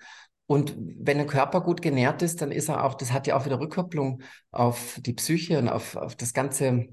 und 0.51 0.75
wenn 0.77 1.17
ein 1.17 1.27
Körper 1.27 1.61
gut 1.61 1.81
genährt 1.81 2.21
ist, 2.21 2.41
dann 2.41 2.51
ist 2.51 2.67
er 2.67 2.83
auch, 2.83 2.95
das 2.95 3.13
hat 3.13 3.25
ja 3.25 3.37
auch 3.37 3.45
wieder 3.45 3.61
Rückkopplung 3.61 4.21
auf 4.51 4.99
die 4.99 5.13
Psyche 5.13 5.57
und 5.57 5.69
auf, 5.69 5.95
auf 5.95 6.17
das 6.17 6.33
ganze 6.33 6.89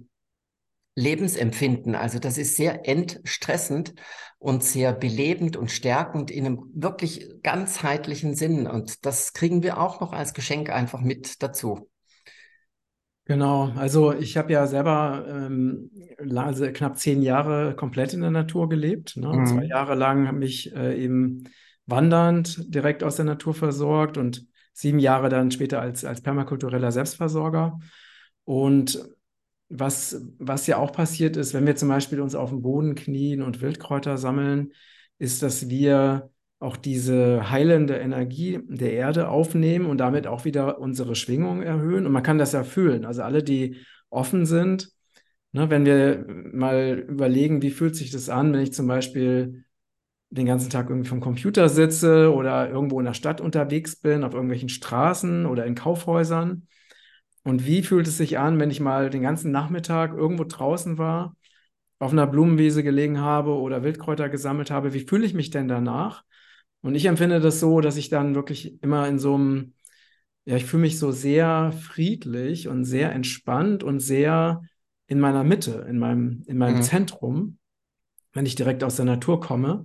Lebensempfinden. 0.95 1.97
Also 1.97 2.21
das 2.21 2.39
ist 2.39 2.55
sehr 2.55 2.89
entstressend 2.89 3.95
und 4.39 4.63
sehr 4.63 4.93
belebend 4.93 5.57
und 5.57 5.73
stärkend 5.73 6.31
in 6.31 6.47
einem 6.47 6.71
wirklich 6.73 7.29
ganzheitlichen 7.43 8.37
Sinn. 8.37 8.69
Und 8.69 9.05
das 9.05 9.33
kriegen 9.33 9.65
wir 9.65 9.81
auch 9.81 10.01
noch 10.01 10.13
als 10.13 10.35
Geschenk 10.35 10.71
einfach 10.71 11.01
mit 11.01 11.43
dazu. 11.43 11.91
Genau, 13.25 13.73
also 13.75 14.13
ich 14.13 14.37
habe 14.37 14.53
ja 14.53 14.69
selber 14.69 15.27
ähm, 15.29 15.91
also 16.37 16.71
knapp 16.73 16.97
zehn 16.97 17.23
Jahre 17.23 17.75
komplett 17.75 18.15
in 18.15 18.21
der 18.21 18.31
Natur 18.31 18.69
gelebt. 18.69 19.17
Ne? 19.17 19.27
Mhm. 19.27 19.47
Zwei 19.47 19.65
Jahre 19.65 19.97
lang 19.97 20.29
habe 20.29 20.45
ich 20.45 20.73
äh, 20.77 21.03
eben 21.03 21.43
wandernd 21.89 22.73
direkt 22.73 23.03
aus 23.03 23.17
der 23.17 23.25
Natur 23.25 23.55
versorgt 23.55 24.19
und 24.19 24.47
sieben 24.73 24.99
Jahre 24.99 25.29
dann 25.29 25.51
später 25.51 25.81
als, 25.81 26.05
als 26.05 26.21
permakultureller 26.21 26.93
Selbstversorger. 26.93 27.81
Und 28.45 29.05
was, 29.69 30.23
was 30.39 30.67
ja 30.67 30.77
auch 30.77 30.93
passiert 30.93 31.37
ist, 31.37 31.55
wenn 31.55 31.67
wir 31.67 31.77
zum 31.77 31.89
Beispiel 31.89 32.21
uns 32.21 32.35
auf 32.35 32.51
den 32.51 32.63
Boden 32.63 32.95
knien 32.95 33.43
und 33.43 33.61
Wildkräuter 33.61 34.17
sammeln, 34.19 34.73
ist, 35.19 35.43
dass 35.43 35.69
wir 35.69 36.31
auch 36.61 36.77
diese 36.77 37.51
heilende 37.51 37.97
Energie 37.97 38.61
der 38.69 38.93
Erde 38.93 39.29
aufnehmen 39.29 39.87
und 39.87 39.99
damit 39.99 40.27
auch 40.27 40.45
wieder 40.45 40.81
unsere 40.81 41.15
Schwingung 41.15 41.63
erhöhen. 41.63 42.07
Und 42.07 42.13
man 42.13 42.23
kann 42.23 42.39
das 42.39 42.53
ja 42.53 42.65
fühlen. 42.65 43.05
Also 43.05 43.23
alle, 43.23 43.43
die 43.43 43.77
offen 44.11 44.47
sind, 44.47 44.91
ne, 45.53 45.71
wenn 45.71 45.85
wir 45.85 46.25
mal 46.53 47.05
überlegen, 47.09 47.63
wie 47.63 47.71
fühlt 47.71 47.97
sich 47.97 48.11
das 48.11 48.29
an, 48.29 48.53
wenn 48.53 48.61
ich 48.61 48.73
zum 48.73 48.87
Beispiel 48.87 49.65
den 50.31 50.47
ganzen 50.47 50.71
Tag 50.71 50.91
irgendwie 50.91 51.09
vom 51.09 51.21
Computer 51.21 51.69
sitze 51.69 52.33
oder 52.33 52.69
irgendwo 52.69 52.99
in 52.99 53.07
der 53.07 53.15
Stadt 53.15 53.41
unterwegs 53.41 53.97
bin, 53.97 54.25
auf 54.25 54.35
irgendwelchen 54.35 54.69
Straßen 54.69 55.47
oder 55.47 55.65
in 55.65 55.75
Kaufhäusern 55.75 56.69
und 57.49 57.65
wie 57.65 57.83
fühlt 57.83 58.07
es 58.07 58.19
sich 58.19 58.39
an, 58.39 58.61
wenn 58.61 58.71
ich 58.71 58.79
mal 58.79 59.09
den 59.09 59.23
ganzen 59.23 59.51
Nachmittag 59.51 60.13
irgendwo 60.13 60.45
draußen 60.45 60.99
war, 60.99 61.35
auf 61.99 62.13
einer 62.13 62.27
Blumenwiese 62.27 62.83
gelegen 62.83 63.21
habe 63.21 63.53
oder 63.53 63.83
Wildkräuter 63.83 64.29
gesammelt 64.29 64.71
habe? 64.71 64.93
Wie 64.93 65.01
fühle 65.01 65.25
ich 65.25 65.33
mich 65.33 65.49
denn 65.49 65.67
danach? 65.67 66.25
Und 66.83 66.95
ich 66.95 67.07
empfinde 67.07 67.41
das 67.41 67.59
so, 67.59 67.81
dass 67.81 67.97
ich 67.97 68.11
dann 68.11 68.35
wirklich 68.35 68.83
immer 68.83 69.09
in 69.09 69.19
so 69.19 69.35
einem, 69.35 69.73
ja, 70.45 70.57
ich 70.57 70.67
fühle 70.67 70.83
mich 70.83 70.99
so 70.99 71.11
sehr 71.11 71.73
friedlich 71.73 72.69
und 72.69 72.85
sehr 72.85 73.13
entspannt 73.13 73.83
und 73.83 74.01
sehr 74.01 74.61
in 75.07 75.19
meiner 75.19 75.43
Mitte, 75.43 75.87
in 75.89 75.99
meinem, 75.99 76.43
in 76.47 76.59
meinem 76.59 76.77
mhm. 76.77 76.83
Zentrum, 76.83 77.59
wenn 78.35 78.45
ich 78.45 78.57
direkt 78.57 78.85
aus 78.85 78.97
der 78.97 79.07
Natur 79.07 79.41
komme. 79.41 79.85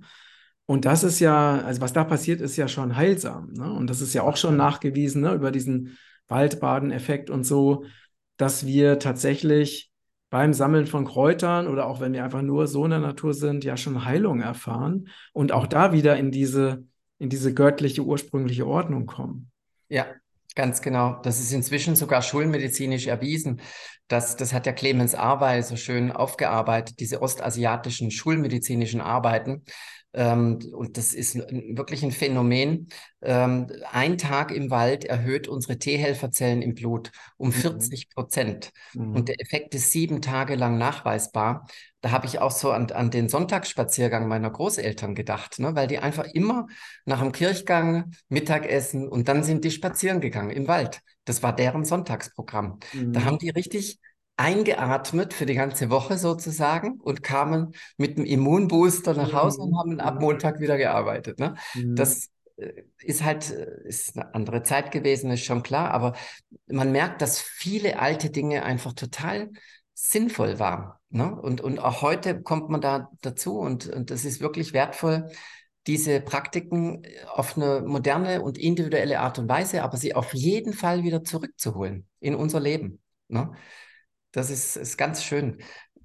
Und 0.66 0.84
das 0.86 1.04
ist 1.04 1.20
ja, 1.20 1.58
also 1.58 1.80
was 1.80 1.92
da 1.92 2.04
passiert, 2.04 2.40
ist 2.40 2.56
ja 2.56 2.68
schon 2.68 2.96
heilsam. 2.96 3.52
Ne? 3.52 3.70
Und 3.70 3.88
das 3.90 4.00
ist 4.00 4.14
ja 4.14 4.22
auch 4.22 4.36
schon 4.36 4.56
nachgewiesen 4.56 5.22
ne? 5.22 5.34
über 5.34 5.50
diesen 5.50 5.98
Waldbadeneffekt 6.28 7.28
und 7.28 7.44
so, 7.44 7.84
dass 8.36 8.66
wir 8.66 8.98
tatsächlich 8.98 9.90
beim 10.30 10.52
Sammeln 10.52 10.86
von 10.86 11.04
Kräutern 11.04 11.68
oder 11.68 11.86
auch 11.86 12.00
wenn 12.00 12.12
wir 12.12 12.24
einfach 12.24 12.42
nur 12.42 12.66
so 12.66 12.84
in 12.84 12.90
der 12.90 13.00
Natur 13.00 13.34
sind, 13.34 13.62
ja 13.62 13.76
schon 13.76 14.04
Heilung 14.04 14.40
erfahren 14.40 15.08
und 15.32 15.52
auch 15.52 15.66
da 15.66 15.92
wieder 15.92 16.16
in 16.16 16.30
diese, 16.30 16.84
in 17.18 17.28
diese 17.28 17.54
göttliche 17.54 18.02
ursprüngliche 18.02 18.66
Ordnung 18.66 19.06
kommen. 19.06 19.50
Ja, 19.88 20.06
Ganz 20.54 20.82
genau. 20.82 21.20
Das 21.22 21.40
ist 21.40 21.52
inzwischen 21.52 21.96
sogar 21.96 22.22
schulmedizinisch 22.22 23.08
erwiesen. 23.08 23.60
Das, 24.06 24.36
das 24.36 24.52
hat 24.52 24.66
ja 24.66 24.72
Clemens 24.72 25.14
Arweil 25.14 25.62
so 25.64 25.74
schön 25.76 26.12
aufgearbeitet, 26.12 27.00
diese 27.00 27.22
ostasiatischen 27.22 28.12
schulmedizinischen 28.12 29.00
Arbeiten, 29.00 29.64
ähm, 30.14 30.60
und 30.72 30.96
das 30.96 31.12
ist 31.12 31.34
wirklich 31.36 32.04
ein 32.04 32.12
Phänomen. 32.12 32.88
Ähm, 33.20 33.66
ein 33.90 34.16
Tag 34.16 34.52
im 34.52 34.70
Wald 34.70 35.04
erhöht 35.04 35.48
unsere 35.48 35.78
T-Helferzellen 35.78 36.62
im 36.62 36.74
Blut 36.74 37.10
um 37.36 37.50
40 37.52 38.06
mhm. 38.06 38.14
Prozent. 38.14 38.70
Mhm. 38.92 39.16
Und 39.16 39.28
der 39.28 39.40
Effekt 39.40 39.74
ist 39.74 39.90
sieben 39.90 40.22
Tage 40.22 40.54
lang 40.54 40.78
nachweisbar. 40.78 41.66
Da 42.00 42.12
habe 42.12 42.26
ich 42.26 42.38
auch 42.38 42.52
so 42.52 42.70
an, 42.70 42.90
an 42.92 43.10
den 43.10 43.28
Sonntagsspaziergang 43.28 44.28
meiner 44.28 44.50
Großeltern 44.50 45.14
gedacht, 45.14 45.58
ne? 45.58 45.74
weil 45.74 45.88
die 45.88 45.98
einfach 45.98 46.26
immer 46.32 46.68
nach 47.04 47.20
dem 47.20 47.32
Kirchgang, 47.32 48.12
Mittagessen 48.28 49.08
und 49.08 49.26
dann 49.26 49.42
sind 49.42 49.64
die 49.64 49.70
spazieren 49.72 50.20
gegangen 50.20 50.50
im 50.50 50.68
Wald. 50.68 51.00
Das 51.24 51.42
war 51.42 51.56
deren 51.56 51.84
Sonntagsprogramm. 51.84 52.78
Mhm. 52.92 53.12
Da 53.14 53.24
haben 53.24 53.38
die 53.38 53.50
richtig 53.50 53.98
eingeatmet 54.36 55.32
für 55.32 55.46
die 55.46 55.54
ganze 55.54 55.90
Woche 55.90 56.18
sozusagen 56.18 57.00
und 57.00 57.22
kamen 57.22 57.72
mit 57.96 58.16
einem 58.16 58.26
Immunbooster 58.26 59.14
nach 59.14 59.32
Hause 59.32 59.62
und 59.62 59.78
haben 59.78 60.00
ab 60.00 60.20
Montag 60.20 60.60
wieder 60.60 60.76
gearbeitet. 60.76 61.38
Ne? 61.38 61.54
Mhm. 61.74 61.94
Das 61.94 62.30
äh, 62.56 62.82
ist 63.00 63.22
halt 63.22 63.50
äh, 63.50 63.86
ist 63.86 64.16
eine 64.16 64.34
andere 64.34 64.62
Zeit 64.62 64.90
gewesen, 64.90 65.30
ist 65.30 65.44
schon 65.44 65.62
klar, 65.62 65.92
aber 65.92 66.14
man 66.66 66.90
merkt, 66.90 67.22
dass 67.22 67.40
viele 67.40 68.00
alte 68.00 68.30
Dinge 68.30 68.64
einfach 68.64 68.92
total 68.92 69.50
sinnvoll 69.94 70.58
waren. 70.58 70.92
Ne? 71.10 71.32
Und, 71.32 71.60
und 71.60 71.78
auch 71.78 72.02
heute 72.02 72.42
kommt 72.42 72.68
man 72.70 72.80
da 72.80 73.10
dazu 73.22 73.58
und, 73.58 73.86
und 73.86 74.10
das 74.10 74.24
ist 74.24 74.40
wirklich 74.40 74.72
wertvoll, 74.72 75.30
diese 75.86 76.20
Praktiken 76.20 77.02
auf 77.28 77.56
eine 77.56 77.82
moderne 77.82 78.42
und 78.42 78.58
individuelle 78.58 79.20
Art 79.20 79.38
und 79.38 79.48
Weise, 79.48 79.82
aber 79.82 79.96
sie 79.96 80.14
auf 80.14 80.32
jeden 80.34 80.72
Fall 80.72 81.04
wieder 81.04 81.22
zurückzuholen 81.22 82.08
in 82.20 82.34
unser 82.34 82.58
Leben. 82.58 83.02
Ne? 83.28 83.52
Das 84.34 84.50
ist, 84.50 84.76
ist 84.76 84.98
ganz 84.98 85.22
schön. 85.22 85.58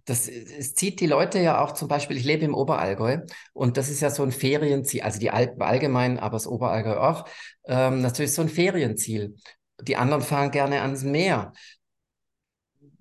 das, 0.05 0.27
es 0.27 0.75
zieht 0.75 0.99
die 0.99 1.07
Leute 1.07 1.39
ja 1.39 1.61
auch 1.61 1.73
zum 1.73 1.87
Beispiel, 1.87 2.17
ich 2.17 2.25
lebe 2.25 2.45
im 2.45 2.53
Oberallgäu 2.53 3.19
und 3.53 3.75
das 3.77 3.89
ist 3.89 4.01
ja 4.01 4.09
so 4.09 4.23
ein 4.23 4.31
Ferienziel, 4.31 5.01
also 5.01 5.19
die 5.19 5.31
Alpen 5.31 5.61
allgemein, 5.61 6.19
aber 6.19 6.33
das 6.33 6.47
Oberallgäu 6.47 6.97
auch, 6.97 7.25
ähm, 7.67 8.01
natürlich 8.01 8.33
so 8.33 8.41
ein 8.41 8.49
Ferienziel. 8.49 9.35
Die 9.81 9.95
anderen 9.95 10.21
fahren 10.21 10.51
gerne 10.51 10.81
ans 10.81 11.03
Meer. 11.03 11.53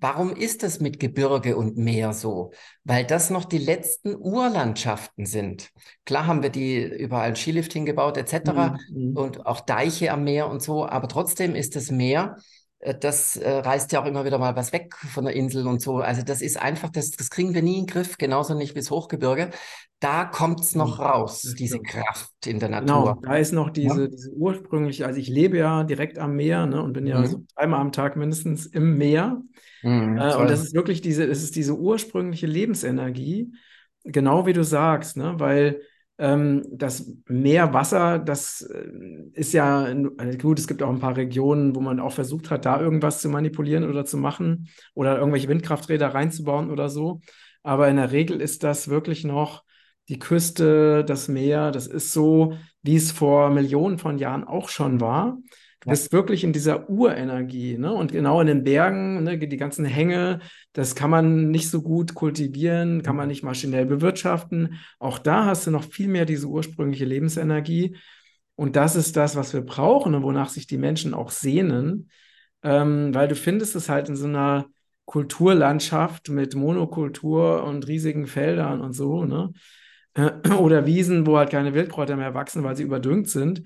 Warum 0.01 0.33
ist 0.33 0.63
das 0.63 0.79
mit 0.79 0.99
Gebirge 0.99 1.57
und 1.57 1.77
Meer 1.77 2.13
so? 2.13 2.51
Weil 2.85 3.05
das 3.05 3.29
noch 3.29 3.43
die 3.43 3.57
letzten 3.57 4.15
Urlandschaften 4.15 5.25
sind. 5.25 5.71
Klar 6.05 6.25
haben 6.25 6.41
wir 6.41 6.49
die 6.49 6.81
überall 6.81 7.35
Skilift 7.35 7.73
hingebaut 7.73 8.17
etc. 8.17 8.79
Mhm. 8.91 9.17
und 9.17 9.45
auch 9.45 9.59
Deiche 9.59 10.11
am 10.11 10.23
Meer 10.23 10.47
und 10.49 10.63
so, 10.63 10.87
aber 10.87 11.07
trotzdem 11.07 11.53
ist 11.53 11.75
das 11.75 11.91
Meer, 11.91 12.37
das 12.99 13.35
äh, 13.35 13.49
reißt 13.49 13.91
ja 13.91 14.01
auch 14.01 14.05
immer 14.05 14.23
wieder 14.23 14.37
mal 14.37 14.55
was 14.55 14.71
weg 14.71 14.95
von 14.95 15.25
der 15.25 15.35
Insel 15.35 15.67
und 15.67 15.81
so. 15.81 15.97
Also 15.97 16.21
das 16.23 16.41
ist 16.41 16.61
einfach, 16.61 16.89
das, 16.89 17.11
das 17.11 17.29
kriegen 17.29 17.53
wir 17.53 17.61
nie 17.61 17.79
in 17.79 17.85
den 17.85 17.93
Griff, 17.93 18.17
genauso 18.17 18.53
nicht 18.53 18.73
wie 18.73 18.79
das 18.79 18.89
Hochgebirge. 18.89 19.49
Da 19.99 20.23
kommt 20.23 20.61
es 20.61 20.75
noch 20.75 20.99
raus, 20.99 21.41
diese 21.59 21.81
Kraft 21.81 22.47
in 22.47 22.59
der 22.59 22.69
genau, 22.69 23.03
Natur. 23.03 23.15
Genau, 23.15 23.33
da 23.33 23.37
ist 23.37 23.51
noch 23.51 23.69
diese, 23.69 24.03
ja? 24.03 24.07
diese 24.07 24.31
ursprüngliche, 24.31 25.05
also 25.05 25.19
ich 25.19 25.27
lebe 25.27 25.57
ja 25.57 25.83
direkt 25.83 26.17
am 26.17 26.37
Meer 26.37 26.67
ne, 26.67 26.81
und 26.81 26.93
bin 26.93 27.05
ja 27.05 27.19
mhm. 27.19 27.25
so 27.25 27.43
dreimal 27.53 27.81
am 27.81 27.91
Tag 27.91 28.15
mindestens 28.15 28.65
im 28.65 28.97
Meer. 28.97 29.41
Mhm, 29.83 30.17
äh, 30.17 30.35
und 30.35 30.49
das 30.49 30.63
ist 30.63 30.73
wirklich 30.73 31.01
diese, 31.01 31.27
das 31.27 31.43
ist 31.43 31.57
diese 31.57 31.75
ursprüngliche 31.77 32.47
Lebensenergie, 32.47 33.51
genau 34.05 34.45
wie 34.45 34.53
du 34.53 34.63
sagst, 34.63 35.17
ne? 35.17 35.33
weil 35.37 35.81
das 36.19 37.13
Meerwasser, 37.27 38.19
das 38.19 38.61
äh, 38.61 38.87
ist 39.33 39.53
ja, 39.53 39.83
also 40.17 40.37
gut, 40.37 40.59
es 40.59 40.67
gibt 40.67 40.83
auch 40.83 40.89
ein 40.89 40.99
paar 40.99 41.15
Regionen, 41.15 41.75
wo 41.75 41.79
man 41.79 42.01
auch 42.01 42.11
versucht 42.11 42.51
hat, 42.51 42.65
da 42.65 42.81
irgendwas 42.81 43.21
zu 43.21 43.29
manipulieren 43.29 43.89
oder 43.89 44.03
zu 44.03 44.17
machen 44.17 44.67
oder 44.93 45.17
irgendwelche 45.17 45.47
Windkrafträder 45.47 46.13
reinzubauen 46.13 46.71
oder 46.71 46.89
so. 46.89 47.21
Aber 47.63 47.87
in 47.87 47.95
der 47.95 48.11
Regel 48.11 48.41
ist 48.41 48.63
das 48.63 48.89
wirklich 48.89 49.23
noch 49.23 49.63
die 50.09 50.19
Küste, 50.19 51.05
das 51.05 51.29
Meer, 51.29 51.71
das 51.71 51.87
ist 51.87 52.11
so, 52.11 52.53
wie 52.81 52.97
es 52.97 53.13
vor 53.13 53.49
Millionen 53.49 53.97
von 53.97 54.17
Jahren 54.17 54.43
auch 54.43 54.67
schon 54.67 54.99
war. 54.99 55.37
Du 55.81 55.89
bist 55.89 56.11
wirklich 56.11 56.43
in 56.43 56.51
dieser 56.51 56.89
Urenergie, 56.89 57.77
ne? 57.77 57.93
Und 57.93 58.11
genau 58.11 58.41
in 58.41 58.47
den 58.47 58.63
Bergen, 58.65 59.23
ne, 59.23 59.37
die 59.37 59.57
ganzen 59.57 59.85
Hänge, 59.85 60.39
das 60.73 60.93
kann 60.93 61.09
man 61.09 61.51
nicht 61.51 61.69
so 61.69 61.81
gut 61.81 62.13
kultivieren, 62.13 63.01
kann 63.01 63.15
man 63.15 63.25
mhm. 63.25 63.29
nicht 63.29 63.43
maschinell 63.43 63.85
bewirtschaften. 63.85 64.79
Auch 64.99 65.19
da 65.19 65.45
hast 65.45 65.67
du 65.67 65.71
noch 65.71 65.85
viel 65.85 66.09
mehr 66.09 66.25
diese 66.25 66.47
ursprüngliche 66.47 67.05
Lebensenergie. 67.05 67.95
Und 68.55 68.75
das 68.75 68.97
ist 68.97 69.15
das, 69.15 69.37
was 69.37 69.53
wir 69.53 69.61
brauchen 69.61 70.15
und 70.15 70.23
wonach 70.23 70.49
sich 70.49 70.67
die 70.67 70.77
Menschen 70.77 71.13
auch 71.13 71.31
sehnen, 71.31 72.09
ähm, 72.61 73.13
weil 73.15 73.29
du 73.29 73.35
findest 73.35 73.73
es 73.77 73.87
halt 73.87 74.09
in 74.09 74.17
so 74.17 74.27
einer 74.27 74.65
Kulturlandschaft 75.05 76.29
mit 76.29 76.55
Monokultur 76.55 77.63
und 77.63 77.87
riesigen 77.87 78.27
Feldern 78.27 78.81
und 78.81 78.91
so, 78.93 79.23
ne? 79.23 79.53
Oder 80.59 80.85
Wiesen, 80.85 81.25
wo 81.25 81.37
halt 81.37 81.51
keine 81.51 81.73
Wildkräuter 81.73 82.17
mehr 82.17 82.33
wachsen, 82.33 82.63
weil 82.63 82.75
sie 82.75 82.83
überdüngt 82.83 83.29
sind. 83.29 83.63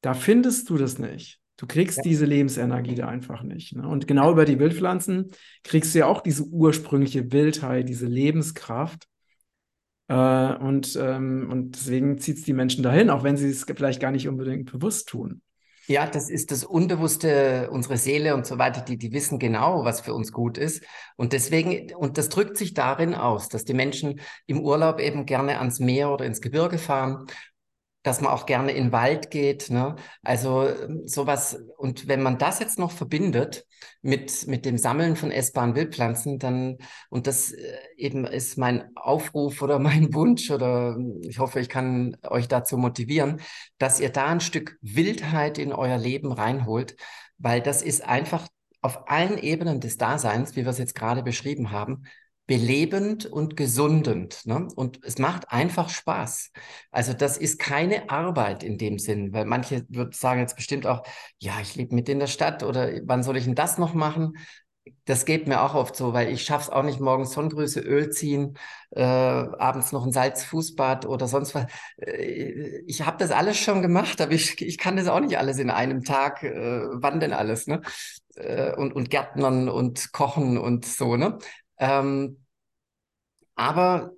Da 0.00 0.14
findest 0.14 0.70
du 0.70 0.78
das 0.78 0.98
nicht. 0.98 1.39
Du 1.60 1.66
kriegst 1.66 1.98
ja. 1.98 2.02
diese 2.04 2.24
Lebensenergie 2.24 2.94
da 2.94 3.06
einfach 3.06 3.42
nicht. 3.42 3.76
Ne? 3.76 3.86
Und 3.86 4.06
genau 4.06 4.32
über 4.32 4.46
die 4.46 4.58
Wildpflanzen 4.58 5.30
kriegst 5.62 5.94
du 5.94 5.98
ja 5.98 6.06
auch 6.06 6.22
diese 6.22 6.44
ursprüngliche 6.44 7.32
Wildheit, 7.32 7.86
diese 7.86 8.06
Lebenskraft. 8.06 9.06
Äh, 10.08 10.14
und, 10.54 10.98
ähm, 10.98 11.48
und 11.50 11.76
deswegen 11.76 12.16
zieht 12.16 12.38
es 12.38 12.44
die 12.44 12.54
Menschen 12.54 12.82
dahin, 12.82 13.10
auch 13.10 13.24
wenn 13.24 13.36
sie 13.36 13.50
es 13.50 13.64
vielleicht 13.64 14.00
gar 14.00 14.10
nicht 14.10 14.26
unbedingt 14.26 14.72
bewusst 14.72 15.10
tun. 15.10 15.42
Ja, 15.86 16.06
das 16.06 16.30
ist 16.30 16.50
das 16.50 16.64
Unbewusste, 16.64 17.68
unsere 17.70 17.98
Seele 17.98 18.34
und 18.34 18.46
so 18.46 18.56
weiter, 18.56 18.80
die, 18.80 18.96
die 18.96 19.12
wissen 19.12 19.38
genau, 19.38 19.84
was 19.84 20.00
für 20.00 20.14
uns 20.14 20.32
gut 20.32 20.56
ist. 20.56 20.82
Und 21.16 21.34
deswegen, 21.34 21.94
und 21.94 22.16
das 22.16 22.30
drückt 22.30 22.56
sich 22.56 22.72
darin 22.72 23.12
aus, 23.12 23.50
dass 23.50 23.66
die 23.66 23.74
Menschen 23.74 24.20
im 24.46 24.60
Urlaub 24.60 24.98
eben 24.98 25.26
gerne 25.26 25.58
ans 25.58 25.78
Meer 25.78 26.10
oder 26.10 26.24
ins 26.24 26.40
Gebirge 26.40 26.78
fahren 26.78 27.26
dass 28.02 28.20
man 28.20 28.32
auch 28.32 28.46
gerne 28.46 28.72
in 28.72 28.84
den 28.84 28.92
Wald 28.92 29.30
geht. 29.30 29.70
Ne? 29.70 29.96
Also 30.22 30.66
ähm, 30.66 31.06
sowas. 31.06 31.58
Und 31.76 32.08
wenn 32.08 32.22
man 32.22 32.38
das 32.38 32.58
jetzt 32.58 32.78
noch 32.78 32.90
verbindet 32.90 33.66
mit, 34.02 34.46
mit 34.46 34.64
dem 34.64 34.78
Sammeln 34.78 35.16
von 35.16 35.30
essbaren 35.30 35.74
Wildpflanzen, 35.74 36.38
dann, 36.38 36.78
und 37.10 37.26
das 37.26 37.52
äh, 37.52 37.78
eben 37.96 38.24
ist 38.24 38.56
mein 38.56 38.96
Aufruf 38.96 39.60
oder 39.62 39.78
mein 39.80 40.14
Wunsch 40.14 40.50
oder 40.50 40.96
ähm, 40.96 41.20
ich 41.22 41.38
hoffe, 41.38 41.60
ich 41.60 41.68
kann 41.68 42.16
euch 42.26 42.48
dazu 42.48 42.78
motivieren, 42.78 43.40
dass 43.78 44.00
ihr 44.00 44.10
da 44.10 44.26
ein 44.26 44.40
Stück 44.40 44.78
Wildheit 44.80 45.58
in 45.58 45.72
euer 45.72 45.98
Leben 45.98 46.32
reinholt, 46.32 46.96
weil 47.38 47.60
das 47.60 47.82
ist 47.82 48.02
einfach 48.04 48.48
auf 48.82 49.08
allen 49.10 49.36
Ebenen 49.36 49.80
des 49.80 49.98
Daseins, 49.98 50.56
wie 50.56 50.64
wir 50.64 50.70
es 50.70 50.78
jetzt 50.78 50.94
gerade 50.94 51.22
beschrieben 51.22 51.70
haben, 51.70 52.04
belebend 52.50 53.26
und 53.26 53.56
gesundend. 53.56 54.44
Ne? 54.44 54.66
Und 54.74 54.98
es 55.04 55.18
macht 55.18 55.52
einfach 55.52 55.88
Spaß. 55.88 56.50
Also 56.90 57.12
das 57.12 57.36
ist 57.36 57.60
keine 57.60 58.10
Arbeit 58.10 58.64
in 58.64 58.76
dem 58.76 58.98
Sinn, 58.98 59.32
weil 59.32 59.44
manche 59.44 59.86
sagen 60.10 60.40
jetzt 60.40 60.56
bestimmt 60.56 60.84
auch, 60.84 61.04
ja, 61.38 61.52
ich 61.62 61.76
lebe 61.76 61.94
mit 61.94 62.08
in 62.08 62.18
der 62.18 62.26
Stadt 62.26 62.64
oder 62.64 62.90
wann 63.04 63.22
soll 63.22 63.36
ich 63.36 63.44
denn 63.44 63.54
das 63.54 63.78
noch 63.78 63.94
machen? 63.94 64.36
Das 65.04 65.26
geht 65.26 65.46
mir 65.46 65.62
auch 65.62 65.76
oft 65.76 65.94
so, 65.94 66.12
weil 66.12 66.32
ich 66.32 66.50
es 66.50 66.70
auch 66.70 66.82
nicht 66.82 66.98
morgens 66.98 67.30
Sonnengröße, 67.34 67.78
Öl 67.82 68.10
ziehen, 68.10 68.58
äh, 68.90 69.00
abends 69.04 69.92
noch 69.92 70.04
ein 70.04 70.10
Salzfußbad 70.10 71.06
oder 71.06 71.28
sonst 71.28 71.54
was. 71.54 71.66
Äh, 71.98 72.82
ich 72.88 73.06
habe 73.06 73.16
das 73.18 73.30
alles 73.30 73.58
schon 73.58 73.80
gemacht, 73.80 74.20
aber 74.20 74.32
ich, 74.32 74.60
ich 74.60 74.76
kann 74.76 74.96
das 74.96 75.06
auch 75.06 75.20
nicht 75.20 75.38
alles 75.38 75.58
in 75.60 75.70
einem 75.70 76.02
Tag. 76.02 76.42
Äh, 76.42 76.82
wann 76.94 77.20
denn 77.20 77.32
alles, 77.32 77.68
ne? 77.68 77.82
Äh, 78.34 78.74
und, 78.74 78.92
und 78.92 79.08
Gärtnern 79.08 79.68
und 79.68 80.12
Kochen 80.12 80.58
und 80.58 80.84
so, 80.84 81.16
ne? 81.16 81.38
Ähm, 81.80 82.44
aber 83.56 84.12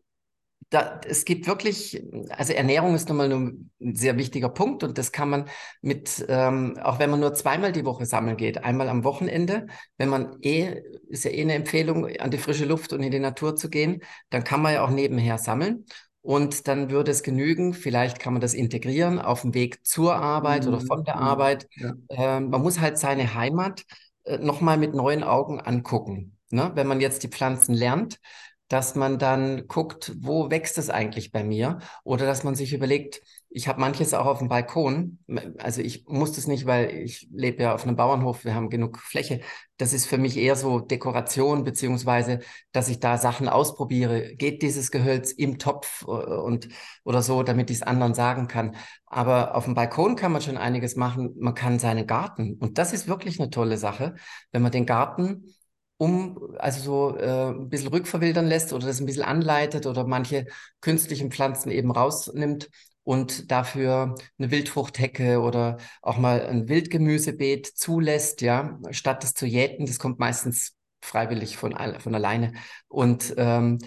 da, 0.73 1.01
es 1.07 1.25
gibt 1.25 1.47
wirklich, 1.47 2.03
also 2.31 2.53
Ernährung 2.55 2.95
ist 2.95 3.09
nochmal 3.09 3.31
ein 3.31 3.71
sehr 3.79 4.17
wichtiger 4.17 4.49
Punkt 4.49 4.83
und 4.83 4.97
das 4.97 5.13
kann 5.13 5.29
man 5.29 5.49
mit, 5.83 6.25
ähm, 6.29 6.79
auch 6.83 6.99
wenn 6.99 7.11
man 7.11 7.21
nur 7.21 7.35
zweimal 7.35 7.73
die 7.73 7.85
Woche 7.85 8.07
sammeln 8.07 8.37
geht, 8.37 8.65
einmal 8.65 8.89
am 8.89 9.05
Wochenende, 9.05 9.67
wenn 9.99 10.09
man 10.09 10.39
eh, 10.41 10.81
ist 11.09 11.25
ja 11.25 11.31
eh 11.31 11.43
eine 11.43 11.55
Empfehlung, 11.55 12.07
an 12.17 12.31
die 12.31 12.39
frische 12.39 12.65
Luft 12.65 12.93
und 12.93 13.03
in 13.03 13.11
die 13.11 13.19
Natur 13.19 13.55
zu 13.55 13.69
gehen, 13.69 14.03
dann 14.31 14.45
kann 14.45 14.63
man 14.63 14.73
ja 14.73 14.85
auch 14.85 14.91
nebenher 14.91 15.39
sammeln. 15.39 15.85
Und 16.23 16.69
dann 16.69 16.91
würde 16.91 17.11
es 17.11 17.25
genügen, 17.25 17.75
vielleicht 17.75 18.21
kann 18.21 18.33
man 18.33 18.41
das 18.41 18.55
integrieren 18.55 19.19
auf 19.19 19.43
dem 19.43 19.55
Weg 19.55 19.85
zur 19.85 20.15
Arbeit 20.15 20.63
mhm. 20.63 20.69
oder 20.69 20.81
von 20.81 21.05
der 21.05 21.17
mhm. 21.17 21.23
Arbeit. 21.23 21.69
Ja. 21.75 21.95
Ähm, 22.09 22.49
man 22.49 22.63
muss 22.63 22.81
halt 22.81 22.97
seine 22.97 23.35
Heimat 23.35 23.83
äh, 24.25 24.39
nochmal 24.39 24.79
mit 24.79 24.95
neuen 24.95 25.25
Augen 25.25 25.61
angucken. 25.61 26.39
Ne? 26.53 26.73
Wenn 26.75 26.87
man 26.87 27.01
jetzt 27.01 27.23
die 27.23 27.29
Pflanzen 27.29 27.75
lernt, 27.75 28.19
dass 28.73 28.95
man 28.95 29.19
dann 29.19 29.67
guckt, 29.69 30.15
wo 30.19 30.51
wächst 30.51 30.79
es 30.79 30.89
eigentlich 30.89 31.31
bei 31.31 31.45
mir? 31.45 31.81
Oder 32.05 32.25
dass 32.25 32.43
man 32.43 32.55
sich 32.55 32.73
überlegt, 32.73 33.21
ich 33.51 33.69
habe 33.69 33.79
manches 33.79 34.15
auch 34.15 34.25
auf 34.25 34.39
dem 34.39 34.49
Balkon. 34.49 35.19
Also 35.59 35.83
ich 35.83 36.07
muss 36.09 36.33
das 36.33 36.47
nicht, 36.47 36.65
weil 36.65 36.91
ich 36.91 37.29
lebe 37.31 37.65
ja 37.65 37.75
auf 37.75 37.85
einem 37.85 37.97
Bauernhof, 37.97 38.47
wir 38.47 38.55
haben 38.55 38.71
genug 38.71 38.99
Fläche. 38.99 39.41
Das 39.77 39.93
ist 39.93 40.07
für 40.07 40.17
mich 40.17 40.39
eher 40.39 40.57
so 40.57 40.81
Dekoration, 40.81 41.65
beziehungsweise, 41.65 42.39
dass 42.73 42.89
ich 42.89 42.99
da 42.99 43.19
Sachen 43.19 43.47
ausprobiere. 43.47 44.35
Geht 44.37 44.63
dieses 44.63 44.91
Gehölz 44.91 45.33
im 45.33 45.59
Topf 45.59 46.05
äh, 46.05 46.07
und 46.07 46.69
oder 47.05 47.21
so, 47.21 47.43
damit 47.43 47.69
ich 47.69 47.77
es 47.79 47.83
anderen 47.83 48.15
sagen 48.15 48.49
kann. 48.49 48.75
Aber 49.05 49.55
auf 49.55 49.67
dem 49.67 49.75
Balkon 49.75 50.17
kann 50.17 50.33
man 50.33 50.41
schon 50.41 50.57
einiges 50.57 50.97
machen. 50.97 51.35
Man 51.39 51.55
kann 51.55 51.79
seinen 51.79 52.07
Garten. 52.07 52.55
Und 52.59 52.79
das 52.79 52.95
ist 52.95 53.07
wirklich 53.07 53.39
eine 53.39 53.51
tolle 53.51 53.77
Sache, 53.77 54.15
wenn 54.51 54.63
man 54.63 54.73
den 54.73 54.87
Garten 54.87 55.53
um, 56.03 56.57
also 56.59 56.81
so 56.81 57.17
äh, 57.17 57.51
ein 57.51 57.69
bisschen 57.69 57.89
rückverwildern 57.89 58.47
lässt 58.47 58.73
oder 58.73 58.89
das 58.89 58.99
ein 58.99 59.07
bisschen 59.07 59.23
anleitet 59.23 59.87
oder 59.87 60.05
manche 60.05 60.47
künstlichen 60.81 61.31
Pflanzen 61.31 61.71
eben 61.71 61.93
rausnimmt 61.93 62.69
und 63.05 63.53
dafür 63.53 64.17
eine 64.37 64.51
Wildfruchthecke 64.51 65.41
oder 65.41 65.79
auch 66.03 66.19
mal 66.19 66.45
ein 66.45 66.69
Wildgemüsebeet 66.69 67.67
zulässt, 67.67 68.41
ja, 68.41 68.81
statt 68.91 69.23
das 69.23 69.35
zu 69.35 69.47
jäten, 69.47 69.87
das 69.87 70.01
kommt 70.01 70.19
meistens 70.19 70.75
freiwillig 71.03 71.57
von, 71.57 71.77
von 72.01 72.15
alleine. 72.17 72.53
Und 72.89 73.35
ähm, 73.37 73.79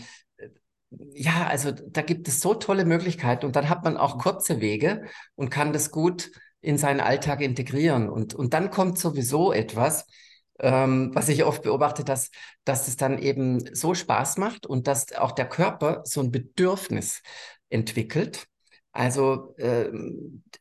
ja, 0.90 1.48
also 1.48 1.72
da 1.72 2.02
gibt 2.02 2.30
es 2.30 2.40
so 2.40 2.54
tolle 2.54 2.86
Möglichkeiten 2.86 3.46
und 3.46 3.58
dann 3.58 3.68
hat 3.68 3.84
man 3.84 3.98
auch 3.98 4.20
kurze 4.20 4.62
Wege 4.62 5.04
und 5.36 5.50
kann 5.50 5.74
das 5.74 5.92
gut 5.92 6.32
in 6.62 6.78
seinen 6.78 7.02
Alltag 7.02 7.42
integrieren. 7.42 8.10
Und, 8.10 8.34
und 8.34 8.54
dann 8.54 8.72
kommt 8.72 8.98
sowieso 9.00 9.52
etwas, 9.52 10.06
ähm, 10.60 11.12
was 11.14 11.30
ich 11.30 11.44
oft 11.44 11.64
beobachte, 11.64 12.04
dass, 12.04 12.32
dass 12.64 12.88
es 12.88 12.98
dann 12.98 13.18
eben 13.18 13.76
so 13.76 13.94
Spaß 13.94 14.38
macht 14.38 14.66
und 14.66 14.88
dass 14.88 15.14
auch 15.14 15.32
der 15.32 15.48
Körper 15.48 16.02
so 16.06 16.22
ein 16.22 16.32
Bedürfnis 16.32 17.22
entwickelt. 17.70 18.48
Also, 18.92 19.56
äh, 19.58 19.92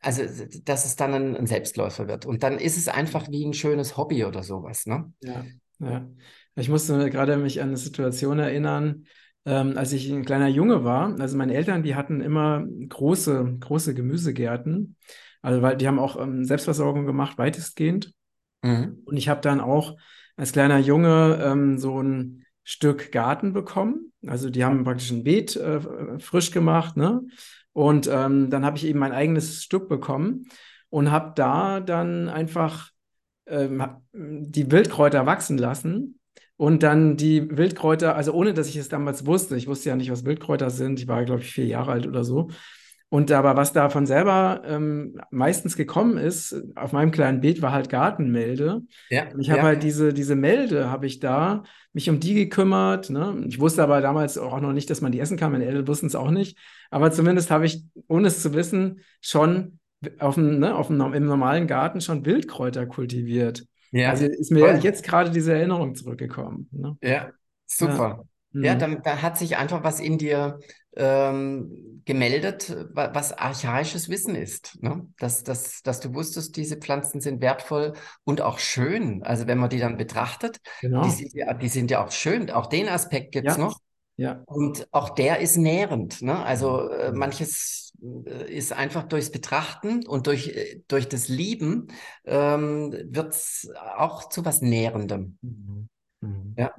also 0.01 0.23
dass 0.65 0.85
es 0.85 0.97
dann 0.97 1.15
ein, 1.15 1.37
ein, 1.37 1.47
Selbstläufer 1.47 2.09
wird. 2.09 2.27
Und 2.27 2.43
dann 2.43 2.59
ist 2.59 2.77
es 2.77 2.89
einfach 2.89 3.31
wie 3.31 3.47
ein 3.47 3.55
schönes 3.55 3.97
Hobby 3.97 4.25
oder 4.25 4.43
sowas. 4.43 4.87
Ne? 4.87 5.13
Ja, 5.21 5.45
ja. 5.79 6.09
Ich 6.57 6.69
musste 6.69 7.11
gerade 7.11 7.37
mich 7.37 7.61
an 7.61 7.69
eine 7.69 7.77
Situation 7.77 8.39
erinnern, 8.39 9.07
ähm, 9.45 9.77
als 9.77 9.93
ich 9.93 10.11
ein 10.11 10.25
kleiner 10.25 10.49
Junge 10.49 10.85
war. 10.85 11.19
Also 11.21 11.37
meine 11.37 11.55
Eltern, 11.55 11.85
die 11.85 11.95
hatten 11.95 12.21
immer 12.21 12.65
große, 12.89 13.57
große 13.61 13.95
Gemüsegärten. 13.95 14.97
Also 15.43 15.63
weil 15.63 15.77
die 15.77 15.87
haben 15.87 15.99
auch 15.99 16.21
ähm, 16.21 16.45
Selbstversorgung 16.45 17.07
gemacht, 17.07 17.39
weitestgehend. 17.39 18.13
Mhm. 18.65 19.03
Und 19.05 19.17
ich 19.17 19.29
habe 19.29 19.43
dann 19.43 19.61
auch 19.61 19.97
als 20.37 20.53
kleiner 20.53 20.79
Junge 20.79 21.39
ähm, 21.43 21.79
so 21.79 22.03
ein 22.03 22.45
Stück 22.65 23.13
Garten 23.13 23.53
bekommen. 23.53 24.13
Also 24.27 24.49
die 24.49 24.65
haben 24.65 24.85
praktisch 24.85 25.11
ein 25.11 25.23
Beet 25.23 25.55
äh, 25.55 26.19
frisch 26.19 26.51
gemacht, 26.51 26.97
ne? 26.97 27.23
Und 27.73 28.09
ähm, 28.11 28.51
dann 28.51 28.65
habe 28.65 28.77
ich 28.79 28.87
eben 28.87 29.01
mein 29.01 29.13
eigenes 29.13 29.63
Stück 29.63 29.89
bekommen 29.89 30.47
und 30.91 31.11
habe 31.11 31.33
da 31.35 31.81
dann 31.81 32.29
einfach 32.29 32.91
ähm, 33.47 33.83
die 34.13 34.71
Wildkräuter 34.71 35.27
wachsen 35.27 35.59
lassen 35.59 36.21
und 36.57 36.83
dann 36.85 37.17
die 37.17 37.51
Wildkräuter, 37.57 38.15
also 38.15 38.33
ohne 38.33 38.55
dass 38.55 38.69
ich 38.69 38.77
es 38.77 38.89
damals 38.89 39.27
wusste, 39.27 39.57
ich 39.57 39.67
wusste 39.67 39.89
ja 39.91 39.97
nicht, 39.97 40.11
was 40.11 40.25
Wildkräuter 40.25 40.71
sind, 40.71 41.01
ich 41.01 41.09
war, 41.09 41.25
glaube 41.25 41.43
ich, 41.43 41.53
vier 41.53 41.67
Jahre 41.67 41.93
alt 41.93 42.07
oder 42.07 42.25
so. 42.25 42.49
Und 43.15 43.31
aber 43.31 43.55
was 43.57 43.73
davon 43.73 44.07
selber 44.07 44.63
ähm, 44.67 45.21
meistens 45.31 45.77
gekommen 45.77 46.17
ist, 46.19 46.53
auf 46.75 46.91
meinem 46.91 47.13
kleinen 47.13 47.41
Beet 47.41 47.63
war 47.63 47.71
halt 47.71 47.89
Gartenmelde. 47.89 48.83
Ja, 49.09 49.27
ich 49.39 49.51
habe 49.51 49.59
ja. 49.61 49.63
halt 49.63 49.85
diese, 49.85 50.13
diese 50.13 50.35
Melde, 50.35 50.91
habe 50.91 51.07
ich 51.07 51.21
da 51.21 51.63
mich 51.93 52.11
um 52.11 52.19
die 52.19 52.35
gekümmert. 52.35 53.11
Ne? 53.11 53.45
Ich 53.47 53.61
wusste 53.61 53.85
aber 53.85 54.01
damals 54.01 54.37
auch 54.37 54.61
noch 54.61 54.73
nicht, 54.73 54.91
dass 54.91 55.01
man 55.01 55.13
die 55.13 55.21
essen 55.21 55.37
kann. 55.37 55.53
Meine 55.53 55.65
Eltern 55.65 55.87
wussten 55.87 56.07
es 56.07 56.17
auch 56.17 56.33
nicht. 56.33 56.59
Aber 56.91 57.13
zumindest 57.13 57.53
habe 57.53 57.67
ich, 57.67 57.85
ohne 58.09 58.27
es 58.27 58.43
zu 58.43 58.53
wissen, 58.53 59.01
schon 59.21 59.79
auf 60.19 60.35
dem, 60.35 60.59
ne, 60.59 60.75
auf 60.75 60.89
dem, 60.89 61.01
im 61.15 61.25
normalen 61.27 61.69
Garten 61.69 62.01
schon 62.01 62.25
Wildkräuter 62.27 62.85
kultiviert. 62.87 63.65
Ja, 63.93 64.11
Also 64.11 64.27
ist 64.27 64.51
mir 64.51 64.61
toll. 64.61 64.81
jetzt 64.83 65.05
gerade 65.05 65.31
diese 65.31 65.55
Erinnerung 65.55 65.95
zurückgekommen. 65.95 66.69
Ne? 66.73 66.97
Ja, 67.01 67.09
Ja. 67.11 67.33
super. 67.67 68.27
Ja, 68.61 68.75
Mhm. 68.75 68.79
dann, 68.79 69.03
da 69.03 69.21
hat 69.23 69.37
sich 69.39 69.57
einfach 69.57 69.83
was 69.85 70.01
in 70.01 70.19
dir 70.19 70.59
ähm, 70.97 72.03
gemeldet, 72.05 72.75
wa- 72.93 73.11
was 73.15 73.33
archaisches 73.33 74.09
Wissen 74.09 74.35
ist. 74.35 74.81
Ne? 74.83 75.07
Dass, 75.19 75.43
dass, 75.43 75.83
dass 75.83 76.01
du 76.01 76.15
wusstest, 76.15 76.57
diese 76.57 76.77
Pflanzen 76.77 77.21
sind 77.21 77.41
wertvoll 77.41 77.95
und 78.25 78.41
auch 78.41 78.59
schön. 78.59 79.23
Also 79.23 79.47
wenn 79.47 79.59
man 79.59 79.71
die 79.71 79.79
dann 79.79 79.97
betrachtet, 79.97 80.61
die 80.83 80.87
Genau. 80.89 81.09
sind 81.09 81.33
ja, 81.35 81.53
die 81.55 81.69
sind 81.69 81.91
ja 81.91 82.05
auch 82.05 82.11
schön. 82.13 82.51
Auch 82.51 82.67
den 82.67 82.89
Aspekt 82.89 83.33
gibt's 83.33 83.57
Ja. 83.57 83.63
noch. 83.65 83.81
Ja. 84.17 84.43
Und 84.47 84.87
auch 84.93 85.11
der 85.11 85.41
ist 85.41 85.57
nährend. 85.57 86.23
Ne? 86.23 86.45
Also 86.45 86.89
äh, 86.89 87.11
manches 87.13 87.93
äh, 88.27 88.53
ist 88.55 88.73
einfach 88.73 89.03
durchs 89.05 89.31
Betrachten 89.31 90.07
und 90.07 90.29
durch, 90.29 90.49
äh, 90.49 90.83
durch 90.87 91.09
das 91.09 91.29
Lieben 91.29 91.89
ähm, 92.25 92.93
wird's 93.09 93.69
auch 93.97 94.29
zu 94.29 94.45
was 94.45 94.63
Nährendem. 94.63 95.39
Mhm. 95.43 95.89
Mhm. 96.21 96.55
Ja. 96.57 96.73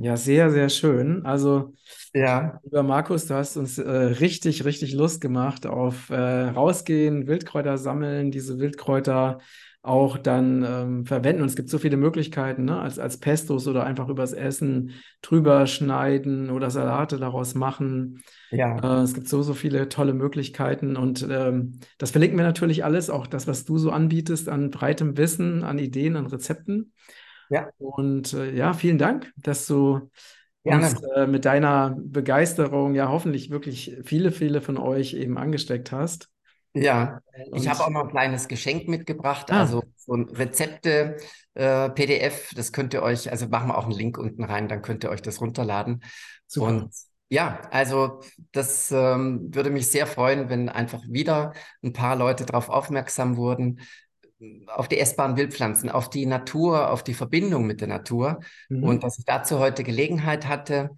Ja, 0.00 0.16
sehr, 0.16 0.50
sehr 0.50 0.68
schön. 0.68 1.26
Also, 1.26 1.74
Ja, 2.14 2.60
lieber 2.62 2.82
Markus, 2.84 3.26
du 3.26 3.34
hast 3.34 3.56
uns 3.56 3.78
äh, 3.78 3.90
richtig, 3.90 4.64
richtig 4.64 4.92
Lust 4.94 5.20
gemacht 5.20 5.66
auf 5.66 6.10
äh, 6.10 6.16
rausgehen, 6.16 7.26
Wildkräuter 7.26 7.78
sammeln, 7.78 8.30
diese 8.30 8.58
Wildkräuter 8.60 9.40
auch 9.82 10.18
dann 10.18 10.64
ähm, 10.64 11.06
verwenden. 11.06 11.42
Und 11.42 11.48
es 11.48 11.56
gibt 11.56 11.68
so 11.70 11.78
viele 11.78 11.96
Möglichkeiten, 11.96 12.64
ne? 12.64 12.80
Als, 12.80 12.98
als 12.98 13.18
Pestos 13.18 13.66
oder 13.68 13.84
einfach 13.84 14.08
übers 14.08 14.32
Essen 14.32 14.92
drüber 15.22 15.66
schneiden 15.66 16.50
oder 16.50 16.70
Salate 16.70 17.18
daraus 17.18 17.54
machen. 17.54 18.22
ja, 18.50 18.82
Äh, 18.82 18.86
es 19.02 19.14
gibt 19.14 19.28
so, 19.28 19.42
so 19.42 19.54
viele 19.54 19.88
tolle 19.88 20.14
Möglichkeiten. 20.14 20.96
Und 20.96 21.26
ähm, 21.30 21.80
das 21.98 22.10
verlinken 22.12 22.38
wir 22.38 22.44
natürlich 22.46 22.84
alles, 22.84 23.10
auch 23.10 23.26
das, 23.26 23.46
was 23.48 23.64
du 23.64 23.78
so 23.78 23.90
anbietest, 23.90 24.48
an 24.48 24.70
breitem 24.70 25.16
Wissen, 25.16 25.64
an 25.64 25.78
Ideen, 25.78 26.16
an 26.16 26.26
Rezepten. 26.26 26.92
Ja, 27.50 27.68
Und 27.78 28.32
äh, 28.32 28.54
ja, 28.54 28.72
vielen 28.72 28.98
Dank, 28.98 29.32
dass 29.36 29.66
du 29.66 30.10
uns 30.62 31.00
gerne. 31.00 31.14
äh, 31.16 31.26
mit 31.26 31.44
deiner 31.44 31.96
Begeisterung 31.98 32.94
ja 32.94 33.08
hoffentlich 33.08 33.50
wirklich 33.50 33.96
viele, 34.04 34.32
viele 34.32 34.60
von 34.60 34.76
euch 34.76 35.14
eben 35.14 35.38
angesteckt 35.38 35.92
hast. 35.92 36.28
Ja, 36.74 37.20
ich 37.54 37.68
habe 37.68 37.84
auch 37.84 37.90
noch 37.90 38.04
ein 38.04 38.10
kleines 38.10 38.46
Geschenk 38.46 38.88
mitgebracht, 38.88 39.50
ah, 39.50 39.60
also 39.60 39.82
so 39.96 40.14
ein 40.14 40.28
Rezepte, 40.28 41.16
äh, 41.54 41.88
PDF, 41.90 42.52
das 42.54 42.72
könnt 42.72 42.94
ihr 42.94 43.02
euch, 43.02 43.30
also 43.30 43.48
machen 43.48 43.68
wir 43.68 43.78
auch 43.78 43.84
einen 43.84 43.92
Link 43.92 44.18
unten 44.18 44.44
rein, 44.44 44.68
dann 44.68 44.82
könnt 44.82 45.02
ihr 45.02 45.10
euch 45.10 45.22
das 45.22 45.40
runterladen. 45.40 46.02
super. 46.46 46.66
Und 46.68 46.90
ja, 47.30 47.60
also 47.70 48.20
das 48.52 48.90
ähm, 48.90 49.54
würde 49.54 49.70
mich 49.70 49.88
sehr 49.88 50.06
freuen, 50.06 50.48
wenn 50.48 50.68
einfach 50.68 51.02
wieder 51.08 51.52
ein 51.82 51.92
paar 51.92 52.16
Leute 52.16 52.46
darauf 52.46 52.68
aufmerksam 52.68 53.36
wurden, 53.36 53.80
auf 54.66 54.88
die 54.88 54.98
essbaren 54.98 55.36
Wildpflanzen, 55.36 55.90
auf 55.90 56.10
die 56.10 56.26
Natur, 56.26 56.90
auf 56.90 57.02
die 57.02 57.14
Verbindung 57.14 57.66
mit 57.66 57.80
der 57.80 57.88
Natur. 57.88 58.40
Mhm. 58.68 58.84
Und 58.84 59.04
dass 59.04 59.18
ich 59.18 59.24
dazu 59.24 59.58
heute 59.58 59.82
Gelegenheit 59.82 60.46
hatte, 60.46 60.90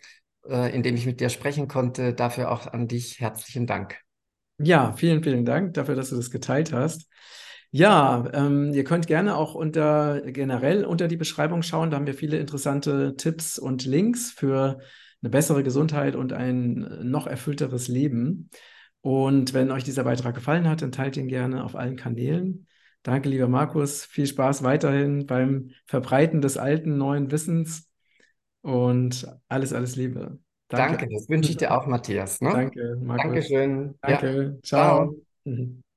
äh, 0.49 0.75
indem 0.75 0.95
ich 0.95 1.07
mit 1.07 1.21
dir 1.21 1.29
sprechen 1.29 1.69
konnte, 1.69 2.13
dafür 2.13 2.51
auch 2.51 2.67
an 2.67 2.89
dich 2.89 3.21
herzlichen 3.21 3.67
Dank. 3.67 3.99
Ja, 4.59 4.93
vielen, 4.93 5.23
vielen 5.23 5.45
Dank 5.45 5.75
dafür, 5.75 5.95
dass 5.95 6.11
du 6.11 6.17
das 6.17 6.31
geteilt 6.31 6.73
hast. 6.73 7.09
Ja, 7.73 8.29
ähm, 8.35 8.73
ihr 8.75 8.85
könnt 8.85 9.07
gerne 9.07 9.37
auch 9.37 9.55
unter 9.55 10.21
generell 10.23 10.85
unter 10.85 11.09
die 11.09 11.17
Beschreibung 11.17 11.63
schauen. 11.63 11.91
Da 11.91 11.97
haben 11.97 12.07
wir 12.07 12.15
viele 12.15 12.37
interessante 12.37 13.15
Tipps 13.17 13.59
und 13.59 13.85
Links 13.85 14.31
für 14.33 14.81
eine 15.23 15.31
bessere 15.31 15.63
Gesundheit 15.63 16.17
und 16.17 16.33
ein 16.33 16.99
noch 17.03 17.27
erfüllteres 17.27 17.89
Leben. 17.89 18.51
Und 19.03 19.55
wenn 19.55 19.71
euch 19.71 19.85
dieser 19.85 20.05
Beitrag 20.05 20.35
gefallen 20.35 20.69
hat, 20.69 20.83
dann 20.83 20.93
teilt 20.93 21.17
ihn 21.17 21.29
gerne 21.29 21.65
auf 21.65 21.77
allen 21.77 21.97
Kanälen. 21.97 22.67
Danke, 23.03 23.29
lieber 23.29 23.49
Markus. 23.49 24.05
Viel 24.05 24.27
Spaß 24.27 24.63
weiterhin 24.63 25.27
beim 25.27 25.71
Verbreiten 25.87 26.41
des 26.41 26.57
alten, 26.57 26.99
neuen 26.99 27.31
Wissens 27.31 27.89
und 28.63 29.27
alles, 29.49 29.73
alles 29.73 29.97
Liebe. 29.97 30.39
Danke. 30.69 30.97
Danke, 30.99 31.09
das 31.13 31.29
wünsche 31.29 31.51
ich 31.51 31.57
dir 31.57 31.77
auch, 31.77 31.87
Matthias. 31.87 32.41
Ne? 32.41 32.51
Danke, 32.53 32.97
Markus. 33.03 33.35
Dankeschön. 33.35 33.99
Ja, 34.07 34.19
Danke. 34.19 34.59
ciao. 34.63 35.15
Ciao. 35.45 35.81